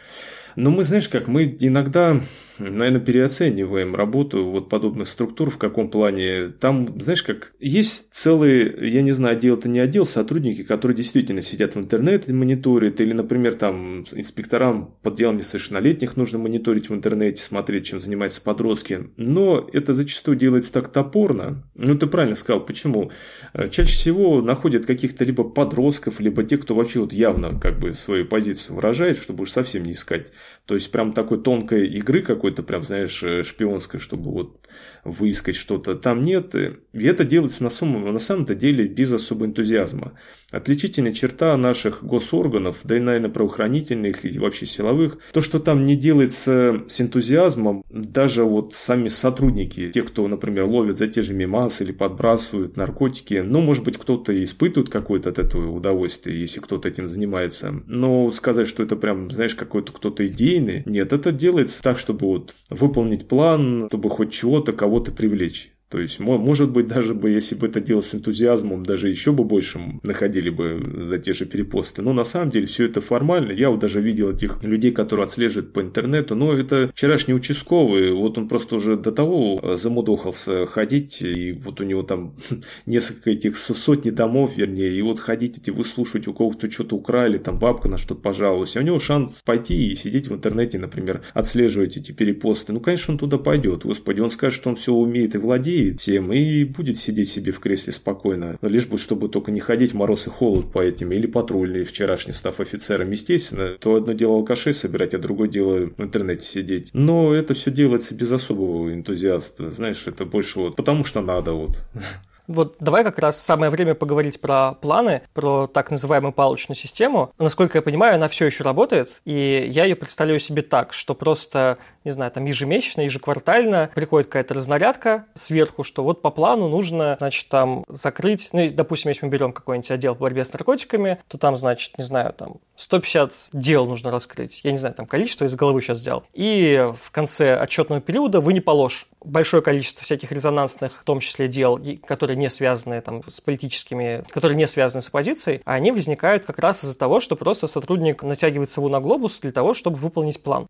Но 0.56 0.70
мы, 0.70 0.84
знаешь, 0.84 1.10
как 1.10 1.28
мы 1.28 1.46
иногда 1.60 2.22
наверное, 2.60 3.00
переоцениваем 3.00 3.96
работу 3.96 4.46
вот 4.46 4.70
подобных 4.70 5.08
структур, 5.08 5.50
в 5.50 5.58
каком 5.58 5.90
плане. 5.90 6.50
Там, 6.60 7.00
знаешь, 7.02 7.24
как 7.24 7.54
есть 7.60 8.14
целые, 8.14 8.90
я 8.90 9.02
не 9.02 9.12
знаю, 9.12 9.38
отдел 9.38 9.58
это 9.58 9.70
не 9.70 9.80
отдел, 9.80 10.06
сотрудники, 10.06 10.64
которые 10.64 10.96
действительно 10.96 11.42
сидят 11.42 11.76
в 11.76 11.80
интернете, 11.80 12.34
мониторят, 12.34 13.00
или, 13.02 13.14
например, 13.14 13.56
там 13.56 14.06
инспекторам 14.12 14.96
под 15.02 15.16
делом 15.16 15.38
несовершеннолетних 15.38 16.18
нужно 16.18 16.40
мониторить 16.40 16.90
в 16.90 16.94
интернете, 16.94 17.42
смотреть, 17.42 17.88
чем 17.88 18.00
занимаются 18.00 18.42
подростки. 18.42 19.10
Но 19.18 19.70
это 19.72 19.94
зачастую 19.94 20.38
делается 20.38 20.72
так 20.72 20.92
топорно. 20.92 21.64
Ну, 21.76 21.98
ты 21.98 22.08
правильно 22.08 22.36
сказал, 22.36 22.66
почему? 22.66 23.12
Э, 23.54 23.70
чаще 23.70 23.94
всего 23.94 24.42
находят 24.42 24.86
каких-то 24.86 25.24
либо 25.24 25.44
подростков, 25.44 26.20
либо 26.20 26.44
тех, 26.44 26.62
кто 26.62 26.76
вообще 26.76 27.00
вот 27.00 27.14
явно 27.14 27.60
как 27.60 27.80
бы 27.80 27.94
свою 27.94 28.26
позицию 28.26 28.76
выражает, 28.76 29.18
чтобы 29.18 29.44
уж 29.44 29.52
совсем 29.52 29.84
не 29.84 29.94
искать. 29.94 30.28
То 30.66 30.76
есть, 30.76 30.92
прям 30.92 31.14
такой 31.14 31.42
тонкой 31.42 31.88
игры 31.88 32.22
какой 32.22 32.47
какой-то 32.48 32.64
прям, 32.64 32.84
знаешь, 32.84 33.22
э, 33.24 33.44
шпионской, 33.44 34.00
чтобы 34.00 34.32
вот 34.32 34.68
выискать 35.04 35.56
что-то. 35.56 35.96
Там 35.96 36.24
нет. 36.24 36.56
И 36.56 37.04
это 37.04 37.26
делается 37.26 37.64
на 37.64 37.70
самом, 37.70 38.14
на 38.14 38.20
самом-то 38.20 38.56
деле 38.56 38.88
без 38.88 39.12
особого 39.12 39.48
энтузиазма. 39.48 40.14
Отличительная 40.52 41.14
черта 41.14 41.58
наших 41.58 42.04
госорганов, 42.04 42.78
да 42.84 42.96
и, 42.96 43.00
наверное, 43.00 43.30
правоохранительных 43.30 44.24
и 44.24 44.40
вообще 44.40 44.66
силовых, 44.66 45.18
то, 45.34 45.42
что 45.42 45.60
там 45.60 45.86
не 45.86 45.98
делается 45.98 46.84
с 46.88 47.02
энтузиазмом, 47.02 47.84
даже 47.90 48.46
вот 48.46 48.74
сами 48.74 49.10
сотрудники, 49.10 49.92
те, 49.92 50.04
кто, 50.04 50.26
например, 50.28 50.66
ловят 50.66 50.96
за 50.96 51.08
те 51.08 51.22
же 51.22 51.34
мимасы 51.34 51.84
или 51.84 51.92
подбрасывают 51.92 52.78
наркотики, 52.78 53.44
ну, 53.46 53.60
может 53.60 53.84
быть, 53.84 53.98
кто-то 53.98 54.32
испытывает 54.42 54.90
какое-то 54.90 55.30
от 55.30 55.40
этого 55.40 55.70
удовольствие, 55.70 56.40
если 56.40 56.62
кто-то 56.62 56.88
этим 56.88 57.10
занимается. 57.10 57.82
Но 57.88 58.32
сказать, 58.32 58.68
что 58.68 58.84
это 58.84 58.96
прям, 58.96 59.30
знаешь, 59.32 59.56
какой-то 59.56 59.92
кто-то 59.92 60.26
идейный, 60.26 60.84
нет, 60.86 61.12
это 61.12 61.34
делается 61.34 61.84
так, 61.84 61.98
чтобы 61.98 62.28
вот 62.38 62.56
выполнить 62.70 63.28
план, 63.28 63.88
чтобы 63.88 64.10
хоть 64.10 64.32
чего-то, 64.34 64.74
кого-то 64.74 65.12
привлечь. 65.12 65.77
То 65.90 66.00
есть, 66.00 66.20
может 66.20 66.70
быть, 66.72 66.88
даже 66.88 67.14
бы, 67.14 67.30
если 67.30 67.56
бы 67.56 67.68
это 67.68 67.80
делал 67.80 68.04
с 68.04 68.14
энтузиазмом, 68.14 68.84
даже 68.84 69.10
еще 69.10 69.32
бы 69.32 69.46
больше 69.46 69.80
находили 70.04 70.50
бы 70.50 71.04
за 71.04 71.18
те 71.18 71.34
же 71.34 71.46
перепосты. 71.46 72.02
Но 72.02 72.12
на 72.12 72.26
самом 72.26 72.50
деле 72.50 72.68
все 72.68 72.86
это 72.86 73.00
формально. 73.00 73.54
Я 73.54 73.70
вот 73.70 73.80
даже 73.80 74.02
видел 74.02 74.32
этих 74.32 74.62
людей, 74.64 74.92
которые 74.92 75.24
отслеживают 75.24 75.72
по 75.72 75.82
интернету. 75.82 76.36
Но 76.36 76.52
это 76.52 76.92
вчерашний 76.94 77.34
участковый, 77.34 78.12
вот 78.12 78.38
он 78.38 78.50
просто 78.50 78.76
уже 78.76 78.98
до 78.98 79.14
того 79.14 79.60
э, 79.62 79.78
замудохался 79.78 80.66
ходить, 80.66 81.22
и 81.22 81.54
вот 81.54 81.80
у 81.80 81.86
него 81.86 82.04
там 82.04 82.36
несколько 82.86 83.32
этих 83.32 83.56
сотни 83.56 84.10
домов, 84.10 84.58
вернее, 84.58 84.92
и 84.92 85.02
вот 85.02 85.20
ходить 85.20 85.58
эти 85.58 85.70
выслушивать, 85.70 86.28
у 86.28 86.34
кого-то 86.34 86.70
что-то 86.70 86.98
украли, 86.98 87.38
там 87.38 87.58
бабка 87.58 87.88
на 87.88 87.98
что-то 87.98 88.20
пожаловалась. 88.22 88.76
А 88.76 88.82
у 88.82 88.84
него 88.84 89.00
шанс 89.00 89.42
пойти 89.46 89.88
и 89.90 89.96
сидеть 89.96 90.28
в 90.28 90.34
интернете, 90.34 90.80
например, 90.80 91.22
отслеживать 91.34 91.96
эти 91.96 92.12
перепосты. 92.12 92.74
Ну, 92.74 92.82
конечно, 92.82 93.14
он 93.14 93.18
туда 93.18 93.38
пойдет. 93.38 93.84
Господи, 93.84 94.20
он 94.20 94.30
скажет, 94.30 94.60
что 94.60 94.70
он 94.70 94.76
все 94.76 94.94
умеет 94.94 95.36
и 95.36 95.38
владеет, 95.38 95.77
овладеет 95.78 96.02
всем 96.02 96.34
и 96.34 96.64
будет 96.64 96.98
сидеть 96.98 97.30
себе 97.30 97.52
в 97.52 97.60
кресле 97.60 97.94
спокойно. 97.94 98.58
Лишь 98.62 98.88
бы, 98.88 98.98
чтобы 98.98 99.30
только 99.30 99.52
не 99.52 99.60
ходить 99.60 99.94
мороз 99.94 100.28
и 100.28 100.30
холод 100.30 100.72
по 100.72 100.82
этим, 100.82 101.12
или 101.12 101.28
патрульный 101.28 101.84
вчерашний 101.84 102.34
став 102.34 102.60
офицером. 102.60 103.12
Естественно, 103.12 103.76
то 103.80 103.96
одно 103.96 104.14
дело 104.14 104.36
алкашей 104.36 104.74
собирать, 104.74 105.14
а 105.14 105.20
другое 105.20 105.48
дело 105.48 105.90
в 105.98 106.02
интернете 106.02 106.48
сидеть. 106.48 106.90
Но 106.94 107.34
это 107.34 107.54
все 107.54 107.72
делается 107.72 108.16
без 108.16 108.32
особого 108.32 108.94
энтузиаста. 108.94 109.70
Знаешь, 109.70 110.08
это 110.08 110.26
больше 110.26 110.60
вот 110.60 110.76
потому 110.76 111.04
что 111.04 111.22
надо 111.22 111.54
вот. 111.54 111.78
Вот 112.48 112.78
давай 112.80 113.04
как 113.04 113.20
раз 113.20 113.40
самое 113.40 113.70
время 113.70 113.94
поговорить 113.94 114.40
про 114.42 114.74
планы, 114.74 115.22
про 115.34 115.68
так 115.68 115.92
называемую 115.92 116.32
палочную 116.32 116.78
систему. 116.78 117.32
Насколько 117.38 117.78
я 117.78 117.82
понимаю, 117.82 118.16
она 118.16 118.28
все 118.28 118.46
еще 118.46 118.64
работает, 118.64 119.22
и 119.26 119.68
я 119.70 119.86
ее 119.86 119.96
представляю 119.96 120.40
себе 120.40 120.62
так, 120.62 120.94
что 120.94 121.14
просто, 121.14 121.78
не 122.04 122.12
знаю, 122.12 122.32
там 122.32 122.46
ежемесячно, 122.46 123.02
ежеквартально 123.02 123.90
приходит 123.94 124.28
какая-то 124.28 124.54
разнарядка 124.54 125.26
сверху, 125.36 125.84
что 125.84 126.04
вот 126.04 126.22
по 126.22 126.32
плану 126.32 126.70
нужно, 126.70 127.18
значит, 127.20 127.50
там 127.50 127.84
закрыть, 127.90 128.50
ну, 128.54 128.68
допустим, 128.72 129.10
если 129.10 129.26
мы 129.26 129.32
берем 129.32 129.52
какой-нибудь 129.52 129.92
отдел 129.92 130.16
по 130.16 130.22
борьбе 130.22 130.46
с 130.46 130.54
наркотиками, 130.54 131.20
то 131.28 131.38
там, 131.38 131.58
значит, 131.58 131.98
не 131.98 132.04
знаю, 132.04 132.34
там 132.34 132.58
150 132.78 133.50
дел 133.54 133.86
нужно 133.86 134.12
раскрыть. 134.12 134.62
Я 134.64 134.72
не 134.72 134.78
знаю, 134.78 134.96
там 134.96 135.06
количество 135.06 135.46
из 135.46 135.56
головы 135.56 135.82
сейчас 135.82 136.00
взял. 136.00 136.24
И 136.34 136.92
в 137.02 137.12
конце 137.12 137.58
отчетного 137.58 138.02
периода 138.02 138.40
вы 138.40 138.54
не 138.54 138.62
положь 138.62 139.08
большое 139.24 139.64
количество 139.64 140.04
всяких 140.04 140.32
резонансных, 140.32 141.02
в 141.02 141.04
том 141.04 141.20
числе 141.20 141.48
дел, 141.48 141.80
которые 142.06 142.38
не 142.38 142.50
связаны 142.50 143.02
там, 143.02 143.24
с 143.28 143.42
политическими, 143.42 144.24
которые 144.30 144.58
не 144.58 144.68
связаны 144.68 145.02
с 145.02 145.08
оппозицией, 145.08 145.62
они 145.66 145.92
возникают 145.92 146.46
как 146.46 146.60
раз 146.60 146.84
из-за 146.84 146.98
того, 146.98 147.20
что 147.20 147.36
просто 147.36 147.68
сотрудник 147.68 148.24
натягивает 148.24 148.70
сову 148.70 148.90
на 148.90 149.00
глобус 149.00 149.40
для 149.40 149.52
того, 149.52 149.74
чтобы 149.74 149.98
выполнить 149.98 150.42
план. 150.42 150.68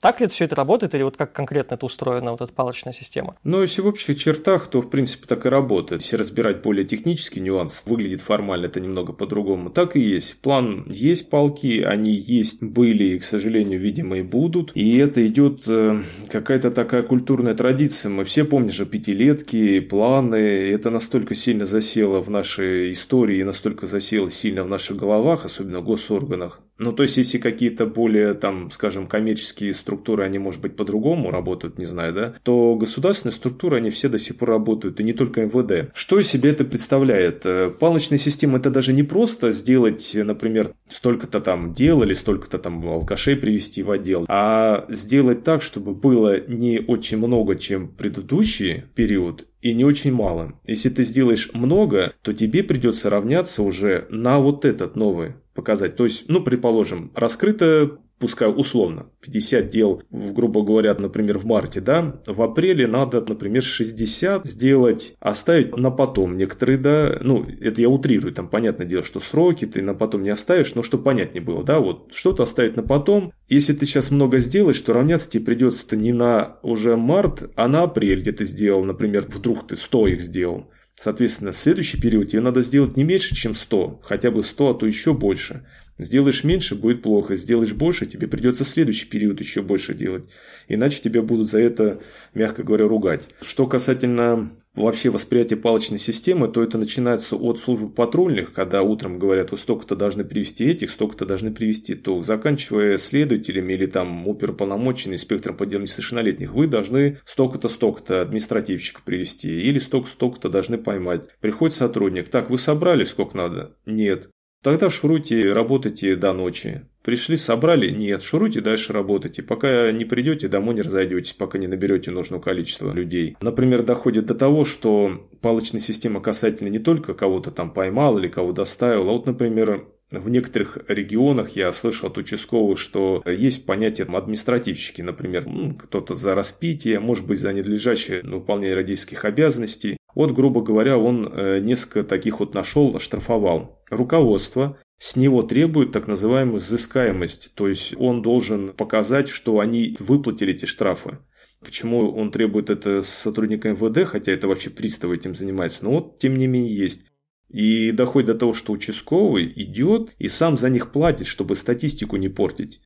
Так 0.00 0.20
ли 0.20 0.28
все 0.28 0.44
это 0.44 0.54
работает, 0.54 0.94
или 0.94 1.02
вот 1.02 1.16
как 1.16 1.32
конкретно 1.32 1.74
это 1.74 1.84
устроена, 1.84 2.30
вот 2.30 2.40
эта 2.40 2.52
палочная 2.52 2.92
система? 2.92 3.36
Ну, 3.42 3.62
если 3.62 3.80
в 3.80 3.86
общих 3.86 4.16
чертах, 4.16 4.68
то, 4.68 4.80
в 4.80 4.90
принципе, 4.90 5.26
так 5.26 5.44
и 5.44 5.48
работает. 5.48 6.02
Если 6.02 6.16
разбирать 6.16 6.62
более 6.62 6.84
технический 6.84 7.40
нюанс, 7.40 7.82
выглядит 7.84 8.20
формально 8.20 8.66
это 8.66 8.78
немного 8.78 9.12
по-другому. 9.12 9.70
Так 9.70 9.96
и 9.96 10.00
есть. 10.00 10.40
План 10.40 10.84
есть, 10.88 11.30
палки, 11.30 11.82
они 11.82 12.12
есть, 12.12 12.62
были 12.62 13.04
и, 13.04 13.18
к 13.18 13.24
сожалению, 13.24 13.80
видимо, 13.80 14.18
и 14.18 14.22
будут. 14.22 14.70
И 14.74 14.98
это 14.98 15.26
идет 15.26 15.62
э, 15.66 16.00
какая-то 16.30 16.70
такая 16.70 17.02
культурная 17.02 17.54
традиция. 17.54 18.10
Мы 18.10 18.24
все 18.24 18.44
помним 18.44 18.70
же 18.70 18.86
пятилетки, 18.86 19.80
планы. 19.80 20.36
Это 20.36 20.90
настолько 20.90 21.34
сильно 21.34 21.64
засело 21.64 22.22
в 22.22 22.30
нашей 22.30 22.92
истории, 22.92 23.42
настолько 23.42 23.88
засело 23.88 24.30
сильно 24.30 24.62
в 24.62 24.68
наших 24.68 24.96
головах, 24.96 25.44
особенно 25.44 25.80
в 25.80 25.84
госорганах. 25.84 26.60
Ну, 26.78 26.92
то 26.92 27.02
есть, 27.02 27.16
если 27.16 27.38
какие-то 27.38 27.86
более, 27.86 28.34
там, 28.34 28.70
скажем, 28.70 29.06
коммерческие 29.06 29.74
структуры, 29.74 30.24
они, 30.24 30.38
может 30.38 30.60
быть, 30.60 30.76
по-другому 30.76 31.30
работают, 31.30 31.78
не 31.78 31.86
знаю, 31.86 32.12
да, 32.12 32.34
то 32.42 32.76
государственные 32.76 33.34
структуры, 33.34 33.78
они 33.78 33.90
все 33.90 34.08
до 34.08 34.18
сих 34.18 34.36
пор 34.36 34.50
работают, 34.50 35.00
и 35.00 35.04
не 35.04 35.12
только 35.12 35.42
МВД. 35.42 35.90
Что 35.94 36.20
из 36.20 36.28
себя 36.28 36.50
это 36.50 36.64
представляет? 36.64 37.42
Э, 37.44 37.70
палочная 37.70 38.18
система– 38.18 38.58
это 38.58 38.70
даже 38.70 38.92
не 38.92 39.02
просто 39.02 39.52
сделать, 39.52 40.12
например, 40.14 40.72
столько-то 40.88 41.40
там 41.40 41.72
дел 41.72 42.02
или 42.02 42.14
столько-то 42.14 42.58
там 42.58 42.86
алкашей 42.86 43.36
привести 43.36 43.82
в 43.82 43.90
отдел, 43.90 44.24
а 44.28 44.86
сделать 44.88 45.42
так, 45.42 45.62
чтобы 45.62 45.94
было 45.94 46.40
не 46.48 46.80
очень 46.86 47.18
много, 47.18 47.56
чем 47.56 47.88
предыдущий 47.88 48.84
период, 48.94 49.46
и 49.60 49.74
не 49.74 49.84
очень 49.84 50.12
мало. 50.12 50.54
Если 50.64 50.88
ты 50.88 51.02
сделаешь 51.02 51.50
много, 51.52 52.14
то 52.22 52.32
тебе 52.32 52.62
придется 52.62 53.10
равняться 53.10 53.62
уже 53.62 54.06
на 54.10 54.38
вот 54.38 54.64
этот 54.64 54.94
новый 54.94 55.34
показать. 55.58 55.96
То 55.96 56.04
есть, 56.04 56.24
ну, 56.28 56.40
предположим, 56.40 57.10
раскрыто 57.14 57.98
пускай 58.18 58.48
условно, 58.48 59.06
50 59.20 59.68
дел, 59.68 60.02
грубо 60.10 60.62
говоря, 60.62 60.94
например, 60.98 61.38
в 61.38 61.44
марте, 61.44 61.80
да, 61.80 62.20
в 62.26 62.42
апреле 62.42 62.86
надо, 62.86 63.24
например, 63.26 63.62
60 63.62 64.46
сделать, 64.46 65.14
оставить 65.20 65.76
на 65.76 65.90
потом. 65.90 66.36
Некоторые, 66.36 66.78
да, 66.78 67.18
ну, 67.20 67.44
это 67.60 67.80
я 67.80 67.88
утрирую, 67.88 68.32
там, 68.32 68.48
понятное 68.48 68.86
дело, 68.86 69.02
что 69.02 69.20
сроки 69.20 69.66
ты 69.66 69.82
на 69.82 69.94
потом 69.94 70.22
не 70.22 70.30
оставишь, 70.30 70.74
но 70.74 70.82
что 70.82 70.98
понятнее 70.98 71.42
было, 71.42 71.62
да, 71.62 71.80
вот, 71.80 72.10
что-то 72.12 72.42
оставить 72.42 72.76
на 72.76 72.82
потом. 72.82 73.32
Если 73.48 73.72
ты 73.72 73.86
сейчас 73.86 74.10
много 74.10 74.38
сделаешь, 74.38 74.80
то 74.80 74.92
равняться 74.92 75.30
тебе 75.30 75.44
придется-то 75.44 75.96
не 75.96 76.12
на 76.12 76.58
уже 76.62 76.96
март, 76.96 77.50
а 77.56 77.68
на 77.68 77.82
апрель, 77.82 78.20
где 78.20 78.32
ты 78.32 78.44
сделал, 78.44 78.84
например, 78.84 79.26
вдруг 79.28 79.66
ты 79.66 79.76
100 79.76 80.06
их 80.08 80.20
сделал. 80.20 80.70
Соответственно, 80.98 81.52
следующий 81.52 82.00
период 82.00 82.30
тебе 82.30 82.40
надо 82.40 82.60
сделать 82.60 82.96
не 82.96 83.04
меньше, 83.04 83.34
чем 83.36 83.54
100, 83.54 84.00
хотя 84.02 84.32
бы 84.32 84.42
100, 84.42 84.68
а 84.68 84.74
то 84.74 84.84
еще 84.84 85.14
больше. 85.14 85.64
Сделаешь 85.96 86.42
меньше, 86.42 86.74
будет 86.74 87.02
плохо. 87.02 87.36
Сделаешь 87.36 87.72
больше, 87.72 88.06
тебе 88.06 88.26
придется 88.26 88.64
следующий 88.64 89.06
период 89.06 89.38
еще 89.40 89.62
больше 89.62 89.94
делать. 89.94 90.24
Иначе 90.66 91.00
тебя 91.00 91.22
будут 91.22 91.50
за 91.50 91.60
это, 91.60 92.00
мягко 92.34 92.64
говоря, 92.64 92.88
ругать. 92.88 93.28
Что 93.42 93.66
касательно 93.66 94.50
вообще 94.78 95.10
восприятие 95.10 95.58
палочной 95.58 95.98
системы, 95.98 96.48
то 96.48 96.62
это 96.62 96.78
начинается 96.78 97.36
от 97.36 97.58
службы 97.58 97.88
патрульных, 97.88 98.52
когда 98.52 98.82
утром 98.82 99.18
говорят, 99.18 99.50
вы 99.50 99.58
столько-то 99.58 99.96
должны 99.96 100.24
привести 100.24 100.64
этих, 100.64 100.90
столько-то 100.90 101.26
должны 101.26 101.52
привести, 101.52 101.94
то 101.94 102.22
заканчивая 102.22 102.98
следователями 102.98 103.72
или 103.72 103.86
там 103.86 104.26
оперуполномоченным 104.28 105.14
инспектором 105.14 105.56
по 105.56 105.66
делу 105.66 105.82
несовершеннолетних, 105.82 106.52
вы 106.52 106.66
должны 106.66 107.18
столько-то, 107.24 107.68
столько-то 107.68 108.22
административщика 108.22 109.02
привести 109.04 109.62
или 109.62 109.78
столько-столько-то 109.78 110.48
должны 110.48 110.78
поймать. 110.78 111.28
Приходит 111.40 111.76
сотрудник, 111.76 112.28
так, 112.28 112.50
вы 112.50 112.58
собрали 112.58 113.04
сколько 113.04 113.36
надо? 113.36 113.76
Нет. 113.86 114.30
Тогда 114.62 114.90
шуруйте, 114.90 115.52
работайте 115.52 116.16
до 116.16 116.32
ночи. 116.32 116.86
Пришли, 117.08 117.38
собрали? 117.38 117.90
Нет, 117.90 118.22
шуруйте, 118.22 118.60
дальше 118.60 118.92
работайте. 118.92 119.42
Пока 119.42 119.90
не 119.92 120.04
придете, 120.04 120.46
домой 120.46 120.74
не 120.74 120.82
разойдетесь, 120.82 121.32
пока 121.32 121.56
не 121.56 121.66
наберете 121.66 122.10
нужного 122.10 122.42
количества 122.42 122.92
людей. 122.92 123.34
Например, 123.40 123.82
доходит 123.82 124.26
до 124.26 124.34
того, 124.34 124.66
что 124.66 125.26
палочная 125.40 125.80
система 125.80 126.20
касательно 126.20 126.68
не 126.68 126.80
только 126.80 127.14
кого-то 127.14 127.50
там 127.50 127.70
поймал 127.70 128.18
или 128.18 128.28
кого 128.28 128.52
доставил, 128.52 129.08
а 129.08 129.12
вот, 129.12 129.24
например, 129.24 129.86
в 130.10 130.28
некоторых 130.28 130.76
регионах 130.86 131.56
я 131.56 131.72
слышал 131.72 132.10
от 132.10 132.18
участковых, 132.18 132.78
что 132.78 133.22
есть 133.24 133.64
понятие 133.64 134.06
административщики, 134.06 135.00
например, 135.00 135.46
ну, 135.46 135.76
кто-то 135.76 136.14
за 136.14 136.34
распитие, 136.34 137.00
может 137.00 137.26
быть, 137.26 137.40
за 137.40 137.54
ненадлежащее 137.54 138.20
выполнение 138.22 138.74
родительских 138.74 139.24
обязанностей. 139.24 139.96
Вот, 140.14 140.32
грубо 140.32 140.60
говоря, 140.60 140.98
он 140.98 141.26
э, 141.26 141.60
несколько 141.60 142.02
таких 142.02 142.40
вот 142.40 142.52
нашел, 142.52 142.94
оштрафовал. 142.94 143.82
Руководство 143.88 144.76
с 144.98 145.16
него 145.16 145.42
требует 145.42 145.92
так 145.92 146.06
называемую 146.08 146.60
взыскаемость, 146.60 147.52
то 147.54 147.68
есть 147.68 147.94
он 147.96 148.22
должен 148.22 148.72
показать, 148.72 149.28
что 149.28 149.60
они 149.60 149.96
выплатили 149.98 150.54
эти 150.54 150.66
штрафы. 150.66 151.18
Почему 151.60 152.10
он 152.12 152.30
требует 152.30 152.70
это 152.70 153.02
с 153.02 153.08
сотрудника 153.08 153.70
МВД, 153.70 154.08
хотя 154.08 154.32
это 154.32 154.48
вообще 154.48 154.70
приставы 154.70 155.16
этим 155.16 155.34
занимаются, 155.34 155.84
но 155.84 155.92
вот 155.92 156.18
тем 156.18 156.36
не 156.36 156.46
менее 156.46 156.76
есть. 156.76 157.04
И 157.48 157.92
доходит 157.92 158.26
до 158.26 158.34
того, 158.34 158.52
что 158.52 158.72
участковый 158.72 159.50
идет 159.56 160.10
и 160.18 160.28
сам 160.28 160.58
за 160.58 160.68
них 160.68 160.92
платит, 160.92 161.26
чтобы 161.26 161.56
статистику 161.56 162.16
не 162.16 162.28
портить 162.28 162.80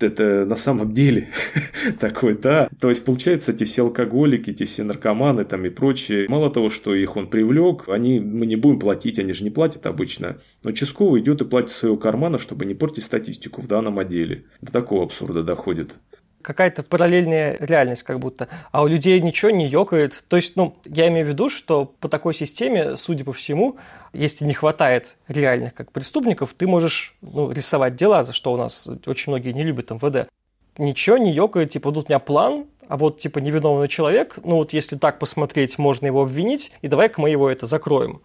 это 0.00 0.44
на 0.44 0.56
самом 0.56 0.92
деле 0.92 1.28
такой, 2.00 2.36
да. 2.36 2.68
То 2.80 2.88
есть, 2.88 3.04
получается, 3.04 3.52
эти 3.52 3.64
все 3.64 3.82
алкоголики, 3.82 4.50
эти 4.50 4.64
все 4.64 4.84
наркоманы 4.84 5.44
там 5.44 5.64
и 5.64 5.70
прочие, 5.70 6.28
мало 6.28 6.50
того, 6.50 6.70
что 6.70 6.94
их 6.94 7.16
он 7.16 7.28
привлек, 7.28 7.88
они, 7.88 8.20
мы 8.20 8.46
не 8.46 8.56
будем 8.56 8.78
платить, 8.78 9.18
они 9.18 9.32
же 9.32 9.44
не 9.44 9.50
платят 9.50 9.86
обычно. 9.86 10.38
Но 10.64 10.70
участковый 10.70 11.20
идет 11.20 11.40
и 11.40 11.44
платит 11.44 11.70
своего 11.70 11.96
кармана, 11.96 12.38
чтобы 12.38 12.64
не 12.64 12.74
портить 12.74 13.04
статистику 13.04 13.62
в 13.62 13.66
данном 13.66 13.98
отделе. 13.98 14.44
До 14.60 14.72
такого 14.72 15.04
абсурда 15.04 15.42
доходит 15.42 15.94
какая-то 16.46 16.84
параллельная 16.84 17.56
реальность 17.58 18.04
как 18.04 18.20
будто, 18.20 18.48
а 18.70 18.82
у 18.82 18.86
людей 18.86 19.20
ничего 19.20 19.50
не 19.50 19.66
ёкает. 19.66 20.24
То 20.28 20.36
есть, 20.36 20.54
ну, 20.54 20.76
я 20.84 21.08
имею 21.08 21.26
в 21.26 21.28
виду, 21.28 21.48
что 21.48 21.84
по 21.84 22.08
такой 22.08 22.34
системе, 22.34 22.96
судя 22.96 23.24
по 23.24 23.32
всему, 23.32 23.76
если 24.12 24.44
не 24.44 24.54
хватает 24.54 25.16
реальных 25.26 25.74
как 25.74 25.90
преступников, 25.90 26.54
ты 26.56 26.68
можешь 26.68 27.16
ну, 27.20 27.50
рисовать 27.50 27.96
дела, 27.96 28.22
за 28.22 28.32
что 28.32 28.52
у 28.52 28.56
нас 28.56 28.88
очень 29.06 29.32
многие 29.32 29.50
не 29.50 29.64
любят 29.64 29.90
МВД. 29.90 30.28
Ничего 30.78 31.18
не 31.18 31.32
ёкает, 31.32 31.70
типа, 31.70 31.90
тут 31.90 32.06
у 32.06 32.08
меня 32.10 32.20
план, 32.20 32.66
а 32.86 32.96
вот, 32.96 33.18
типа, 33.18 33.40
невиновный 33.40 33.88
человек, 33.88 34.38
ну 34.44 34.56
вот 34.56 34.72
если 34.72 34.96
так 34.96 35.18
посмотреть, 35.18 35.78
можно 35.78 36.06
его 36.06 36.22
обвинить, 36.22 36.70
и 36.80 36.86
давай-ка 36.86 37.20
мы 37.20 37.30
его 37.30 37.50
это 37.50 37.66
закроем. 37.66 38.20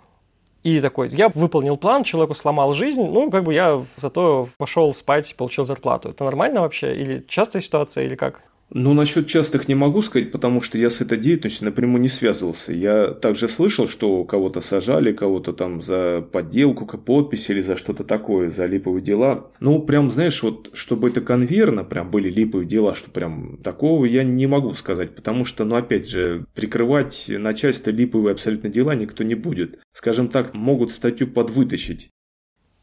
И 0.64 0.80
такой, 0.80 1.10
я 1.10 1.30
выполнил 1.30 1.76
план, 1.76 2.04
человеку 2.04 2.36
сломал 2.36 2.74
жизнь, 2.74 3.04
ну, 3.04 3.32
как 3.32 3.44
бы 3.44 3.54
я 3.54 3.84
зато 3.98 4.48
пошел 4.58 4.94
спать, 4.94 5.36
получил 5.36 5.64
зарплату. 5.64 6.10
Это 6.10 6.24
нормально 6.24 6.62
вообще? 6.62 6.96
Или 6.96 7.26
частая 7.28 7.62
ситуация, 7.64 8.06
или 8.06 8.16
как? 8.16 8.44
Ну, 8.74 8.94
насчет 8.94 9.28
частых 9.28 9.68
не 9.68 9.76
могу 9.76 10.02
сказать, 10.02 10.32
потому 10.32 10.62
что 10.62 10.78
я 10.78 10.90
с 10.90 11.02
этой 11.02 11.18
деятельностью 11.18 11.66
напрямую 11.66 12.02
не 12.02 12.08
связывался. 12.08 12.72
Я 12.74 13.08
также 13.08 13.50
слышал, 13.50 13.86
что 13.86 14.24
кого-то 14.24 14.62
сажали, 14.62 15.12
кого-то 15.12 15.52
там 15.52 15.82
за 15.82 16.26
подделку, 16.32 16.86
подпись 16.98 17.50
или 17.50 17.60
за 17.60 17.76
что-то 17.76 18.06
такое, 18.06 18.50
за 18.50 18.66
липовые 18.66 19.04
дела. 19.04 19.50
Ну, 19.60 19.82
прям, 19.82 20.10
знаешь, 20.10 20.42
вот, 20.42 20.70
чтобы 20.74 21.10
это 21.10 21.20
конверно, 21.20 21.84
прям 21.84 22.10
были 22.10 22.30
липовые 22.30 22.66
дела, 22.66 22.94
что 22.94 23.12
прям 23.12 23.58
такого 23.58 24.06
я 24.06 24.24
не 24.24 24.48
могу 24.48 24.74
сказать, 24.74 25.16
потому 25.16 25.44
что, 25.44 25.66
ну, 25.66 25.76
опять 25.76 26.08
же, 26.08 26.46
прикрывать 26.56 27.26
начальство 27.30 27.90
липовые 27.90 28.32
абсолютно 28.32 28.70
дела 28.70 28.96
никто 28.96 29.26
не 29.26 29.36
будет. 29.36 29.80
Скажем 29.92 30.30
так, 30.30 30.54
могут 30.54 30.92
статью 30.92 31.28
подвытащить 31.28 32.10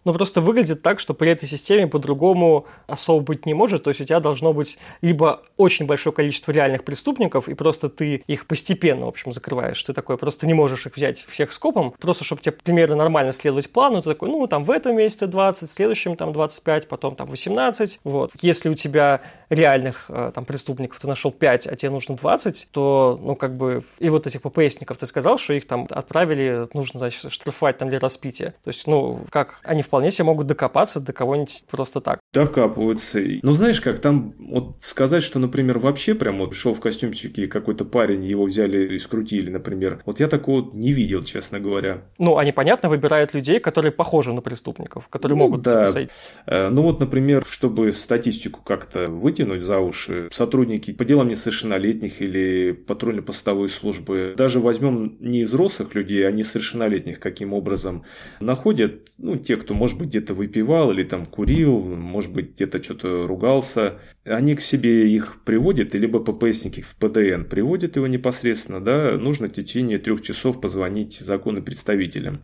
но 0.09 0.15
просто 0.15 0.41
выглядит 0.41 0.81
так, 0.81 1.01
что 1.01 1.13
при 1.13 1.31
этой 1.31 1.47
системе 1.47 1.87
по-другому 1.87 2.65
особо 2.87 3.21
быть 3.23 3.45
не 3.45 3.53
может. 3.53 3.83
То 3.83 3.91
есть 3.91 4.01
у 4.01 4.05
тебя 4.05 4.21
должно 4.21 4.55
быть 4.55 4.79
либо 5.03 5.43
очень 5.59 5.85
большое 5.85 6.15
количество 6.15 6.51
реальных 6.51 6.85
преступников, 6.85 7.47
и 7.47 7.53
просто 7.53 7.91
ты 7.91 8.23
их 8.27 8.47
постепенно, 8.47 9.05
в 9.05 9.11
общем, 9.11 9.35
закрываешь. 9.35 9.83
Ты 9.83 9.93
такой 9.93 10.17
просто 10.17 10.47
не 10.47 10.55
можешь 10.55 10.87
их 10.87 10.97
взять 10.97 11.19
всех 11.19 11.53
скопом. 11.53 11.93
Просто, 11.99 12.25
чтобы 12.25 12.41
тебе 12.41 12.53
примерно 12.53 12.97
нормально 12.97 13.35
следовать 13.35 13.71
плану, 13.71 14.01
ты 14.01 14.09
такой, 14.09 14.31
ну, 14.31 14.47
там 14.47 14.65
в 14.65 14.71
этом 14.71 14.97
месяце 14.97 15.27
20, 15.27 15.69
в 15.69 15.73
следующем 15.75 16.17
там 16.17 16.33
25, 16.33 16.89
потом 16.89 17.15
там 17.15 17.27
18. 17.27 18.01
Вот. 18.05 18.31
Если 18.41 18.71
у 18.71 18.75
тебя 18.75 19.21
реальных 19.51 20.07
э, 20.09 20.33
там 20.35 20.47
преступников 20.47 21.01
ты 21.01 21.07
нашел 21.07 21.31
5, 21.33 21.67
а 21.67 21.77
тебе 21.77 21.91
нужно 21.91 22.17
20, 22.17 22.69
то, 22.71 23.21
ну, 23.23 23.37
как 23.37 23.55
бы, 23.59 23.85
и 23.99 24.09
вот 24.09 24.27
этих 24.27 24.41
ППСников 24.41 24.97
ты 24.97 25.05
сказал, 25.05 25.37
что 25.37 25.53
их 25.53 25.67
там 25.67 25.87
отправили, 25.91 26.67
нужно, 26.73 26.99
значит, 26.99 27.31
штрафовать 27.31 27.77
там 27.77 27.91
для 27.91 27.99
распития. 27.99 28.55
То 28.65 28.69
есть, 28.69 28.87
ну, 28.87 29.21
как 29.29 29.61
они 29.65 29.83
вполне 29.83 29.98
вполне 29.99 30.13
себе 30.13 30.27
могут 30.27 30.47
докопаться 30.47 31.01
до 31.01 31.13
кого-нибудь 31.13 31.65
просто 31.69 32.01
так. 32.01 32.21
Докапываются. 32.33 33.21
Ну, 33.43 33.53
знаешь, 33.53 33.81
как 33.81 33.99
там 33.99 34.33
вот 34.39 34.77
сказать, 34.81 35.25
что, 35.25 35.41
например, 35.41 35.81
вообще 35.81 36.15
прям 36.15 36.39
вот 36.39 36.55
шел 36.55 36.73
в 36.73 36.79
костюмчике 36.79 37.49
какой-то 37.49 37.85
парень, 37.85 38.25
его 38.25 38.45
взяли 38.45 38.95
и 38.95 38.99
скрутили, 39.01 39.51
например. 39.51 40.01
Вот 40.07 40.21
я 40.21 40.29
такого 40.29 40.71
не 40.73 40.93
видел, 40.93 41.25
честно 41.25 41.59
говоря. 41.59 42.05
Ну, 42.19 42.37
они, 42.37 42.53
понятно, 42.53 42.89
выбирают 42.89 43.35
людей, 43.35 43.59
которые 43.59 43.91
похожи 43.91 44.33
на 44.33 44.41
преступников, 44.41 45.09
которые 45.09 45.37
ну, 45.37 45.45
могут 45.47 45.63
да. 45.63 45.89
Сойти. 45.89 46.13
Э, 46.47 46.69
ну, 46.69 46.83
вот, 46.83 47.01
например, 47.01 47.45
чтобы 47.45 47.93
статистику 47.93 48.61
как-то 48.63 49.09
вытянуть 49.09 49.63
за 49.63 49.81
уши, 49.81 50.29
сотрудники 50.31 50.93
по 50.93 51.05
делам 51.05 51.27
несовершеннолетних 51.27 52.23
или 52.23 52.71
патрульно-постовой 52.71 53.69
службы, 53.69 54.35
даже 54.37 54.61
возьмем 54.61 55.17
не 55.19 55.43
взрослых 55.43 55.97
людей, 55.97 56.25
а 56.25 56.31
несовершеннолетних, 56.31 57.19
каким 57.19 57.53
образом 57.53 58.05
находят, 58.39 59.09
ну, 59.19 59.37
те, 59.37 59.57
кто, 59.57 59.75
может 59.79 59.97
быть, 59.97 60.09
где-то 60.09 60.35
выпивал 60.35 60.91
или 60.91 61.05
там 61.05 61.25
курил, 61.25 61.81
может 61.97 62.33
быть, 62.33 62.55
где-то 62.55 62.83
что-то 62.83 63.27
ругался. 63.27 64.01
Они 64.25 64.57
к 64.57 64.61
себе 64.61 65.09
их 65.11 65.43
приводят, 65.45 65.95
либо 65.95 66.19
ППСники 66.19 66.81
в 66.81 66.97
ПДН 66.97 67.45
приводят 67.49 67.97
его 67.97 68.09
непосредственно, 68.09 68.81
да, 68.81 69.17
нужно 69.17 69.49
в 69.49 69.53
течение 69.53 69.99
трех 69.99 70.23
часов 70.23 70.61
позвонить 70.61 71.19
законным 71.19 71.65
представителям. 71.65 72.43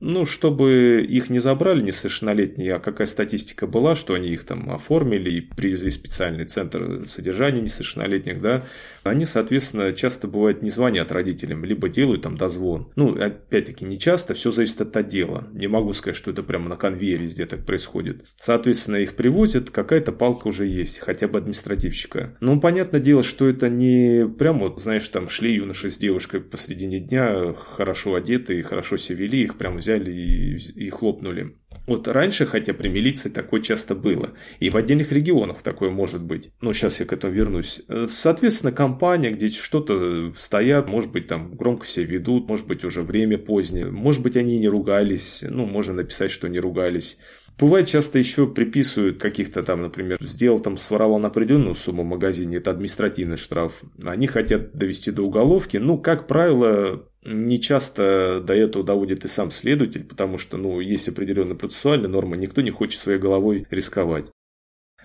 Ну, 0.00 0.26
чтобы 0.26 1.06
их 1.08 1.30
не 1.30 1.38
забрали 1.38 1.80
несовершеннолетние, 1.80 2.74
а 2.74 2.80
какая 2.80 3.06
статистика 3.06 3.66
была, 3.66 3.94
что 3.94 4.14
они 4.14 4.28
их 4.28 4.44
там 4.44 4.70
оформили 4.70 5.30
и 5.30 5.40
привезли 5.40 5.90
в 5.90 5.94
специальный 5.94 6.44
центр 6.44 7.06
содержания 7.08 7.60
несовершеннолетних, 7.60 8.40
да, 8.40 8.66
они, 9.04 9.24
соответственно, 9.24 9.92
часто 9.92 10.28
бывает 10.28 10.62
не 10.62 10.70
звонят 10.70 11.12
родителям, 11.12 11.64
либо 11.64 11.88
делают 11.88 12.22
там 12.22 12.36
дозвон. 12.36 12.92
Ну, 12.96 13.20
опять-таки, 13.20 13.84
не 13.84 13.98
часто, 13.98 14.34
все 14.34 14.50
зависит 14.50 14.80
от 14.80 14.96
отдела. 14.96 15.48
Не 15.52 15.66
могу 15.66 15.92
сказать, 15.92 16.16
что 16.16 16.30
это 16.30 16.42
прямо 16.42 16.68
на 16.68 16.76
конвейере 16.76 17.24
везде 17.24 17.46
так 17.46 17.64
происходит. 17.64 18.26
Соответственно, 18.36 18.96
их 18.96 19.14
привозят, 19.16 19.70
какая-то 19.70 20.12
палка 20.12 20.48
уже 20.48 20.66
есть, 20.66 20.98
хотя 20.98 21.28
бы 21.28 21.38
административщика. 21.38 22.36
Ну, 22.40 22.60
понятное 22.60 23.00
дело, 23.00 23.22
что 23.22 23.48
это 23.48 23.68
не 23.68 24.28
прямо, 24.28 24.68
вот, 24.68 24.82
знаешь, 24.82 25.08
там 25.08 25.28
шли 25.28 25.54
юноши 25.54 25.90
с 25.90 25.98
девушкой 25.98 26.40
посредине 26.40 27.00
дня, 27.00 27.54
хорошо 27.54 28.14
одетые, 28.14 28.62
хорошо 28.62 28.96
себя 28.96 29.14
вели, 29.18 29.42
их 29.42 29.54
взяли 29.56 29.94
взяли 29.94 30.10
и, 30.10 30.56
и 30.86 30.90
хлопнули. 30.90 31.56
Вот 31.86 32.08
раньше, 32.08 32.46
хотя 32.46 32.72
при 32.72 32.88
милиции 32.88 33.28
такое 33.28 33.60
часто 33.60 33.94
было. 33.94 34.32
И 34.58 34.70
в 34.70 34.76
отдельных 34.76 35.12
регионах 35.12 35.62
такое 35.62 35.90
может 35.90 36.22
быть. 36.22 36.50
Но 36.60 36.72
сейчас 36.72 37.00
я 37.00 37.06
к 37.06 37.12
этому 37.12 37.32
вернусь. 37.32 37.82
Соответственно, 38.08 38.72
компания, 38.72 39.30
где 39.30 39.48
что-то 39.48 40.32
стоят, 40.38 40.88
может 40.88 41.12
быть, 41.12 41.26
там 41.26 41.54
громко 41.54 41.86
себя 41.86 42.06
ведут, 42.06 42.48
может 42.48 42.66
быть, 42.66 42.84
уже 42.84 43.02
время 43.02 43.38
позднее, 43.38 43.86
может 43.90 44.22
быть, 44.22 44.36
они 44.36 44.58
не 44.58 44.68
ругались, 44.68 45.44
ну, 45.46 45.66
можно 45.66 45.94
написать, 45.94 46.30
что 46.30 46.48
не 46.48 46.58
ругались. 46.58 47.18
Бывает, 47.58 47.86
часто 47.86 48.18
еще 48.18 48.48
приписывают 48.48 49.20
каких-то 49.20 49.62
там, 49.62 49.82
например, 49.82 50.18
сделал 50.20 50.58
там, 50.58 50.76
своровал 50.76 51.20
на 51.20 51.28
определенную 51.28 51.76
сумму 51.76 52.02
в 52.02 52.06
магазине, 52.06 52.56
это 52.56 52.72
административный 52.72 53.36
штраф. 53.36 53.82
Они 54.02 54.26
хотят 54.26 54.72
довести 54.72 55.12
до 55.12 55.22
уголовки. 55.22 55.76
Ну, 55.76 55.98
как 55.98 56.26
правило, 56.26 57.08
не 57.24 57.60
часто 57.60 58.40
до 58.40 58.54
этого 58.54 58.84
доводит 58.84 59.24
и 59.24 59.28
сам 59.28 59.50
следователь, 59.50 60.04
потому 60.04 60.38
что, 60.38 60.56
ну, 60.56 60.80
есть 60.80 61.08
определенные 61.08 61.56
процессуальные 61.56 62.08
нормы, 62.08 62.36
никто 62.36 62.60
не 62.60 62.70
хочет 62.70 63.00
своей 63.00 63.18
головой 63.18 63.66
рисковать. 63.70 64.26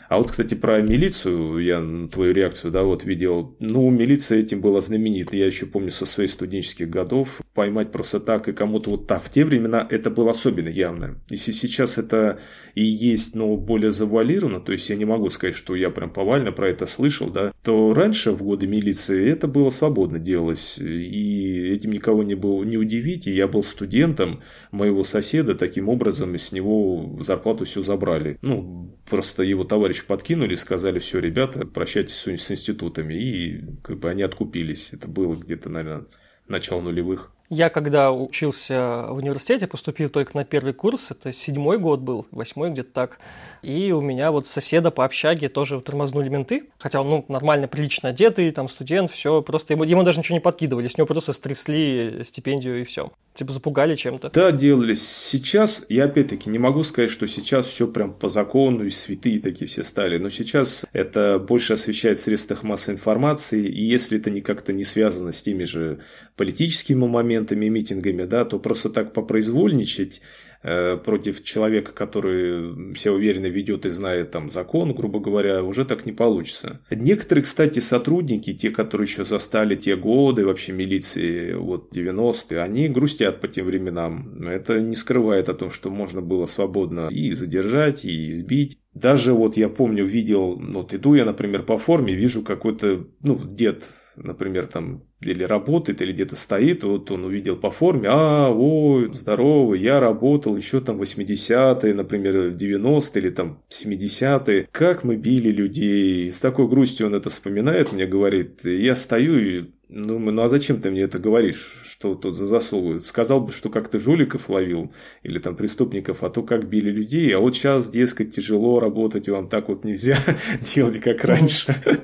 А 0.10 0.18
вот, 0.18 0.32
кстати, 0.32 0.56
про 0.56 0.82
милицию, 0.82 1.60
я 1.60 2.08
твою 2.12 2.34
реакцию, 2.34 2.72
да, 2.72 2.84
вот 2.84 3.06
видел. 3.06 3.56
Ну, 3.60 3.88
милиция 3.92 4.40
этим 4.40 4.60
была 4.60 4.82
знаменита. 4.82 5.38
Я 5.38 5.46
еще 5.46 5.68
помню 5.68 5.92
со 5.92 6.08
своих 6.08 6.32
студенческих 6.32 6.90
годов. 6.90 7.42
Поймать 7.54 7.92
просто 7.92 8.20
так 8.20 8.48
и 8.48 8.54
кому-то 8.54 8.90
вот 8.90 9.06
так 9.06 9.22
в 9.22 9.30
те 9.30 9.46
времена 9.46 9.86
это 9.88 10.10
было 10.10 10.32
особенно 10.32 10.70
явно. 10.70 11.22
Если 11.30 11.52
сейчас 11.52 12.00
это 12.00 12.40
и 12.74 12.84
есть, 12.84 13.36
но 13.36 13.56
более 13.56 13.92
завуалировано, 13.92 14.62
то 14.62 14.72
есть 14.72 14.90
я 14.90 14.96
не 14.96 15.06
могу 15.06 15.30
сказать, 15.30 15.56
что 15.56 15.76
я 15.76 15.92
прям 15.92 16.10
повально 16.10 16.52
про 16.52 16.70
это 16.70 16.88
слышал, 16.88 17.30
да, 17.30 17.54
то 17.64 17.94
раньше 17.94 18.32
в 18.32 18.42
годы 18.42 18.66
милиции 18.66 19.30
это 19.30 19.48
было 19.48 19.70
свободно 19.70 20.18
делалось. 20.18 20.80
И 20.80 21.68
этим 21.68 21.92
никого 21.92 22.24
не 22.24 22.34
было 22.34 22.64
не 22.64 22.78
удивить. 22.78 23.28
И 23.28 23.32
я 23.32 23.48
был 23.48 23.64
студентом 23.64 24.42
моего 24.72 25.04
соседа, 25.04 25.54
таким 25.54 25.88
образом 25.88 26.36
с 26.36 26.52
него 26.52 27.20
зарплату 27.22 27.66
все 27.66 27.84
забрали. 27.84 28.40
Ну, 28.42 28.98
просто 29.08 29.44
его 29.44 29.64
товарищ 29.64 29.99
подкинули, 30.06 30.56
сказали, 30.56 31.00
все, 31.00 31.20
ребята, 31.20 31.66
прощайтесь 31.66 32.16
с 32.16 32.52
институтами. 32.52 33.14
И 33.14 33.66
как 33.84 34.00
бы 34.00 34.10
они 34.10 34.24
откупились. 34.24 34.94
Это 34.94 35.08
было 35.08 35.36
где-то, 35.36 35.70
наверное, 35.70 36.08
начало 36.48 36.82
нулевых. 36.82 37.32
Я 37.50 37.70
когда 37.70 38.12
учился 38.12 39.08
в 39.10 39.18
университете, 39.18 39.66
поступил 39.66 40.10
только 40.10 40.38
на 40.38 40.46
первый 40.46 40.74
курс, 40.74 41.10
это 41.10 41.34
седьмой 41.34 41.80
год 41.80 42.00
был, 42.00 42.28
восьмой 42.30 42.70
где-то 42.70 42.92
так. 42.94 43.20
И 43.64 43.92
у 43.92 44.02
меня 44.02 44.32
вот 44.32 44.48
соседа 44.48 44.92
по 44.92 45.04
общаге 45.04 45.50
тоже 45.50 45.82
тормознули 45.82 46.30
менты, 46.30 46.70
хотя 46.78 47.02
он 47.02 47.10
ну, 47.10 47.26
нормально, 47.28 47.68
прилично 47.68 48.10
одетый, 48.10 48.52
там 48.52 48.70
студент, 48.70 49.10
все, 49.10 49.42
просто 49.42 49.74
ему, 49.74 49.84
ему 49.84 50.04
даже 50.04 50.20
ничего 50.20 50.36
не 50.36 50.42
подкидывали, 50.42 50.88
с 50.88 50.98
него 50.98 51.08
просто 51.08 51.34
стрясли 51.34 52.22
стипендию 52.24 52.82
и 52.82 52.84
все. 52.84 53.12
Типа 53.34 53.52
запугали 53.52 53.96
чем-то. 53.96 54.30
Да, 54.30 54.52
делали. 54.52 54.94
Сейчас, 54.94 55.86
я 55.90 56.06
опять-таки 56.06 56.50
не 56.50 56.60
могу 56.60 56.84
сказать, 56.84 57.10
что 57.10 57.26
сейчас 57.26 57.66
все 57.66 57.88
прям 57.88 58.14
по 58.14 58.30
закону 58.30 58.84
и 58.84 58.92
святые 58.92 59.40
такие 59.40 59.68
все 59.68 59.84
стали, 59.84 60.20
но 60.20 60.30
сейчас 60.30 60.86
это 60.94 61.40
больше 61.40 61.74
освещает 61.74 62.20
в 62.20 62.22
средствах 62.22 62.62
массовой 62.62 62.96
информации, 62.96 63.66
и 63.66 63.84
если 63.84 64.20
это 64.20 64.30
не 64.30 64.42
как-то 64.42 64.72
не 64.72 64.84
связано 64.84 65.32
с 65.32 65.42
теми 65.42 65.64
же 65.64 66.00
политическими 66.36 67.08
моментами, 67.08 67.39
митингами, 67.52 68.26
да, 68.26 68.46
то 68.46 68.60
просто 68.60 68.90
так 68.90 69.14
попроизвольничать 69.14 70.22
э, 70.64 70.98
против 70.98 71.44
человека, 71.44 71.92
который 71.92 72.96
себя 72.96 73.14
уверенно 73.14 73.48
ведет 73.48 73.86
и 73.86 73.90
знает 73.90 74.32
там 74.32 74.50
закон, 74.50 74.94
грубо 74.94 75.20
говоря, 75.20 75.64
уже 75.64 75.86
так 75.86 76.06
не 76.06 76.12
получится. 76.12 76.82
Некоторые, 76.90 77.44
кстати, 77.44 77.80
сотрудники, 77.80 78.54
те, 78.54 78.70
которые 78.70 79.08
еще 79.08 79.26
застали 79.26 79.76
те 79.76 79.96
годы 79.96 80.46
вообще 80.46 80.74
милиции, 80.74 81.54
вот 81.54 81.96
90-е, 81.96 82.62
они 82.62 82.90
грустят 82.90 83.42
по 83.42 83.48
тем 83.48 83.66
временам. 83.66 84.48
Это 84.48 84.80
не 84.82 84.96
скрывает 84.96 85.50
о 85.50 85.54
том, 85.54 85.72
что 85.72 85.90
можно 85.90 86.22
было 86.22 86.46
свободно 86.46 87.08
и 87.10 87.32
задержать, 87.32 88.06
и 88.06 88.30
избить. 88.30 88.78
Даже 88.94 89.34
вот 89.34 89.56
я 89.56 89.70
помню, 89.70 90.06
видел, 90.06 90.56
вот 90.60 90.94
иду 90.94 91.14
я, 91.14 91.24
например, 91.24 91.64
по 91.64 91.78
форме, 91.78 92.14
вижу 92.14 92.42
какой-то, 92.42 93.08
ну, 93.22 93.40
дед 93.46 93.84
например, 94.24 94.68
там 94.68 95.04
или 95.22 95.44
работает, 95.44 96.02
или 96.02 96.14
где-то 96.14 96.36
стоит, 96.36 96.84
вот 96.84 97.12
он 97.12 97.26
увидел 97.26 97.58
по 97.58 97.72
форме, 97.72 98.08
а, 98.12 98.50
ой, 98.50 99.12
здоровый, 99.14 99.82
я 99.82 100.00
работал 100.00 100.56
еще 100.56 100.80
там 100.80 101.02
80-е, 101.02 101.94
например, 101.94 102.54
90-е 102.54 103.22
или 103.22 103.30
там 103.30 103.62
70-е, 103.70 104.68
как 104.72 105.04
мы 105.04 105.16
били 105.16 105.52
людей, 105.52 106.32
с 106.32 106.40
такой 106.40 106.68
грустью 106.68 107.08
он 107.08 107.16
это 107.16 107.30
вспоминает, 107.30 107.92
мне 107.92 108.06
говорит, 108.06 108.64
я 108.64 108.96
стою 108.96 109.40
и 109.40 109.72
ну, 109.90 110.20
ну 110.20 110.42
а 110.44 110.48
зачем 110.48 110.80
ты 110.80 110.92
мне 110.92 111.02
это 111.02 111.18
говоришь, 111.18 111.74
что 111.84 112.14
тут 112.14 112.38
за 112.38 112.46
заслугу? 112.46 113.02
Сказал 113.02 113.42
бы, 113.42 113.52
что 113.52 113.70
как 113.70 113.90
ты 113.90 113.98
жуликов 113.98 114.48
ловил 114.48 114.94
или 115.24 115.40
там 115.40 115.56
преступников, 115.56 116.22
а 116.24 116.30
то 116.30 116.44
как 116.44 116.70
били 116.70 116.92
людей, 116.92 117.36
а 117.36 117.40
вот 117.40 117.56
сейчас, 117.56 117.90
дескать, 117.90 118.36
тяжело 118.36 118.80
работать, 118.80 119.28
вам 119.28 119.50
так 119.50 119.68
вот 119.68 119.84
нельзя 119.84 120.18
делать, 120.62 121.02
как 121.02 121.26
раньше. 121.26 121.76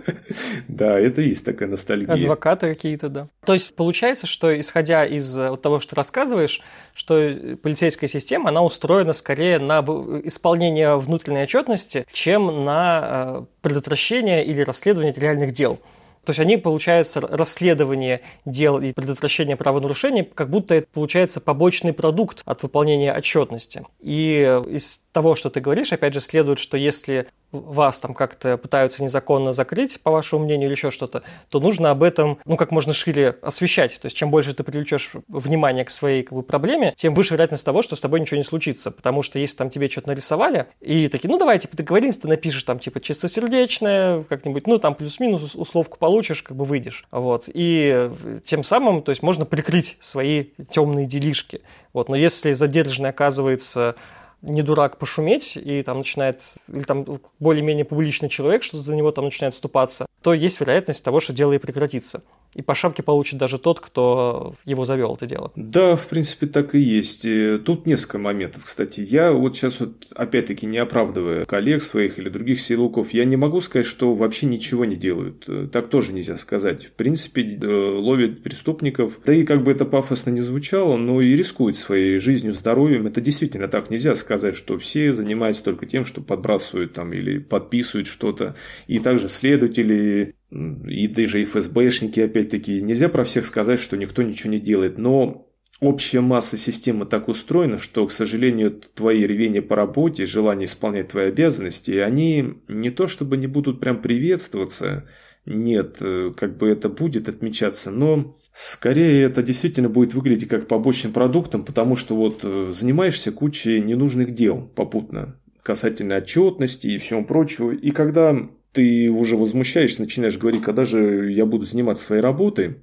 Да, 0.67 0.99
это 0.99 1.21
есть 1.21 1.45
такая 1.45 1.69
ностальгия. 1.69 2.13
Адвокаты 2.13 2.67
какие-то, 2.73 3.07
да. 3.07 3.29
То 3.45 3.53
есть 3.53 3.75
получается, 3.75 4.27
что 4.27 4.59
исходя 4.59 5.05
из 5.05 5.38
э, 5.38 5.55
того, 5.57 5.79
что 5.79 5.95
рассказываешь, 5.95 6.61
что 6.93 7.57
полицейская 7.61 8.09
система, 8.09 8.49
она 8.49 8.63
устроена 8.63 9.13
скорее 9.13 9.59
на 9.59 9.79
исполнение 10.25 10.97
внутренней 10.97 11.43
отчетности, 11.43 12.05
чем 12.11 12.65
на 12.65 13.05
э, 13.07 13.45
предотвращение 13.61 14.43
или 14.43 14.61
расследование 14.61 15.13
реальных 15.13 15.51
дел. 15.53 15.79
То 16.26 16.32
есть 16.32 16.39
они, 16.39 16.57
получается, 16.57 17.21
расследование 17.21 18.21
дел 18.45 18.80
и 18.80 18.91
предотвращение 18.91 19.55
правонарушений, 19.55 20.23
как 20.23 20.49
будто 20.49 20.76
это 20.76 20.88
получается 20.91 21.39
побочный 21.39 21.93
продукт 21.93 22.41
от 22.45 22.63
выполнения 22.63 23.13
отчетности. 23.13 23.86
И 23.99 24.61
из 24.67 25.01
того, 25.11 25.36
что 25.36 25.49
ты 25.49 25.59
говоришь, 25.59 25.93
опять 25.93 26.13
же, 26.13 26.21
следует, 26.21 26.59
что 26.59 26.78
если 26.78 27.28
вас 27.62 27.99
там 27.99 28.14
как-то 28.14 28.58
пытаются 28.58 29.03
незаконно 29.03 29.53
закрыть, 29.53 30.01
по 30.01 30.12
вашему 30.12 30.45
мнению, 30.45 30.68
или 30.68 30.76
еще 30.76 30.91
что-то, 30.91 31.24
то 31.49 31.60
нужно 31.60 31.91
об 31.91 32.03
этом, 32.03 32.39
ну, 32.45 32.58
как 32.58 32.72
можно 32.72 32.93
шире 32.93 33.38
освещать. 33.41 33.99
То 33.99 34.08
есть, 34.08 34.18
чем 34.18 34.30
больше 34.30 34.53
ты 34.53 34.64
привлечешь 34.64 35.12
внимание 35.28 35.86
к 35.86 35.89
своей 35.89 36.24
как 36.24 36.34
бы, 36.34 36.43
проблеме, 36.43 36.93
тем 36.95 37.14
выше 37.14 37.34
вероятность 37.34 37.66
того, 37.66 37.82
что 37.82 37.95
с 37.95 38.01
тобой 38.01 38.20
ничего 38.20 38.38
не 38.38 38.43
случится. 38.43 38.91
Потому 38.91 39.22
что 39.24 39.39
если 39.39 39.58
там 39.58 39.70
тебе 39.70 39.89
что-то 39.89 40.10
нарисовали, 40.10 40.68
и 40.82 41.08
такие, 41.08 41.30
ну, 41.30 41.38
давай, 41.38 41.60
типа, 41.60 41.78
договоримся, 41.78 42.22
ты 42.22 42.28
напишешь 42.28 42.64
там, 42.64 42.80
типа, 42.80 42.99
чистосердечное, 42.99 44.24
как-нибудь, 44.24 44.68
ну, 44.68 44.80
там, 44.80 44.95
плюс-минус 44.95 45.56
условку 45.56 45.97
получишь, 45.97 46.43
как 46.43 46.56
бы 46.56 46.66
выйдешь. 46.66 47.06
Вот. 47.12 47.49
И 47.53 48.12
тем 48.43 48.64
самым, 48.64 49.01
то 49.01 49.12
есть, 49.12 49.24
можно 49.24 49.45
прикрыть 49.45 49.97
свои 49.99 50.45
темные 50.70 51.06
делишки. 51.06 51.62
Вот. 51.93 52.10
Но 52.10 52.16
если 52.16 52.53
задержанный 52.53 53.10
оказывается 53.10 53.95
не 54.41 54.61
дурак 54.61 54.97
пошуметь, 54.97 55.57
и 55.57 55.83
там 55.83 55.99
начинает, 55.99 56.41
или 56.67 56.83
там 56.83 57.05
более-менее 57.39 57.86
публичный 57.86 58.29
человек, 58.29 58.63
что 58.63 58.77
за 58.77 58.95
него 58.95 59.11
там 59.11 59.25
начинает 59.25 59.53
вступаться, 59.53 60.05
то 60.26 60.34
есть 60.34 60.59
вероятность 60.59 61.03
того, 61.03 61.19
что 61.19 61.34
дело 61.34 61.53
и 61.53 61.59
прекратится. 61.59 62.23
И 62.55 62.63
по 62.63 62.73
шапке 62.73 63.03
получит 63.03 63.38
даже 63.38 63.59
тот, 63.59 63.80
кто 63.80 64.55
его 64.65 64.84
завел 64.84 65.13
это 65.13 65.28
дело. 65.28 65.51
Да, 65.55 65.95
в 65.95 66.07
принципе, 66.07 66.47
так 66.47 66.73
и 66.73 66.80
есть. 66.80 67.28
Тут 67.63 67.86
несколько 67.86 68.17
моментов, 68.17 68.63
кстати. 68.63 69.01
Я 69.01 69.34
вот 69.34 69.55
сейчас 69.55 69.80
вот, 69.82 70.07
опять-таки, 70.15 70.65
не 70.65 70.80
оправдывая 70.80 71.45
коллег 71.45 71.84
своих 71.84 72.17
или 72.17 72.30
других 72.30 72.59
силовиков, 72.59 73.13
я 73.13 73.26
не 73.26 73.36
могу 73.36 73.61
сказать, 73.61 73.86
что 73.86 74.15
вообще 74.15 74.47
ничего 74.47 74.86
не 74.86 74.95
делают. 74.95 75.47
Так 75.71 75.89
тоже 75.89 76.11
нельзя 76.11 76.39
сказать. 76.39 76.86
В 76.86 76.91
принципе, 76.93 77.43
э, 77.43 77.67
ловят 77.67 78.41
преступников. 78.41 79.19
Да 79.26 79.34
и 79.34 79.43
как 79.43 79.61
бы 79.61 79.73
это 79.73 79.86
пафосно 79.86 80.32
не 80.32 80.41
звучало, 80.41 80.97
но 80.97 81.21
и 81.21 81.36
рискуют 81.36 81.78
своей 81.78 82.17
жизнью, 82.17 82.53
здоровьем. 82.53 83.05
Это 83.05 83.21
действительно 83.21 83.67
так 83.67 83.91
нельзя 83.91 84.15
сказать, 84.15 84.55
что 84.55 84.80
все 84.80 85.13
занимаются 85.13 85.63
только 85.63 85.86
тем, 85.86 86.03
что 86.05 86.21
подбрасывают 86.21 86.93
там 86.93 87.13
или 87.13 87.38
подписывают 87.38 88.07
что-то. 88.07 88.55
И 88.88 88.97
также 88.97 89.28
следователи 89.28 90.14
и 90.51 91.07
даже 91.07 91.41
и 91.41 91.45
ФСБшники, 91.45 92.20
опять-таки, 92.20 92.82
нельзя 92.82 93.09
про 93.09 93.24
всех 93.24 93.45
сказать, 93.45 93.80
что 93.80 93.97
никто 93.97 94.24
ничего 94.24 94.51
не 94.51 94.59
делает, 94.59 94.97
но 94.97 95.47
общая 95.80 96.22
масса 96.22 96.57
системы 96.57 97.05
так 97.05 97.28
устроена, 97.28 97.78
что, 97.78 98.07
к 98.07 98.11
сожалению, 98.11 98.72
твои 98.72 99.26
ревения 99.26 99.61
по 99.61 99.76
работе, 99.76 100.26
желание 100.26 100.66
исполнять 100.66 101.09
твои 101.09 101.28
обязанности, 101.28 101.91
они 101.91 102.55
не 102.68 102.89
то 102.89 103.07
чтобы 103.07 103.38
не 103.38 103.47
будут 103.47 103.80
прям 103.80 104.01
приветствоваться, 104.01 105.05
нет, 105.45 105.97
э, 105.99 106.34
как 106.36 106.57
бы 106.57 106.70
это 106.70 106.89
будет 106.89 107.30
отмечаться, 107.30 107.91
но 107.91 108.36
скорее 108.53 109.24
это 109.24 109.43
действительно 109.43 109.89
будет 109.89 110.13
выглядеть 110.13 110.49
как 110.49 110.68
побочным 110.68 111.13
продуктом, 111.13 111.63
потому 111.63 111.95
что 111.95 112.16
вот 112.16 112.39
э, 112.43 112.72
занимаешься 112.74 113.32
кучей 113.32 113.82
ненужных 113.82 114.32
дел 114.32 114.61
попутно, 114.76 115.39
касательно 115.61 116.18
отчетности 116.18 116.88
и 116.88 116.97
всего 116.97 117.24
прочего, 117.24 117.72
и 117.72 117.91
когда 117.91 118.36
ты 118.76 119.09
уже 119.09 119.38
возмущаешься, 119.38 120.01
начинаешь 120.01 120.38
говорить, 120.38 120.61
когда 120.61 120.86
же 120.86 121.32
я 121.32 121.45
буду 121.45 121.65
заниматься 121.65 122.03
своей 122.03 122.21
работой, 122.21 122.76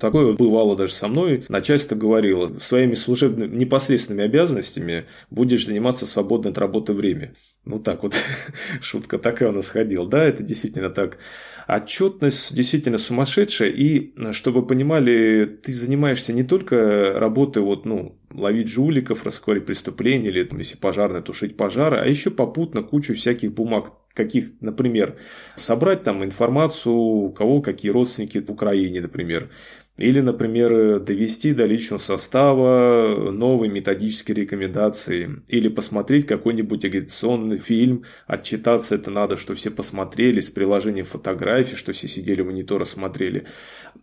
Такое 0.00 0.32
бывало 0.32 0.76
даже 0.76 0.92
со 0.92 1.06
мной. 1.06 1.44
Начальство 1.48 1.94
говорило, 1.94 2.58
своими 2.58 2.94
служебными 2.94 3.56
непосредственными 3.56 4.24
обязанностями 4.24 5.04
будешь 5.30 5.64
заниматься 5.64 6.06
свободное 6.06 6.50
от 6.50 6.58
работы 6.58 6.92
время. 6.92 7.34
Ну 7.66 7.80
так 7.80 8.04
вот, 8.04 8.14
шутка 8.80 9.18
такая 9.18 9.48
у 9.50 9.52
нас 9.52 9.66
ходила. 9.66 10.08
Да, 10.08 10.24
это 10.24 10.44
действительно 10.44 10.88
так. 10.88 11.18
Отчетность 11.66 12.54
действительно 12.54 12.96
сумасшедшая. 12.96 13.70
И, 13.70 14.14
чтобы 14.32 14.64
понимали, 14.64 15.58
ты 15.62 15.72
занимаешься 15.72 16.32
не 16.32 16.44
только 16.44 17.12
работой 17.18 17.64
вот, 17.64 17.84
ну, 17.84 18.16
ловить 18.32 18.68
жуликов, 18.68 19.26
раскрывать 19.26 19.66
преступления, 19.66 20.28
или 20.28 20.44
там, 20.44 20.60
если 20.60 20.76
пожарное, 20.76 21.22
тушить 21.22 21.56
пожары, 21.56 21.98
а 21.98 22.06
еще 22.06 22.30
попутно 22.30 22.84
кучу 22.84 23.14
всяких 23.14 23.52
бумаг, 23.52 23.92
каких, 24.14 24.52
например, 24.60 25.16
собрать 25.56 26.04
там 26.04 26.22
информацию, 26.22 26.94
у 26.94 27.32
кого 27.32 27.62
какие 27.62 27.90
родственники 27.90 28.38
в 28.38 28.48
Украине, 28.48 29.00
например, 29.00 29.50
или, 29.96 30.20
например, 30.20 31.00
довести 31.00 31.54
до 31.54 31.64
личного 31.64 32.00
состава 32.00 33.30
новые 33.30 33.70
методические 33.70 34.36
рекомендации. 34.36 35.42
Или 35.48 35.68
посмотреть 35.68 36.26
какой-нибудь 36.26 36.84
агитационный 36.84 37.58
фильм. 37.58 38.04
Отчитаться 38.26 38.94
это 38.94 39.10
надо, 39.10 39.36
что 39.36 39.54
все 39.54 39.70
посмотрели 39.70 40.40
с 40.40 40.50
приложением 40.50 41.06
фотографий, 41.06 41.76
что 41.76 41.92
все 41.92 42.08
сидели 42.08 42.42
у 42.42 42.46
монитора 42.46 42.84
смотрели. 42.84 43.46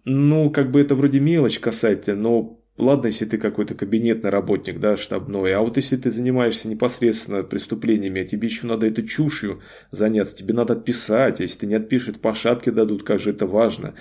Ну, 0.03 0.49
как 0.49 0.71
бы 0.71 0.81
это 0.81 0.95
вроде 0.95 1.19
мелочь 1.19 1.59
касательно, 1.59 2.21
но 2.21 2.59
Ладно, 2.75 3.05
если 3.05 3.25
ты 3.25 3.37
какой-то 3.37 3.75
кабинетный 3.75 4.31
работник, 4.31 4.79
да, 4.79 4.97
штабной, 4.97 5.53
а 5.53 5.61
вот 5.61 5.77
если 5.77 5.95
ты 5.95 6.09
занимаешься 6.09 6.67
непосредственно 6.67 7.43
преступлениями, 7.43 8.21
а 8.21 8.25
тебе 8.25 8.47
еще 8.47 8.65
надо 8.65 8.87
этой 8.87 9.07
чушью 9.07 9.61
заняться, 9.91 10.35
тебе 10.35 10.55
надо 10.55 10.73
отписать, 10.73 11.39
а 11.39 11.43
если 11.43 11.59
ты 11.59 11.67
не 11.67 11.75
отпишешь, 11.75 12.15
по 12.15 12.33
шапке 12.33 12.71
дадут, 12.71 13.03
как 13.03 13.19
же 13.19 13.29
это 13.29 13.45
важно. 13.45 13.93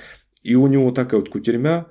И 0.42 0.54
у 0.54 0.66
него 0.66 0.90
такая 0.90 1.20
вот 1.20 1.30
кутерьма. 1.30 1.86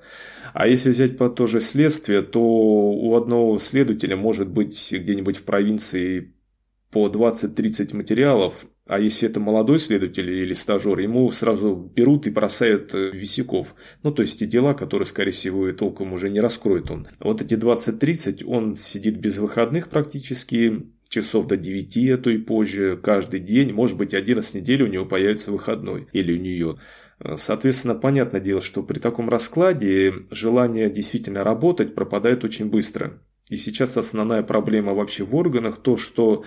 А 0.52 0.68
если 0.68 0.90
взять 0.90 1.16
по 1.16 1.30
то 1.30 1.46
же 1.46 1.60
следствие, 1.60 2.22
то 2.22 2.40
у 2.40 3.14
одного 3.14 3.58
следователя 3.58 4.16
может 4.16 4.48
быть 4.48 4.92
где-нибудь 4.92 5.38
в 5.38 5.44
провинции 5.44 6.34
по 6.90 7.08
20-30 7.08 7.96
материалов, 7.96 8.66
а 8.86 8.98
если 8.98 9.28
это 9.28 9.40
молодой 9.40 9.78
следователь 9.78 10.28
или 10.28 10.52
стажер, 10.52 10.98
ему 10.98 11.30
сразу 11.30 11.90
берут 11.94 12.26
и 12.26 12.30
бросают 12.30 12.92
э, 12.94 13.10
висяков. 13.12 13.74
Ну, 14.02 14.12
то 14.12 14.22
есть 14.22 14.40
те 14.40 14.46
дела, 14.46 14.74
которые, 14.74 15.06
скорее 15.06 15.30
всего, 15.30 15.68
и 15.68 15.72
толком 15.72 16.12
уже 16.12 16.28
не 16.28 16.40
раскроет 16.40 16.90
он. 16.90 17.06
Вот 17.20 17.40
эти 17.40 17.54
20-30, 17.54 18.44
он 18.44 18.76
сидит 18.76 19.18
без 19.18 19.38
выходных 19.38 19.88
практически, 19.88 20.82
часов 21.08 21.46
до 21.46 21.56
9, 21.56 22.10
а 22.10 22.18
то 22.18 22.30
и 22.30 22.38
позже, 22.38 22.98
каждый 23.02 23.40
день, 23.40 23.72
может 23.72 23.96
быть, 23.96 24.14
один 24.14 24.38
раз 24.38 24.48
в 24.48 24.54
неделю 24.54 24.86
у 24.86 24.88
него 24.88 25.06
появится 25.06 25.52
выходной 25.52 26.08
или 26.12 26.32
у 26.32 26.40
нее. 26.40 26.78
Соответственно, 27.36 27.94
понятное 27.94 28.40
дело, 28.40 28.60
что 28.60 28.82
при 28.82 28.98
таком 28.98 29.28
раскладе 29.28 30.12
желание 30.30 30.90
действительно 30.90 31.44
работать 31.44 31.94
пропадает 31.94 32.44
очень 32.44 32.68
быстро. 32.68 33.20
И 33.50 33.56
сейчас 33.56 33.96
основная 33.96 34.42
проблема 34.42 34.94
вообще 34.94 35.24
в 35.24 35.34
органах 35.34 35.78
то, 35.82 35.96
что 35.96 36.44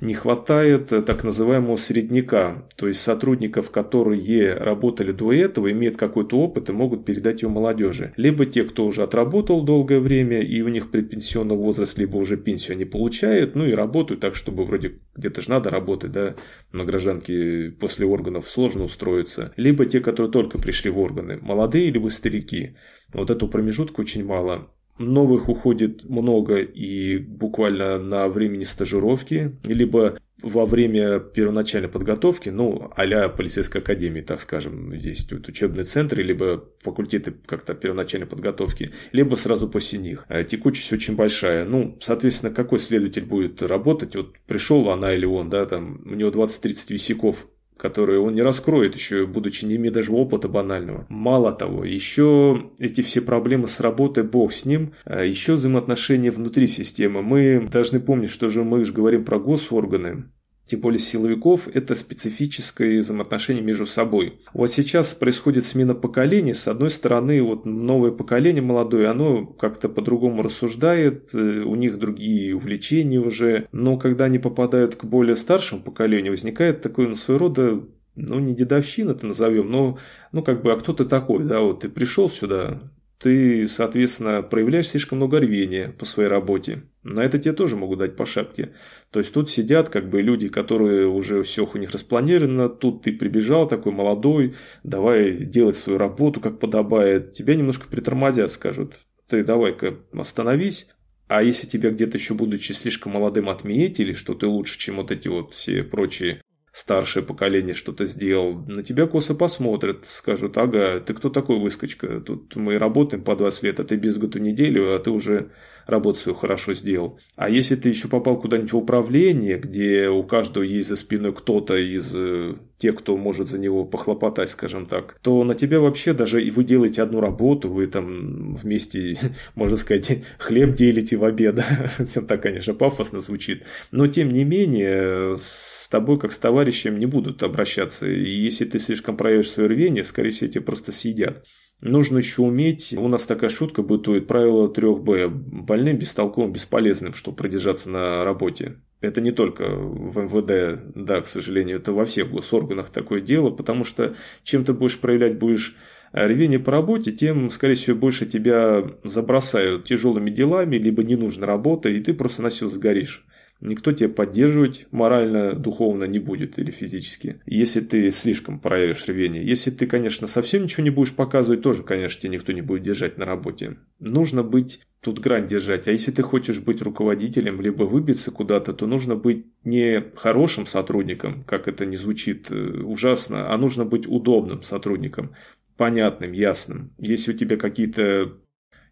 не 0.00 0.14
хватает 0.14 0.92
э, 0.92 1.02
так 1.02 1.24
называемого 1.24 1.76
средняка, 1.76 2.66
то 2.76 2.86
есть 2.86 3.00
сотрудников, 3.00 3.70
которые 3.70 4.54
работали 4.54 5.12
до 5.12 5.32
этого, 5.32 5.70
имеют 5.72 5.96
какой-то 5.96 6.38
опыт 6.38 6.70
и 6.70 6.72
могут 6.72 7.04
передать 7.04 7.42
его 7.42 7.50
молодежи. 7.50 8.14
Либо 8.16 8.46
те, 8.46 8.64
кто 8.64 8.86
уже 8.86 9.02
отработал 9.02 9.64
долгое 9.64 9.98
время 9.98 10.40
и 10.40 10.60
у 10.62 10.68
них 10.68 10.90
предпенсионный 10.90 11.56
возраст, 11.56 11.98
либо 11.98 12.16
уже 12.16 12.36
пенсию 12.36 12.76
они 12.76 12.84
получают, 12.84 13.54
ну 13.54 13.66
и 13.66 13.72
работают 13.72 14.20
так, 14.20 14.34
чтобы 14.34 14.64
вроде 14.64 15.00
где-то 15.16 15.42
же 15.42 15.50
надо 15.50 15.70
работать, 15.70 16.12
да, 16.12 16.36
на 16.72 16.84
гражданке 16.84 17.70
после 17.80 18.06
органов 18.06 18.48
сложно 18.48 18.84
устроиться. 18.84 19.52
Либо 19.56 19.84
те, 19.84 20.00
которые 20.00 20.30
только 20.30 20.58
пришли 20.58 20.90
в 20.90 20.98
органы, 20.98 21.38
молодые 21.42 21.90
либо 21.90 22.08
старики. 22.08 22.76
Вот 23.12 23.30
эту 23.30 23.48
промежутку 23.48 24.02
очень 24.02 24.24
мало. 24.24 24.70
Новых 24.98 25.48
уходит 25.48 26.04
много 26.08 26.56
и 26.56 27.18
буквально 27.18 27.98
на 27.98 28.28
времени 28.28 28.64
стажировки, 28.64 29.56
либо 29.64 30.18
во 30.42 30.66
время 30.66 31.18
первоначальной 31.18 31.88
подготовки, 31.88 32.50
ну, 32.50 32.90
а 32.94 33.28
полицейской 33.28 33.80
академии, 33.80 34.20
так 34.20 34.40
скажем, 34.40 34.94
здесь 34.94 35.26
вот 35.30 35.48
учебные 35.48 35.84
центры, 35.84 36.22
либо 36.22 36.64
факультеты 36.80 37.34
как-то 37.46 37.74
первоначальной 37.74 38.26
подготовки, 38.26 38.90
либо 39.12 39.34
сразу 39.36 39.68
после 39.68 39.98
них. 39.98 40.24
А 40.28 40.44
текучесть 40.44 40.92
очень 40.92 41.16
большая. 41.16 41.64
Ну, 41.64 41.98
соответственно, 42.00 42.52
какой 42.52 42.78
следователь 42.78 43.24
будет 43.24 43.62
работать? 43.62 44.14
Вот 44.14 44.34
пришел 44.46 44.90
она 44.90 45.14
или 45.14 45.24
он, 45.24 45.48
да, 45.48 45.64
там, 45.66 46.02
у 46.04 46.14
него 46.14 46.30
20-30 46.30 46.92
висяков 46.92 47.46
которые 47.76 48.20
он 48.20 48.34
не 48.34 48.42
раскроет 48.42 48.94
еще, 48.94 49.26
будучи 49.26 49.64
не 49.64 49.76
имея 49.76 49.92
даже 49.92 50.12
опыта 50.12 50.48
банального. 50.48 51.06
Мало 51.08 51.52
того, 51.52 51.84
еще 51.84 52.70
эти 52.78 53.00
все 53.00 53.20
проблемы 53.20 53.68
с 53.68 53.80
работой, 53.80 54.24
бог 54.24 54.52
с 54.52 54.64
ним, 54.64 54.92
а 55.04 55.24
еще 55.24 55.54
взаимоотношения 55.54 56.30
внутри 56.30 56.66
системы. 56.66 57.22
Мы 57.22 57.68
должны 57.70 58.00
помнить, 58.00 58.30
что 58.30 58.48
же 58.48 58.64
мы 58.64 58.84
же 58.84 58.92
говорим 58.92 59.24
про 59.24 59.38
госорганы, 59.38 60.24
тем 60.66 60.80
более 60.80 60.98
силовиков, 60.98 61.68
это 61.72 61.94
специфическое 61.94 63.00
взаимоотношение 63.00 63.62
между 63.62 63.86
собой. 63.86 64.40
Вот 64.52 64.68
сейчас 64.68 65.14
происходит 65.14 65.64
смена 65.64 65.94
поколений. 65.94 66.54
С 66.54 66.66
одной 66.66 66.90
стороны, 66.90 67.40
вот 67.42 67.64
новое 67.64 68.10
поколение 68.10 68.62
молодое, 68.62 69.08
оно 69.08 69.46
как-то 69.46 69.88
по-другому 69.88 70.42
рассуждает, 70.42 71.30
э, 71.34 71.62
у 71.62 71.76
них 71.76 71.98
другие 71.98 72.56
увлечения 72.56 73.20
уже. 73.20 73.68
Но 73.70 73.96
когда 73.96 74.24
они 74.24 74.40
попадают 74.40 74.96
к 74.96 75.04
более 75.04 75.36
старшему 75.36 75.82
поколению, 75.82 76.32
возникает 76.32 76.82
такой, 76.82 77.06
ну, 77.06 77.14
своего 77.14 77.46
рода 77.46 77.84
ну, 78.16 78.40
не 78.40 78.54
дедовщина 78.54 79.12
это 79.12 79.26
назовем, 79.26 79.70
но, 79.70 79.98
ну, 80.32 80.42
как 80.42 80.62
бы, 80.62 80.72
а 80.72 80.76
кто 80.76 80.92
ты 80.94 81.04
такой, 81.04 81.44
да, 81.44 81.60
вот 81.60 81.80
ты 81.80 81.88
пришел 81.88 82.28
сюда, 82.30 82.80
ты, 83.18 83.66
соответственно, 83.68 84.42
проявляешь 84.42 84.88
слишком 84.88 85.18
много 85.18 85.40
рвения 85.40 85.94
по 85.98 86.04
своей 86.04 86.28
работе. 86.28 86.82
На 87.02 87.24
это 87.24 87.38
тебе 87.38 87.54
тоже 87.54 87.76
могут 87.76 88.00
дать 88.00 88.16
по 88.16 88.26
шапке. 88.26 88.74
То 89.10 89.20
есть 89.20 89.32
тут 89.32 89.50
сидят 89.50 89.88
как 89.88 90.10
бы 90.10 90.20
люди, 90.20 90.48
которые 90.48 91.06
уже 91.06 91.42
все 91.42 91.64
у 91.64 91.78
них 91.78 91.92
распланировано, 91.92 92.68
тут 92.68 93.02
ты 93.02 93.12
прибежал 93.12 93.68
такой 93.68 93.92
молодой, 93.92 94.54
давай 94.82 95.32
делать 95.32 95.76
свою 95.76 95.98
работу 95.98 96.40
как 96.40 96.58
подобает. 96.58 97.32
Тебя 97.32 97.54
немножко 97.54 97.88
притормозят, 97.88 98.50
скажут, 98.52 98.94
ты 99.28 99.44
давай-ка 99.44 99.94
остановись, 100.12 100.88
а 101.28 101.42
если 101.42 101.66
тебя 101.66 101.90
где-то 101.90 102.18
еще 102.18 102.34
будучи 102.34 102.72
слишком 102.72 103.12
молодым 103.12 103.48
отметили, 103.48 104.12
что 104.12 104.34
ты 104.34 104.46
лучше, 104.46 104.78
чем 104.78 104.96
вот 104.96 105.10
эти 105.10 105.28
вот 105.28 105.54
все 105.54 105.82
прочие 105.82 106.42
старшее 106.76 107.22
поколение 107.22 107.72
что-то 107.72 108.04
сделал, 108.04 108.62
на 108.66 108.82
тебя 108.82 109.06
косо 109.06 109.34
посмотрят, 109.34 110.04
скажут, 110.04 110.58
ага, 110.58 111.00
ты 111.00 111.14
кто 111.14 111.30
такой 111.30 111.58
выскочка? 111.58 112.20
Тут 112.20 112.54
мы 112.54 112.78
работаем 112.78 113.24
по 113.24 113.34
20 113.34 113.62
лет, 113.62 113.80
а 113.80 113.84
ты 113.84 113.96
без 113.96 114.18
году 114.18 114.38
неделю, 114.40 114.94
а 114.94 114.98
ты 114.98 115.10
уже 115.10 115.52
работу 115.86 116.18
свою 116.18 116.36
хорошо 116.36 116.74
сделал. 116.74 117.18
А 117.36 117.48
если 117.48 117.76
ты 117.76 117.88
еще 117.88 118.08
попал 118.08 118.38
куда-нибудь 118.38 118.72
в 118.72 118.76
управление, 118.76 119.56
где 119.56 120.10
у 120.10 120.22
каждого 120.22 120.64
есть 120.64 120.90
за 120.90 120.96
спиной 120.96 121.32
кто-то 121.32 121.78
из 121.78 122.12
э, 122.14 122.56
тех, 122.76 122.96
кто 122.96 123.16
может 123.16 123.48
за 123.48 123.58
него 123.58 123.86
похлопотать, 123.86 124.50
скажем 124.50 124.84
так, 124.84 125.18
то 125.22 125.44
на 125.44 125.54
тебя 125.54 125.80
вообще 125.80 126.12
даже 126.12 126.44
и 126.44 126.50
вы 126.50 126.64
делаете 126.64 127.00
одну 127.00 127.20
работу, 127.20 127.70
вы 127.70 127.86
там 127.86 128.54
вместе, 128.54 129.18
можно 129.54 129.78
сказать, 129.78 130.24
хлеб 130.38 130.74
делите 130.74 131.16
в 131.16 131.24
обед. 131.24 131.58
Так, 132.28 132.42
конечно, 132.42 132.74
пафосно 132.74 133.20
звучит. 133.20 133.64
Но 133.92 134.06
тем 134.08 134.28
не 134.28 134.44
менее, 134.44 135.38
с 135.38 135.75
тобой 135.88 136.18
как 136.18 136.32
с 136.32 136.38
товарищем 136.38 136.98
не 136.98 137.06
будут 137.06 137.42
обращаться. 137.42 138.08
И 138.08 138.30
если 138.30 138.64
ты 138.64 138.78
слишком 138.78 139.16
проявишь 139.16 139.50
свое 139.50 139.68
рвение, 139.68 140.04
скорее 140.04 140.30
всего, 140.30 140.50
тебя 140.50 140.62
просто 140.62 140.92
съедят. 140.92 141.44
Нужно 141.82 142.18
еще 142.18 142.40
уметь, 142.40 142.94
у 142.96 143.06
нас 143.06 143.26
такая 143.26 143.50
шутка 143.50 143.82
бытует, 143.82 144.26
правило 144.26 144.72
3Б, 144.72 145.28
больным, 145.28 145.98
бестолковым, 145.98 146.50
бесполезным, 146.50 147.12
чтобы 147.12 147.36
продержаться 147.36 147.90
на 147.90 148.24
работе. 148.24 148.76
Это 149.02 149.20
не 149.20 149.30
только 149.30 149.68
в 149.68 150.18
МВД, 150.18 150.82
да, 150.94 151.20
к 151.20 151.26
сожалению, 151.26 151.76
это 151.76 151.92
во 151.92 152.06
всех 152.06 152.30
госорганах 152.30 152.88
такое 152.88 153.20
дело, 153.20 153.50
потому 153.50 153.84
что 153.84 154.14
чем 154.42 154.64
ты 154.64 154.72
будешь 154.72 154.98
проявлять 154.98 155.38
будешь 155.38 155.76
рвение 156.12 156.58
по 156.58 156.72
работе, 156.72 157.12
тем, 157.12 157.50
скорее 157.50 157.74
всего, 157.74 157.94
больше 157.94 158.24
тебя 158.24 158.82
забросают 159.04 159.84
тяжелыми 159.84 160.30
делами, 160.30 160.76
либо 160.76 161.04
ненужной 161.04 161.46
работой, 161.46 161.98
и 161.98 162.02
ты 162.02 162.14
просто 162.14 162.40
на 162.40 162.48
все 162.48 162.68
сгоришь. 162.68 163.26
Никто 163.60 163.92
тебя 163.92 164.08
поддерживать 164.08 164.86
морально, 164.90 165.54
духовно 165.54 166.04
не 166.04 166.18
будет 166.18 166.58
или 166.58 166.70
физически, 166.70 167.40
если 167.46 167.80
ты 167.80 168.10
слишком 168.10 168.60
проявишь 168.60 169.06
рвение. 169.06 169.46
Если 169.46 169.70
ты, 169.70 169.86
конечно, 169.86 170.26
совсем 170.26 170.64
ничего 170.64 170.84
не 170.84 170.90
будешь 170.90 171.14
показывать, 171.14 171.62
тоже, 171.62 171.82
конечно, 171.82 172.20
тебя 172.20 172.32
никто 172.32 172.52
не 172.52 172.60
будет 172.60 172.82
держать 172.82 173.16
на 173.16 173.24
работе. 173.24 173.76
Нужно 173.98 174.42
быть 174.42 174.80
тут 175.00 175.20
грань 175.20 175.46
держать. 175.46 175.88
А 175.88 175.92
если 175.92 176.10
ты 176.10 176.22
хочешь 176.22 176.58
быть 176.58 176.82
руководителем, 176.82 177.60
либо 177.60 177.84
выбиться 177.84 178.30
куда-то, 178.30 178.72
то 178.72 178.86
нужно 178.86 179.16
быть 179.16 179.46
не 179.64 180.04
хорошим 180.16 180.66
сотрудником, 180.66 181.44
как 181.44 181.68
это 181.68 181.86
не 181.86 181.96
звучит 181.96 182.50
э, 182.50 182.80
ужасно, 182.82 183.52
а 183.52 183.56
нужно 183.56 183.84
быть 183.84 184.06
удобным 184.06 184.62
сотрудником, 184.62 185.34
понятным, 185.76 186.32
ясным. 186.32 186.90
Если 186.98 187.32
у 187.32 187.36
тебя 187.36 187.56
какие-то 187.56 188.32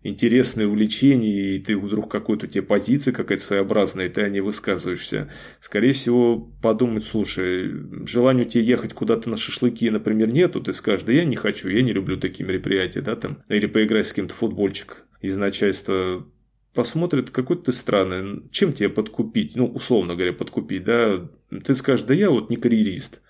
интересное 0.05 0.67
увлечение, 0.67 1.57
и 1.57 1.59
ты 1.59 1.77
вдруг 1.77 2.11
какой-то 2.11 2.47
у 2.47 2.49
тебя 2.49 2.63
позиция 2.63 3.13
какая-то 3.13 3.43
своеобразная, 3.43 4.07
и 4.07 4.09
ты 4.11 4.23
о 4.23 4.29
ней 4.29 4.41
высказываешься, 4.41 5.31
скорее 5.61 5.93
всего, 5.93 6.37
подумать, 6.63 7.05
слушай, 7.05 7.73
желания 8.07 8.43
у 8.43 8.49
тебя 8.49 8.63
ехать 8.63 8.93
куда-то 8.93 9.31
на 9.31 9.37
шашлыки, 9.37 9.91
например, 9.91 10.31
нету, 10.31 10.61
ты 10.61 10.75
скажешь, 10.75 11.07
да 11.07 11.13
я 11.13 11.25
не 11.25 11.37
хочу, 11.37 11.69
я 11.69 11.83
не 11.83 11.93
люблю 11.93 12.19
такие 12.19 12.47
мероприятия, 12.47 13.01
да, 13.01 13.17
там, 13.17 13.43
или 13.49 13.67
поиграть 13.67 14.07
с 14.07 14.13
кем-то 14.13 14.35
в 14.35 14.37
футбольчик 14.37 15.05
из 15.23 15.37
начальства, 15.39 16.27
посмотрят, 16.75 17.31
какой 17.31 17.57
ты 17.57 17.73
странный, 17.73 18.43
чем 18.51 18.75
тебя 18.75 18.91
подкупить, 18.91 19.57
ну, 19.57 19.67
условно 19.67 20.15
говоря, 20.15 20.35
подкупить, 20.35 20.85
да, 20.85 21.27
ты 21.65 21.75
скажешь, 21.75 22.05
да 22.05 22.13
я 22.13 22.29
вот 22.31 22.51
не 22.51 22.57
карьерист, 22.57 23.23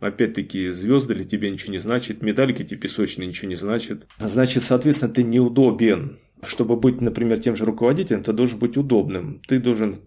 Опять-таки, 0.00 0.70
звезды 0.70 1.14
для 1.14 1.24
тебя 1.24 1.50
ничего 1.50 1.72
не 1.72 1.78
значит, 1.78 2.22
медальки 2.22 2.64
тебе 2.64 2.80
песочные 2.80 3.28
ничего 3.28 3.48
не 3.48 3.54
значат. 3.54 4.06
Значит, 4.18 4.62
соответственно, 4.62 5.12
ты 5.12 5.22
неудобен. 5.22 6.18
Чтобы 6.42 6.76
быть, 6.76 7.02
например, 7.02 7.38
тем 7.38 7.54
же 7.54 7.66
руководителем, 7.66 8.24
ты 8.24 8.32
должен 8.32 8.58
быть 8.58 8.78
удобным. 8.78 9.42
Ты 9.46 9.60
должен 9.60 10.00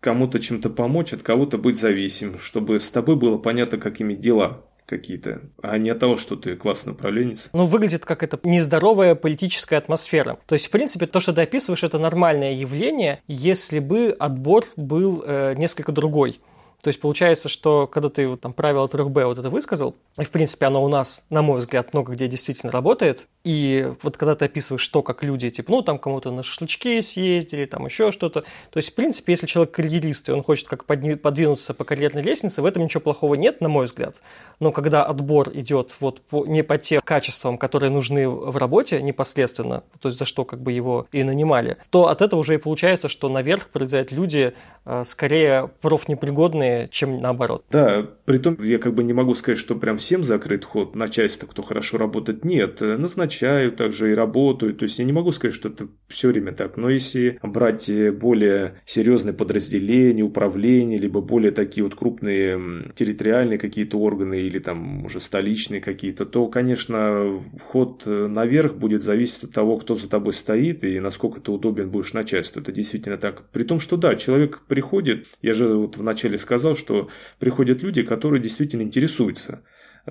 кому-то 0.00 0.40
чем-то 0.40 0.70
помочь, 0.70 1.12
от 1.12 1.22
кого-то 1.22 1.58
быть 1.58 1.78
зависим, 1.78 2.38
чтобы 2.38 2.80
с 2.80 2.90
тобой 2.90 3.16
было 3.16 3.38
понятно, 3.38 3.78
как 3.78 4.00
иметь 4.00 4.20
дела 4.20 4.64
какие-то, 4.86 5.42
а 5.62 5.78
не 5.78 5.90
от 5.90 6.00
того, 6.00 6.16
что 6.16 6.34
ты 6.34 6.56
классный 6.56 6.92
управленец. 6.92 7.50
Ну, 7.52 7.64
выглядит 7.66 8.04
как 8.04 8.24
это 8.24 8.40
нездоровая 8.42 9.14
политическая 9.14 9.76
атмосфера. 9.76 10.38
То 10.46 10.54
есть, 10.54 10.66
в 10.66 10.70
принципе, 10.70 11.06
то, 11.06 11.20
что 11.20 11.32
ты 11.32 11.42
описываешь, 11.42 11.84
это 11.84 12.00
нормальное 12.00 12.54
явление, 12.54 13.22
если 13.28 13.78
бы 13.78 14.14
отбор 14.18 14.66
был 14.76 15.22
э, 15.24 15.54
несколько 15.56 15.92
другой. 15.92 16.40
То 16.82 16.88
есть 16.88 17.00
получается, 17.00 17.48
что 17.48 17.86
когда 17.86 18.08
ты 18.08 18.26
вот, 18.26 18.40
там 18.40 18.52
правило 18.52 18.86
3Б 18.86 19.26
вот 19.26 19.38
это 19.38 19.50
высказал, 19.50 19.94
и 20.18 20.24
в 20.24 20.30
принципе 20.30 20.66
оно 20.66 20.82
у 20.82 20.88
нас, 20.88 21.24
на 21.30 21.42
мой 21.42 21.60
взгляд, 21.60 21.92
много 21.92 22.12
где 22.12 22.26
действительно 22.26 22.72
работает, 22.72 23.26
И 23.44 23.92
вот 24.02 24.16
когда 24.16 24.34
ты 24.34 24.46
описываешь, 24.46 24.82
что 24.82 25.02
как 25.02 25.22
люди, 25.22 25.50
типа, 25.50 25.70
ну, 25.70 25.82
там 25.82 25.98
кому-то 25.98 26.30
на 26.30 26.42
шашлычки 26.42 27.00
съездили, 27.00 27.64
там 27.64 27.86
еще 27.86 28.12
что-то. 28.12 28.42
То 28.70 28.76
есть, 28.76 28.90
в 28.90 28.94
принципе, 28.94 29.32
если 29.32 29.46
человек 29.46 29.74
карьерист, 29.74 30.28
и 30.28 30.32
он 30.32 30.42
хочет 30.42 30.68
как 30.68 30.84
подвинуться 30.84 31.74
по 31.74 31.84
карьерной 31.84 32.22
лестнице, 32.22 32.62
в 32.62 32.66
этом 32.66 32.84
ничего 32.84 33.00
плохого 33.00 33.34
нет, 33.34 33.60
на 33.60 33.68
мой 33.68 33.86
взгляд. 33.86 34.16
Но 34.58 34.72
когда 34.72 35.04
отбор 35.04 35.50
идет 35.54 35.94
вот 36.00 36.20
по, 36.20 36.44
не 36.46 36.62
по 36.62 36.76
тем 36.78 37.00
качествам, 37.02 37.56
которые 37.56 37.90
нужны 37.90 38.28
в 38.28 38.56
работе 38.56 39.00
непосредственно, 39.00 39.82
то 40.00 40.08
есть 40.08 40.18
за 40.18 40.26
что 40.26 40.44
как 40.44 40.60
бы 40.60 40.72
его 40.72 41.06
и 41.12 41.22
нанимали, 41.22 41.78
то 41.90 42.08
от 42.08 42.22
этого 42.22 42.40
уже 42.40 42.54
и 42.54 42.58
получается, 42.58 43.08
что 43.08 43.28
наверх 43.28 43.68
прилетают 43.68 44.12
люди 44.12 44.52
э, 44.84 45.02
скорее 45.04 45.70
профнепригодные, 45.80 46.69
чем 46.90 47.20
наоборот. 47.20 47.64
Да, 47.70 48.08
при 48.24 48.38
том 48.38 48.56
я 48.62 48.78
как 48.78 48.94
бы 48.94 49.04
не 49.04 49.12
могу 49.12 49.34
сказать, 49.34 49.58
что 49.58 49.74
прям 49.74 49.98
всем 49.98 50.22
закрыт 50.22 50.64
ход 50.64 50.94
начальства, 50.94 51.46
кто 51.46 51.62
хорошо 51.62 51.98
работает. 51.98 52.44
Нет, 52.44 52.80
назначают 52.80 53.30
назначают 53.30 53.76
также 53.76 54.12
и 54.12 54.14
работают. 54.14 54.78
То 54.78 54.84
есть 54.84 54.98
я 54.98 55.04
не 55.04 55.12
могу 55.12 55.32
сказать, 55.32 55.54
что 55.54 55.68
это 55.68 55.88
все 56.08 56.28
время 56.28 56.52
так. 56.52 56.76
Но 56.76 56.90
если 56.90 57.38
брать 57.42 57.90
более 58.18 58.80
серьезные 58.84 59.34
подразделения, 59.34 60.22
управления, 60.22 60.98
либо 60.98 61.20
более 61.20 61.50
такие 61.50 61.84
вот 61.84 61.94
крупные 61.94 62.92
территориальные 62.94 63.58
какие-то 63.58 63.98
органы 63.98 64.40
или 64.40 64.58
там 64.58 65.04
уже 65.04 65.20
столичные 65.20 65.80
какие-то, 65.80 66.26
то, 66.26 66.46
конечно, 66.48 67.40
вход 67.58 68.04
наверх 68.06 68.74
будет 68.74 69.02
зависеть 69.02 69.44
от 69.44 69.52
того, 69.52 69.76
кто 69.78 69.96
за 69.96 70.08
тобой 70.08 70.32
стоит 70.32 70.84
и 70.84 71.00
насколько 71.00 71.40
ты 71.40 71.50
удобен 71.50 71.90
будешь 71.90 72.12
начальству. 72.12 72.60
Это 72.60 72.72
действительно 72.72 73.16
так. 73.16 73.42
При 73.50 73.64
том, 73.64 73.80
что 73.80 73.96
да, 73.96 74.14
человек 74.16 74.60
приходит, 74.66 75.26
я 75.42 75.54
же 75.54 75.74
вот 75.74 75.96
вначале 75.96 76.38
сказал, 76.38 76.59
что 76.74 77.08
приходят 77.38 77.82
люди, 77.82 78.02
которые 78.02 78.42
действительно 78.42 78.82
интересуются 78.82 79.62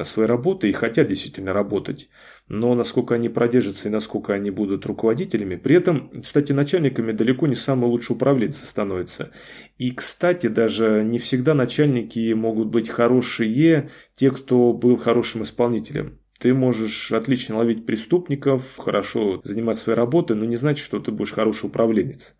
своей 0.03 0.29
работой 0.29 0.69
и 0.69 0.73
хотят 0.73 1.07
действительно 1.07 1.53
работать. 1.53 2.09
Но 2.47 2.73
насколько 2.75 3.15
они 3.15 3.29
продержатся 3.29 3.89
и 3.89 3.91
насколько 3.91 4.33
они 4.33 4.51
будут 4.51 4.85
руководителями. 4.85 5.55
При 5.55 5.75
этом, 5.75 6.11
кстати, 6.21 6.51
начальниками 6.51 7.11
далеко 7.11 7.47
не 7.47 7.55
самые 7.55 7.89
лучшие 7.89 8.15
управленцы 8.15 8.65
становятся. 8.65 9.31
И, 9.77 9.91
кстати, 9.91 10.47
даже 10.47 11.03
не 11.03 11.19
всегда 11.19 11.53
начальники 11.53 12.33
могут 12.33 12.67
быть 12.67 12.89
хорошие, 12.89 13.89
те, 14.15 14.31
кто 14.31 14.73
был 14.73 14.95
хорошим 14.97 15.43
исполнителем. 15.43 16.19
Ты 16.39 16.53
можешь 16.53 17.11
отлично 17.11 17.57
ловить 17.57 17.85
преступников, 17.85 18.77
хорошо 18.77 19.41
заниматься 19.43 19.83
своей 19.83 19.97
работой, 19.97 20.37
но 20.37 20.45
не 20.45 20.55
значит, 20.55 20.85
что 20.85 20.99
ты 20.99 21.11
будешь 21.11 21.33
хороший 21.33 21.65
управленец. 21.65 22.35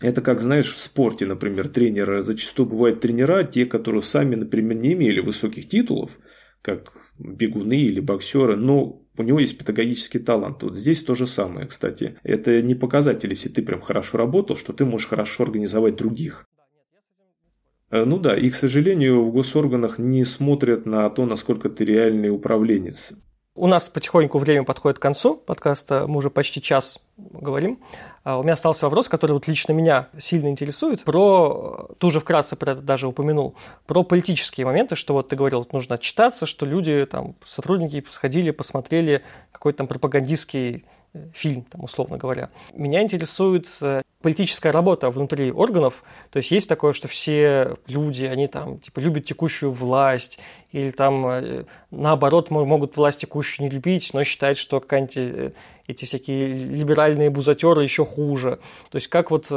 Это 0.00 0.22
как, 0.22 0.40
знаешь, 0.40 0.72
в 0.72 0.80
спорте, 0.80 1.24
например, 1.24 1.68
тренеры. 1.68 2.22
Зачастую 2.22 2.66
бывают 2.66 3.00
тренера, 3.00 3.44
те, 3.44 3.64
которые 3.64 4.02
сами, 4.02 4.34
например, 4.34 4.76
не 4.76 4.94
имели 4.94 5.20
высоких 5.20 5.68
титулов, 5.68 6.18
как 6.62 6.92
бегуны 7.18 7.78
или 7.78 8.00
боксеры, 8.00 8.56
но 8.56 9.02
у 9.16 9.22
него 9.22 9.38
есть 9.38 9.56
педагогический 9.56 10.18
талант. 10.18 10.62
Вот 10.62 10.76
здесь 10.76 11.02
то 11.02 11.14
же 11.14 11.26
самое, 11.26 11.66
кстати. 11.66 12.18
Это 12.24 12.60
не 12.60 12.74
показатель, 12.74 13.30
если 13.30 13.48
ты 13.48 13.62
прям 13.62 13.80
хорошо 13.80 14.18
работал, 14.18 14.56
что 14.56 14.72
ты 14.72 14.84
можешь 14.84 15.08
хорошо 15.08 15.44
организовать 15.44 15.96
других. 15.96 16.46
Э, 17.90 18.04
ну 18.04 18.18
да, 18.18 18.36
и, 18.36 18.50
к 18.50 18.54
сожалению, 18.54 19.24
в 19.24 19.32
госорганах 19.32 19.98
не 19.98 20.24
смотрят 20.24 20.84
на 20.84 21.08
то, 21.10 21.26
насколько 21.26 21.70
ты 21.70 21.84
реальный 21.84 22.30
управленец. 22.30 23.12
У 23.54 23.68
нас 23.68 23.88
потихоньку 23.88 24.38
время 24.38 24.64
подходит 24.64 24.98
к 24.98 25.02
концу 25.02 25.36
подкаста, 25.36 26.06
мы 26.08 26.16
уже 26.16 26.28
почти 26.28 26.60
час 26.60 26.98
говорим. 27.16 27.78
А 28.24 28.38
у 28.38 28.42
меня 28.42 28.54
остался 28.54 28.86
вопрос, 28.86 29.10
который 29.10 29.32
вот 29.32 29.46
лично 29.46 29.72
меня 29.72 30.08
сильно 30.18 30.48
интересует, 30.48 31.04
про, 31.04 31.90
ты 31.98 32.06
уже 32.06 32.20
вкратце 32.20 32.56
про 32.56 32.72
это 32.72 32.80
даже 32.80 33.06
упомянул, 33.06 33.54
про 33.86 34.02
политические 34.02 34.64
моменты, 34.64 34.96
что 34.96 35.12
вот 35.12 35.28
ты 35.28 35.36
говорил, 35.36 35.66
нужно 35.72 35.96
отчитаться, 35.96 36.46
что 36.46 36.64
люди, 36.64 37.06
там, 37.10 37.34
сотрудники 37.44 38.02
сходили, 38.08 38.50
посмотрели 38.50 39.22
какой-то 39.52 39.78
там 39.78 39.86
пропагандистский 39.88 40.84
фильм, 41.32 41.62
там, 41.62 41.84
условно 41.84 42.16
говоря. 42.16 42.50
Меня 42.72 43.02
интересует 43.02 43.68
э, 43.80 44.02
политическая 44.20 44.72
работа 44.72 45.10
внутри 45.10 45.52
органов. 45.52 46.02
То 46.30 46.38
есть 46.38 46.50
есть 46.50 46.68
такое, 46.68 46.92
что 46.92 47.08
все 47.08 47.76
люди, 47.86 48.24
они 48.24 48.48
там 48.48 48.78
типа 48.78 49.00
любят 49.00 49.24
текущую 49.24 49.72
власть, 49.72 50.38
или 50.72 50.90
там 50.90 51.26
э, 51.26 51.64
наоборот 51.90 52.50
могут 52.50 52.96
власть 52.96 53.20
текущую 53.20 53.68
не 53.68 53.70
любить, 53.70 54.10
но 54.12 54.24
считают, 54.24 54.58
что 54.58 54.80
какая-нибудь 54.80 55.16
э, 55.16 55.52
эти 55.86 56.04
всякие 56.04 56.46
либеральные 56.46 57.30
бузатеры 57.30 57.82
еще 57.82 58.04
хуже. 58.04 58.58
То 58.90 58.96
есть 58.96 59.08
как 59.08 59.30
вот 59.30 59.48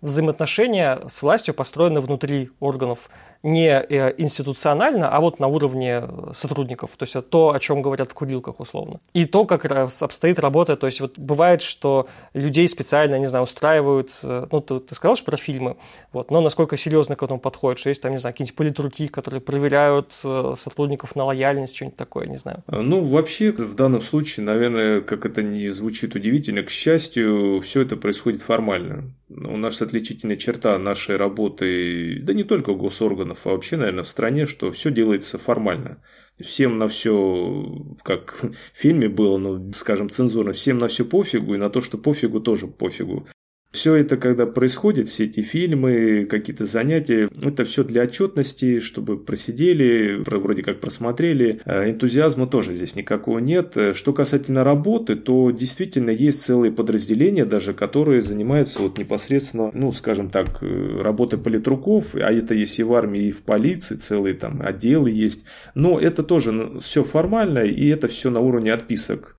взаимоотношения 0.00 1.00
с 1.08 1.22
властью 1.22 1.54
построены 1.54 2.00
внутри 2.00 2.50
органов 2.60 3.10
не 3.44 3.68
э, 3.68 4.14
институционально, 4.16 5.10
а 5.10 5.20
вот 5.20 5.38
на 5.38 5.48
уровне 5.48 6.02
сотрудников. 6.32 6.92
То 6.96 7.02
есть 7.04 7.14
то, 7.28 7.52
о 7.52 7.60
чем 7.60 7.82
говорят 7.82 8.10
в 8.10 8.14
курилках 8.14 8.58
условно. 8.58 9.00
И 9.12 9.26
то, 9.26 9.44
как 9.44 9.66
обстоит 9.66 10.38
работа. 10.38 10.76
То 10.76 10.86
есть 10.86 11.02
вот 11.02 11.18
бывает, 11.18 11.60
что 11.60 12.08
людей 12.32 12.66
специально, 12.66 13.18
не 13.18 13.26
знаю, 13.26 13.44
устраивают, 13.44 14.18
э, 14.22 14.46
ну, 14.50 14.60
ты, 14.62 14.80
ты 14.80 14.94
сказал 14.94 15.14
же 15.14 15.24
про 15.24 15.36
фильмы, 15.36 15.76
вот, 16.12 16.30
но 16.30 16.40
насколько 16.40 16.78
серьезно 16.78 17.16
к 17.16 17.22
этому 17.22 17.38
подходит, 17.38 17.78
что 17.78 17.90
есть 17.90 18.00
там, 18.00 18.12
не 18.12 18.18
знаю, 18.18 18.32
какие-нибудь 18.32 18.56
политруки, 18.56 19.08
которые 19.08 19.42
проверяют 19.42 20.12
э, 20.24 20.54
сотрудников 20.58 21.14
на 21.14 21.24
лояльность, 21.24 21.76
что-нибудь 21.76 21.98
такое, 21.98 22.26
не 22.26 22.38
знаю. 22.38 22.62
Ну, 22.66 23.04
вообще, 23.04 23.52
в 23.52 23.74
данном 23.74 24.00
случае, 24.00 24.46
наверное, 24.46 25.02
как 25.02 25.26
это 25.26 25.42
не 25.42 25.58
звучит 25.74 26.14
удивительно, 26.14 26.62
к 26.62 26.70
счастью, 26.70 27.60
все 27.60 27.82
это 27.82 27.96
происходит 27.96 28.42
формально. 28.42 29.14
У 29.28 29.56
нас 29.56 29.82
отличительная 29.82 30.36
черта 30.36 30.78
нашей 30.78 31.16
работы, 31.16 32.20
да 32.22 32.32
не 32.32 32.44
только 32.44 32.72
госорганов, 32.72 33.40
а 33.44 33.50
вообще, 33.50 33.76
наверное, 33.76 34.04
в 34.04 34.08
стране, 34.08 34.46
что 34.46 34.72
все 34.72 34.90
делается 34.90 35.38
формально. 35.38 36.02
Всем 36.40 36.78
на 36.78 36.88
все, 36.88 37.86
как 38.02 38.42
в 38.42 38.78
фильме 38.78 39.08
было, 39.08 39.38
ну, 39.38 39.72
скажем, 39.72 40.10
цензурно, 40.10 40.52
всем 40.52 40.78
на 40.78 40.88
все 40.88 41.04
пофигу, 41.04 41.54
и 41.54 41.58
на 41.58 41.70
то, 41.70 41.80
что 41.80 41.98
пофигу, 41.98 42.40
тоже 42.40 42.66
пофигу. 42.66 43.28
Все 43.74 43.96
это, 43.96 44.16
когда 44.16 44.46
происходит, 44.46 45.08
все 45.08 45.24
эти 45.24 45.40
фильмы, 45.40 46.28
какие-то 46.30 46.64
занятия, 46.64 47.28
это 47.42 47.64
все 47.64 47.82
для 47.82 48.02
отчетности, 48.04 48.78
чтобы 48.78 49.18
просидели, 49.18 50.22
вроде 50.24 50.62
как 50.62 50.78
просмотрели. 50.78 51.60
А 51.64 51.90
энтузиазма 51.90 52.46
тоже 52.46 52.72
здесь 52.72 52.94
никакого 52.94 53.40
нет. 53.40 53.76
Что 53.94 54.12
касательно 54.12 54.62
работы, 54.62 55.16
то 55.16 55.50
действительно 55.50 56.10
есть 56.10 56.44
целые 56.44 56.70
подразделения 56.70 57.44
даже, 57.44 57.72
которые 57.72 58.22
занимаются 58.22 58.78
вот 58.78 58.96
непосредственно, 58.96 59.72
ну, 59.74 59.90
скажем 59.90 60.30
так, 60.30 60.62
работой 60.62 61.40
политруков, 61.40 62.14
а 62.14 62.32
это 62.32 62.54
есть 62.54 62.78
и 62.78 62.84
в 62.84 62.94
армии, 62.94 63.24
и 63.24 63.32
в 63.32 63.42
полиции, 63.42 63.96
целые 63.96 64.36
там 64.36 64.62
отделы 64.62 65.10
есть. 65.10 65.44
Но 65.74 65.98
это 65.98 66.22
тоже 66.22 66.52
ну, 66.52 66.78
все 66.78 67.02
формально, 67.02 67.64
и 67.64 67.88
это 67.88 68.06
все 68.06 68.30
на 68.30 68.38
уровне 68.38 68.72
отписок. 68.72 69.33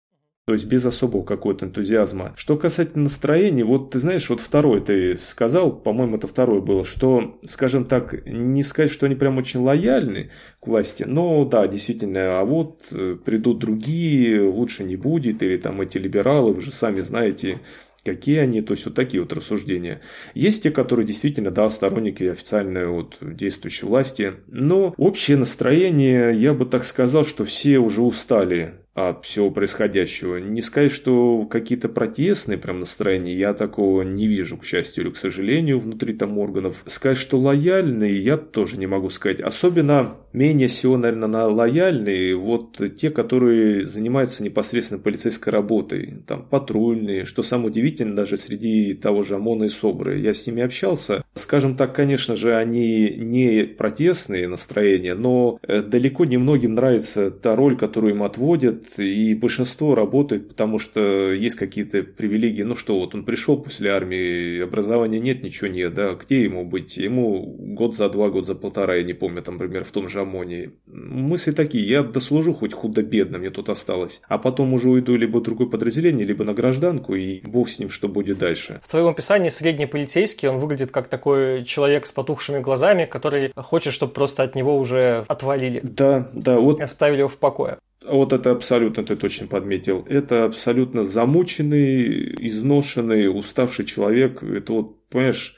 То 0.46 0.54
есть 0.54 0.66
без 0.66 0.86
особого 0.86 1.24
какого-то 1.24 1.66
энтузиазма. 1.66 2.34
Что 2.36 2.56
касательно 2.56 3.06
настроения, 3.06 3.64
вот 3.64 3.90
ты 3.90 3.98
знаешь, 3.98 4.30
вот 4.30 4.42
второй 4.42 4.80
ты 4.80 5.18
сказал, 5.18 5.76
по-моему, 5.76 6.18
это 6.18 6.28
второе 6.28 6.62
было, 6.62 6.86
что, 6.86 7.40
скажем 7.44 7.86
так, 7.86 8.28
не 8.28 8.62
сказать, 8.62 8.92
что 8.92 9.08
они 9.08 9.16
прям 9.16 9.40
очень 9.40 9.62
лояльны 9.62 10.30
к 10.60 10.68
власти, 10.68 11.04
но 11.04 11.46
да, 11.46 11.68
действительно, 11.68 12.40
а 12.40 12.46
вот 12.46 12.90
э, 12.92 13.18
придут 13.26 13.58
другие, 13.58 14.48
лучше 14.48 14.84
не 14.84 14.96
будет, 14.96 15.42
или 15.42 15.58
там 15.58 15.82
эти 15.82 15.98
либералы, 15.98 16.54
вы 16.54 16.62
же 16.62 16.72
сами 16.72 17.02
знаете, 17.02 17.62
какие 18.04 18.38
они, 18.38 18.62
то 18.62 18.74
есть 18.74 18.86
вот 18.86 18.94
такие 18.94 19.24
вот 19.24 19.34
рассуждения. 19.34 20.02
Есть 20.36 20.62
те, 20.62 20.70
которые 20.70 21.08
действительно, 21.08 21.50
да, 21.50 21.68
сторонники 21.70 22.24
официальной 22.24 22.86
вот 22.86 23.18
действующей 23.20 23.88
власти, 23.88 24.34
но 24.46 24.94
общее 24.98 25.38
настроение, 25.38 26.36
я 26.36 26.54
бы 26.54 26.68
так 26.68 26.84
сказал, 26.84 27.26
что 27.26 27.46
все 27.46 27.80
уже 27.80 28.04
устали 28.04 28.85
от 28.96 29.26
всего 29.26 29.52
происходящего. 29.52 30.38
Не 30.38 30.62
сказать, 30.62 30.94
что 30.94 31.46
какие-то 31.46 31.90
протестные 31.90 32.58
прям 32.58 32.80
настроения, 32.80 33.36
я 33.36 33.54
такого 33.54 34.04
не 34.04 34.26
вижу, 34.26 34.58
к 34.58 34.64
счастью 34.64 35.04
или 35.04 35.12
к 35.12 35.18
сожалению, 35.18 35.82
внутри 35.82 36.14
там 36.14 36.38
органов. 36.38 36.82
Сказать, 36.86 37.18
что 37.18 37.38
лояльные, 37.38 38.18
я 38.18 38.38
тоже 38.38 38.78
не 38.78 38.88
могу 38.88 39.10
сказать. 39.10 39.42
Особенно 39.42 40.16
менее 40.32 40.70
всего, 40.70 40.96
наверное, 40.96 41.28
на 41.28 41.48
лояльные 41.48 42.38
вот 42.38 42.80
те, 42.96 43.10
которые 43.10 43.86
занимаются 43.86 44.46
непосредственно 44.46 45.02
полицейской 45.02 45.52
работой. 45.52 46.24
Там 46.26 46.48
патрульные, 46.48 47.26
что 47.26 47.44
самое 47.44 47.72
удивительное, 47.72 48.16
даже 48.16 48.38
среди 48.38 48.94
того 48.94 49.24
же 49.24 49.36
ОМОНа 49.36 49.66
и 49.66 49.70
СОБРы. 49.70 50.20
Я 50.20 50.34
с 50.34 50.48
ними 50.48 50.64
общался. 50.64 51.25
Скажем 51.38 51.76
так, 51.76 51.94
конечно 51.94 52.38
же, 52.38 52.56
они 52.56 53.10
не 53.10 53.64
протестные 53.66 54.48
настроения, 54.48 55.16
но 55.16 55.60
э, 55.62 55.82
далеко 55.82 56.24
не 56.24 56.38
многим 56.38 56.76
нравится 56.76 57.30
та 57.30 57.58
роль, 57.58 57.76
которую 57.76 58.14
им 58.14 58.24
отводят, 58.24 58.98
и 58.98 59.36
большинство 59.36 59.96
работает, 59.96 60.48
потому 60.48 60.80
что 60.80 61.34
есть 61.34 61.58
какие-то 61.58 62.04
привилегии. 62.04 62.64
Ну 62.64 62.76
что, 62.76 62.98
вот 62.98 63.14
он 63.16 63.26
пришел 63.26 63.58
после 63.62 63.92
армии, 63.92 64.62
образования 64.62 65.20
нет, 65.20 65.44
ничего 65.44 65.68
нет, 65.68 65.94
да, 65.94 66.14
где 66.14 66.42
ему 66.42 66.64
быть? 66.64 66.96
Ему 66.96 67.44
год 67.60 67.98
за 67.98 68.08
два, 68.08 68.30
год 68.30 68.48
за 68.48 68.56
полтора, 68.56 68.96
я 68.96 69.04
не 69.04 69.14
помню, 69.14 69.42
там, 69.42 69.56
например, 69.56 69.84
в 69.84 69.92
том 69.92 70.08
же 70.08 70.22
ОМОНе. 70.22 70.72
Мысли 70.88 71.52
такие, 71.52 71.86
я 71.86 72.02
дослужу 72.04 72.54
хоть 72.54 72.72
худо-бедно, 72.72 73.40
мне 73.40 73.50
тут 73.50 73.68
осталось. 73.68 74.22
А 74.30 74.38
потом 74.38 74.74
уже 74.74 74.90
уйду 74.90 75.18
либо 75.18 75.40
в 75.40 75.44
другое 75.44 75.68
подразделение, 75.68 76.26
либо 76.26 76.46
на 76.46 76.54
гражданку, 76.54 77.14
и 77.14 77.42
бог 77.42 77.68
с 77.68 77.78
ним, 77.78 77.90
что 77.90 78.08
будет 78.08 78.38
дальше. 78.38 78.80
В 78.82 78.90
твоем 78.90 79.08
описании 79.08 79.50
средний 79.50 79.86
полицейский, 79.86 80.48
он 80.48 80.60
выглядит 80.60 80.92
как 80.92 81.10
такой 81.10 81.25
такой 81.26 81.64
человек 81.64 82.06
с 82.06 82.12
потухшими 82.12 82.60
глазами, 82.60 83.06
который 83.06 83.52
хочет, 83.56 83.94
чтобы 83.94 84.14
просто 84.14 84.44
от 84.44 84.54
него 84.54 84.78
уже 84.78 85.26
отвалили. 85.28 85.80
Да, 85.82 86.30
да, 86.34 86.60
вот. 86.60 86.80
Оставили 86.80 87.20
его 87.20 87.30
в 87.30 87.38
покое. 87.38 87.80
Вот 88.08 88.32
это 88.32 88.52
абсолютно 88.52 89.04
ты 89.04 89.16
точно 89.16 89.48
подметил. 89.48 90.06
Это 90.08 90.46
абсолютно 90.46 91.04
замученный, 91.04 92.36
изношенный, 92.48 93.28
уставший 93.28 93.86
человек. 93.86 94.44
Это 94.44 94.74
вот, 94.74 95.10
понимаешь, 95.10 95.56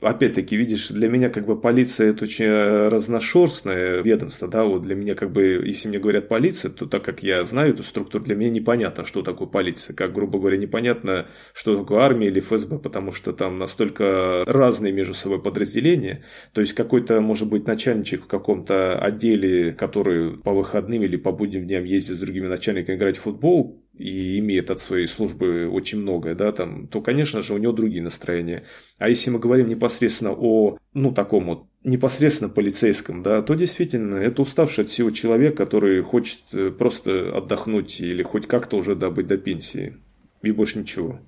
опять-таки, 0.00 0.56
видишь, 0.56 0.88
для 0.88 1.08
меня 1.08 1.28
как 1.28 1.46
бы 1.46 1.60
полиция 1.60 2.10
это 2.10 2.24
очень 2.24 2.44
э, 2.44 2.88
разношерстное 2.88 4.00
ведомство, 4.02 4.46
да, 4.46 4.64
вот 4.64 4.82
для 4.82 4.94
меня 4.94 5.14
как 5.14 5.32
бы, 5.32 5.62
если 5.64 5.88
мне 5.88 5.98
говорят 5.98 6.28
полиция, 6.28 6.70
то 6.70 6.86
так 6.86 7.02
как 7.02 7.22
я 7.22 7.44
знаю 7.44 7.74
эту 7.74 7.82
структуру, 7.82 8.24
для 8.24 8.36
меня 8.36 8.50
непонятно, 8.50 9.04
что 9.04 9.22
такое 9.22 9.48
полиция, 9.48 9.96
как, 9.96 10.12
грубо 10.12 10.38
говоря, 10.38 10.56
непонятно, 10.56 11.26
что 11.52 11.76
такое 11.76 12.00
армия 12.00 12.28
или 12.28 12.40
ФСБ, 12.40 12.78
потому 12.78 13.10
что 13.10 13.32
там 13.32 13.58
настолько 13.58 14.44
разные 14.46 14.92
между 14.92 15.14
собой 15.14 15.42
подразделения, 15.42 16.24
то 16.52 16.60
есть 16.60 16.74
какой-то, 16.74 17.20
может 17.20 17.48
быть, 17.48 17.66
начальничек 17.66 18.24
в 18.24 18.28
каком-то 18.28 18.98
отделе, 18.98 19.72
который 19.72 20.36
по 20.38 20.52
выходным 20.52 21.02
или 21.02 21.16
по 21.16 21.32
будним 21.32 21.66
дням 21.66 21.84
ездит 21.84 22.16
с 22.16 22.20
другими 22.20 22.46
начальниками 22.46 22.96
играть 22.96 23.16
в 23.16 23.22
футбол, 23.22 23.82
и 23.98 24.38
имеет 24.38 24.70
от 24.70 24.80
своей 24.80 25.06
службы 25.06 25.68
очень 25.68 26.00
многое, 26.00 26.34
да, 26.34 26.52
там, 26.52 26.86
то, 26.86 27.00
конечно 27.00 27.42
же, 27.42 27.54
у 27.54 27.58
него 27.58 27.72
другие 27.72 28.02
настроения. 28.02 28.64
А 28.98 29.08
если 29.08 29.30
мы 29.30 29.38
говорим 29.38 29.68
непосредственно 29.68 30.32
о, 30.32 30.78
ну, 30.94 31.12
таком 31.12 31.46
вот 31.46 31.64
непосредственно 31.84 32.48
полицейском, 32.48 33.22
да, 33.22 33.42
то 33.42 33.54
действительно 33.54 34.16
это 34.16 34.42
уставший 34.42 34.84
от 34.84 34.90
всего 34.90 35.10
человек, 35.10 35.56
который 35.56 36.02
хочет 36.02 36.40
э, 36.52 36.70
просто 36.70 37.36
отдохнуть 37.36 38.00
или 38.00 38.22
хоть 38.22 38.46
как-то 38.46 38.76
уже 38.76 38.94
добыть 38.94 39.26
до 39.26 39.36
пенсии. 39.38 39.96
И 40.42 40.52
больше 40.52 40.78
ничего. 40.78 41.18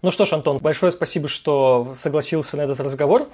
Ну 0.00 0.12
что 0.12 0.24
ж, 0.24 0.32
Антон, 0.34 0.58
большое 0.58 0.92
спасибо, 0.92 1.26
что 1.26 1.90
согласился 1.94 2.56
на 2.56 2.62
этот 2.62 2.78
разговор. 2.78 3.28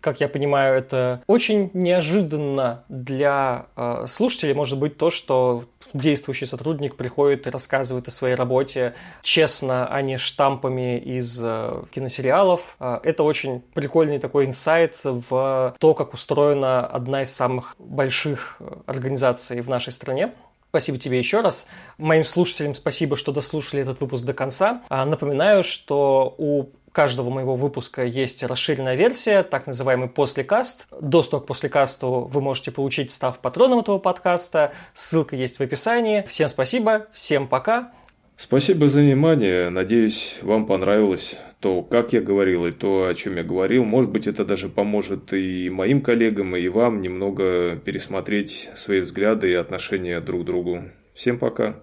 Как 0.00 0.20
я 0.20 0.28
понимаю, 0.28 0.76
это 0.76 1.22
очень 1.26 1.70
неожиданно 1.72 2.84
для 2.90 3.66
э, 3.76 4.04
слушателей 4.06 4.52
может 4.52 4.78
быть 4.78 4.98
то, 4.98 5.08
что 5.08 5.64
действующий 5.94 6.46
сотрудник 6.46 6.96
приходит 6.96 7.46
и 7.46 7.50
рассказывает 7.50 8.08
о 8.08 8.10
своей 8.10 8.34
работе 8.34 8.94
честно, 9.22 9.86
а 9.86 10.02
не 10.02 10.18
штампами 10.18 10.98
из 10.98 11.40
э, 11.42 11.82
киносериалов. 11.90 12.76
Э, 12.80 13.00
это 13.02 13.22
очень 13.22 13.60
прикольный 13.74 14.18
такой 14.18 14.46
инсайт 14.46 15.00
в 15.04 15.74
то, 15.78 15.94
как 15.94 16.14
устроена 16.14 16.86
одна 16.86 17.22
из 17.22 17.32
самых 17.32 17.76
больших 17.78 18.58
организаций 18.86 19.60
в 19.60 19.68
нашей 19.68 19.92
стране. 19.92 20.32
Спасибо 20.72 20.96
тебе 20.96 21.18
еще 21.18 21.40
раз. 21.40 21.66
Моим 21.98 22.24
слушателям 22.24 22.74
спасибо, 22.74 23.14
что 23.14 23.30
дослушали 23.30 23.82
этот 23.82 24.00
выпуск 24.00 24.24
до 24.24 24.32
конца. 24.32 24.80
А, 24.88 25.04
напоминаю, 25.04 25.62
что 25.62 26.34
у 26.38 26.70
каждого 26.92 27.30
моего 27.30 27.56
выпуска 27.56 28.04
есть 28.04 28.42
расширенная 28.42 28.94
версия, 28.94 29.42
так 29.42 29.66
называемый 29.66 30.08
послекаст. 30.08 30.86
Доступ 31.00 31.44
к 31.44 31.46
послекасту 31.46 32.28
вы 32.30 32.40
можете 32.40 32.70
получить, 32.70 33.10
став 33.10 33.38
патроном 33.38 33.80
этого 33.80 33.98
подкаста. 33.98 34.72
Ссылка 34.94 35.34
есть 35.34 35.58
в 35.58 35.62
описании. 35.62 36.24
Всем 36.26 36.48
спасибо, 36.48 37.06
всем 37.12 37.48
пока. 37.48 37.92
Спасибо 38.36 38.88
за 38.88 39.00
внимание. 39.00 39.70
Надеюсь, 39.70 40.38
вам 40.42 40.66
понравилось 40.66 41.38
то, 41.60 41.82
как 41.82 42.12
я 42.12 42.20
говорил, 42.20 42.66
и 42.66 42.72
то, 42.72 43.06
о 43.06 43.14
чем 43.14 43.36
я 43.36 43.44
говорил. 43.44 43.84
Может 43.84 44.10
быть, 44.10 44.26
это 44.26 44.44
даже 44.44 44.68
поможет 44.68 45.32
и 45.32 45.70
моим 45.70 46.00
коллегам, 46.00 46.56
и 46.56 46.68
вам 46.68 47.02
немного 47.02 47.76
пересмотреть 47.76 48.68
свои 48.74 49.00
взгляды 49.00 49.50
и 49.50 49.54
отношения 49.54 50.20
друг 50.20 50.42
к 50.42 50.44
другу. 50.44 50.84
Всем 51.14 51.38
пока. 51.38 51.76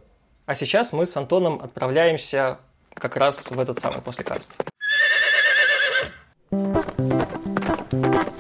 А 0.45 0.55
сейчас 0.55 0.91
мы 0.91 1.05
с 1.05 1.16
Антоном 1.16 1.62
отправляемся 1.62 2.60
как 2.93 3.16
раз 3.16 3.51
в 3.51 3.60
этот 3.60 3.80
самый 3.80 4.01
послекаст. 4.01 4.62
Thank 6.52 8.34
you. 8.34 8.39